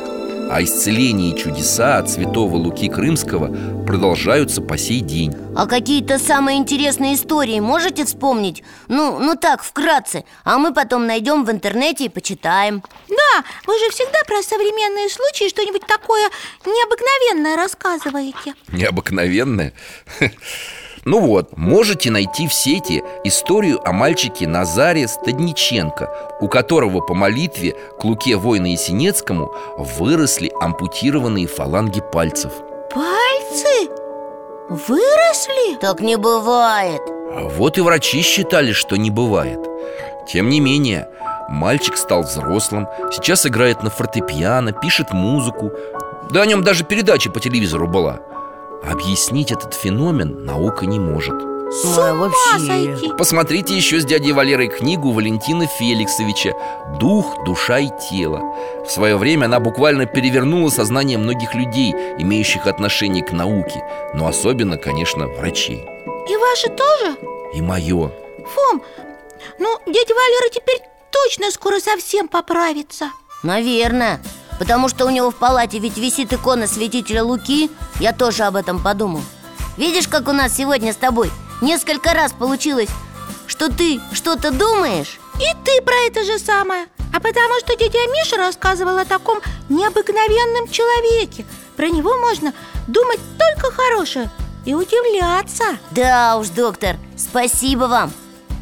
А 0.50 0.64
исцеление 0.64 1.32
и 1.32 1.38
чудеса 1.38 2.00
от 2.00 2.10
святого 2.10 2.56
Луки 2.56 2.90
Крымского 2.90 3.86
продолжаются 3.86 4.62
по 4.62 4.80
сей 4.80 5.00
день. 5.00 5.36
А 5.56 5.68
какие-то 5.68 6.18
самые 6.18 6.58
интересные 6.58 7.14
истории 7.14 7.60
можете 7.60 8.06
вспомнить? 8.06 8.64
Ну, 8.88 9.20
ну 9.20 9.36
так, 9.36 9.64
вкратце. 9.64 10.26
А 10.44 10.58
мы 10.58 10.74
потом 10.74 11.06
найдем 11.06 11.46
в 11.46 11.52
интернете 11.52 12.06
и 12.06 12.10
почитаем. 12.10 12.84
Да, 13.10 13.44
вы 13.68 13.78
же 13.78 13.92
всегда 13.92 14.24
про 14.26 14.42
современные 14.42 15.10
случаи 15.10 15.50
что-нибудь 15.50 15.86
такое 15.86 16.30
необыкновенное 16.66 17.56
рассказываете. 17.56 18.56
Необыкновенное? 18.72 19.74
Ну 21.06 21.20
вот, 21.20 21.58
можете 21.58 22.12
найти 22.12 22.48
в 22.48 22.54
сети 22.54 23.04
историю 23.26 23.82
о 23.86 23.92
мальчике 23.92 24.48
Назаре 24.48 25.08
Стадниченко 25.08 26.10
У 26.40 26.48
которого 26.48 27.02
по 27.02 27.14
молитве 27.14 27.76
к 28.00 28.06
Луке 28.06 28.38
воина 28.38 28.68
Есенинскому 28.68 29.54
выросли 29.78 30.52
ампутированные 30.62 31.48
фаланги 31.48 32.02
пальцев. 32.14 32.54
Пальцы? 32.94 33.90
Выросли? 34.70 35.78
Так 35.82 36.00
не 36.00 36.16
бывает. 36.16 37.02
Вот 37.58 37.78
и 37.78 37.82
врачи 37.82 38.22
считали, 38.22 38.72
что 38.72 38.96
не 38.96 39.10
бывает. 39.10 39.60
Тем 40.32 40.50
не 40.50 40.62
менее, 40.62 41.10
мальчик 41.50 41.98
стал 41.98 42.22
взрослым 42.22 42.88
Сейчас 43.12 43.46
играет 43.46 43.84
на 43.84 43.90
фортепиано, 43.90 44.72
пишет 44.72 45.12
музыку. 45.12 45.72
Да 46.32 46.44
о 46.44 46.46
нем 46.46 46.64
даже 46.64 46.86
передача 46.86 47.30
по 47.30 47.42
телевизору 47.42 47.88
была 47.88 48.22
Объяснить 48.86 49.52
этот 49.52 49.74
феномен 49.74 50.46
наука 50.46 50.86
не 50.86 51.00
может. 51.00 51.36
С 51.72 51.86
ума 51.86 52.14
вообще. 52.14 52.60
сойти! 52.68 53.12
Посмотрите 53.18 53.76
еще 53.76 54.00
с 54.00 54.06
дядей 54.06 54.32
Валерой 54.32 54.68
книгу 54.68 55.12
Валентина 55.12 55.66
Феликсовича 55.66 56.54
«Дух, 57.00 57.44
душа 57.46 57.80
и 57.80 57.90
тело» 58.10 58.42
В 58.86 58.92
свое 58.92 59.18
время 59.18 59.46
она 59.46 59.60
буквально 59.60 60.06
перевернула 60.06 60.70
сознание 60.70 61.18
многих 61.18 61.56
людей, 61.56 61.92
имеющих 62.20 62.68
отношение 62.68 63.24
к 63.24 63.32
науке 63.32 63.84
Но 64.14 64.28
особенно, 64.28 64.78
конечно, 64.78 65.28
врачей. 65.28 65.84
И 66.30 66.38
ваши 66.38 66.70
тоже? 66.70 67.18
И 67.54 67.62
мое 67.62 68.12
Фом, 68.46 68.84
ну 69.58 69.80
дядя 69.88 70.14
Валера 70.14 70.50
теперь 70.52 70.82
точно 71.12 71.50
скоро 71.52 71.80
совсем 71.80 72.28
поправится. 72.28 73.12
Наверное 73.42 74.20
Потому 74.64 74.88
что 74.88 75.06
у 75.06 75.10
него 75.10 75.30
в 75.30 75.36
палате 75.36 75.78
ведь 75.78 75.98
висит 75.98 76.32
икона 76.32 76.68
святителя 76.68 77.22
Луки. 77.22 77.70
Я 78.00 78.14
тоже 78.14 78.44
об 78.44 78.56
этом 78.56 78.82
подумал. 78.82 79.22
Видишь, 79.76 80.08
как 80.08 80.30
у 80.30 80.32
нас 80.32 80.56
сегодня 80.56 80.94
с 80.94 80.96
тобой 80.96 81.30
Несколько 81.60 82.14
раз 82.14 82.32
получилось, 82.32 82.88
что 83.46 83.70
ты 83.70 84.00
что-то 84.14 84.52
думаешь? 84.52 85.20
И 85.36 85.66
ты 85.66 85.82
про 85.82 85.96
это 86.08 86.24
же 86.24 86.40
самое. 86.40 86.88
А 87.14 87.20
потому 87.20 87.60
что 87.60 87.76
дядя 87.76 88.00
Миша 88.14 88.38
рассказывал 88.38 88.98
о 88.98 89.04
таком 89.04 89.42
необыкновенном 89.68 90.70
человеке. 90.70 91.46
Про 91.76 91.90
него 91.90 92.16
можно 92.16 92.54
думать 92.88 93.20
только 93.38 93.70
хорошее 93.70 94.32
и 94.66 94.74
удивляться. 94.74 95.66
Да 95.92 96.38
уж, 96.38 96.48
доктор, 96.48 96.96
спасибо 97.18 97.84
вам. 97.84 98.14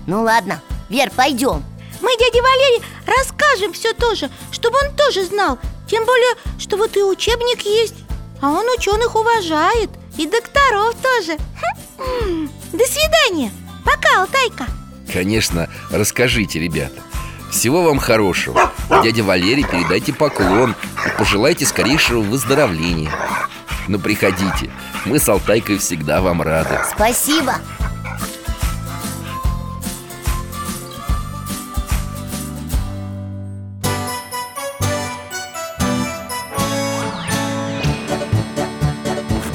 Ну 0.07 0.23
ладно, 0.23 0.63
Вер, 0.89 1.11
пойдем. 1.15 1.63
Мы 2.01 2.09
дяде 2.17 2.41
Валере 2.41 2.83
расскажем 3.05 3.73
все 3.73 3.93
тоже, 3.93 4.31
чтобы 4.51 4.79
он 4.83 4.95
тоже 4.95 5.25
знал 5.25 5.59
Тем 5.91 6.05
более, 6.05 6.35
что 6.57 6.77
вот 6.77 6.95
и 6.95 7.03
учебник 7.03 7.63
есть 7.63 7.95
А 8.39 8.49
он 8.49 8.65
ученых 8.77 9.13
уважает 9.13 9.89
И 10.17 10.25
докторов 10.25 10.95
тоже. 10.95 11.37
Хм. 11.99 12.49
До 12.71 12.85
свидания. 12.85 13.51
Пока, 13.83 14.21
Алтайка. 14.21 14.67
Конечно, 15.11 15.67
расскажите, 15.89 16.59
ребята. 16.59 17.01
Всего 17.51 17.83
вам 17.83 17.99
хорошего. 17.99 18.71
Дяде 19.03 19.21
Валере 19.21 19.63
передайте 19.63 20.13
поклон 20.13 20.75
И 21.05 21.17
пожелайте 21.17 21.65
скорейшего 21.65 22.21
выздоровления. 22.21 23.11
Ну, 23.89 23.99
приходите. 23.99 24.71
Мы 25.03 25.19
с 25.19 25.27
Алтайкой 25.27 25.77
всегда 25.77 26.21
вам 26.21 26.41
рады. 26.41 26.79
Спасибо 26.89 27.55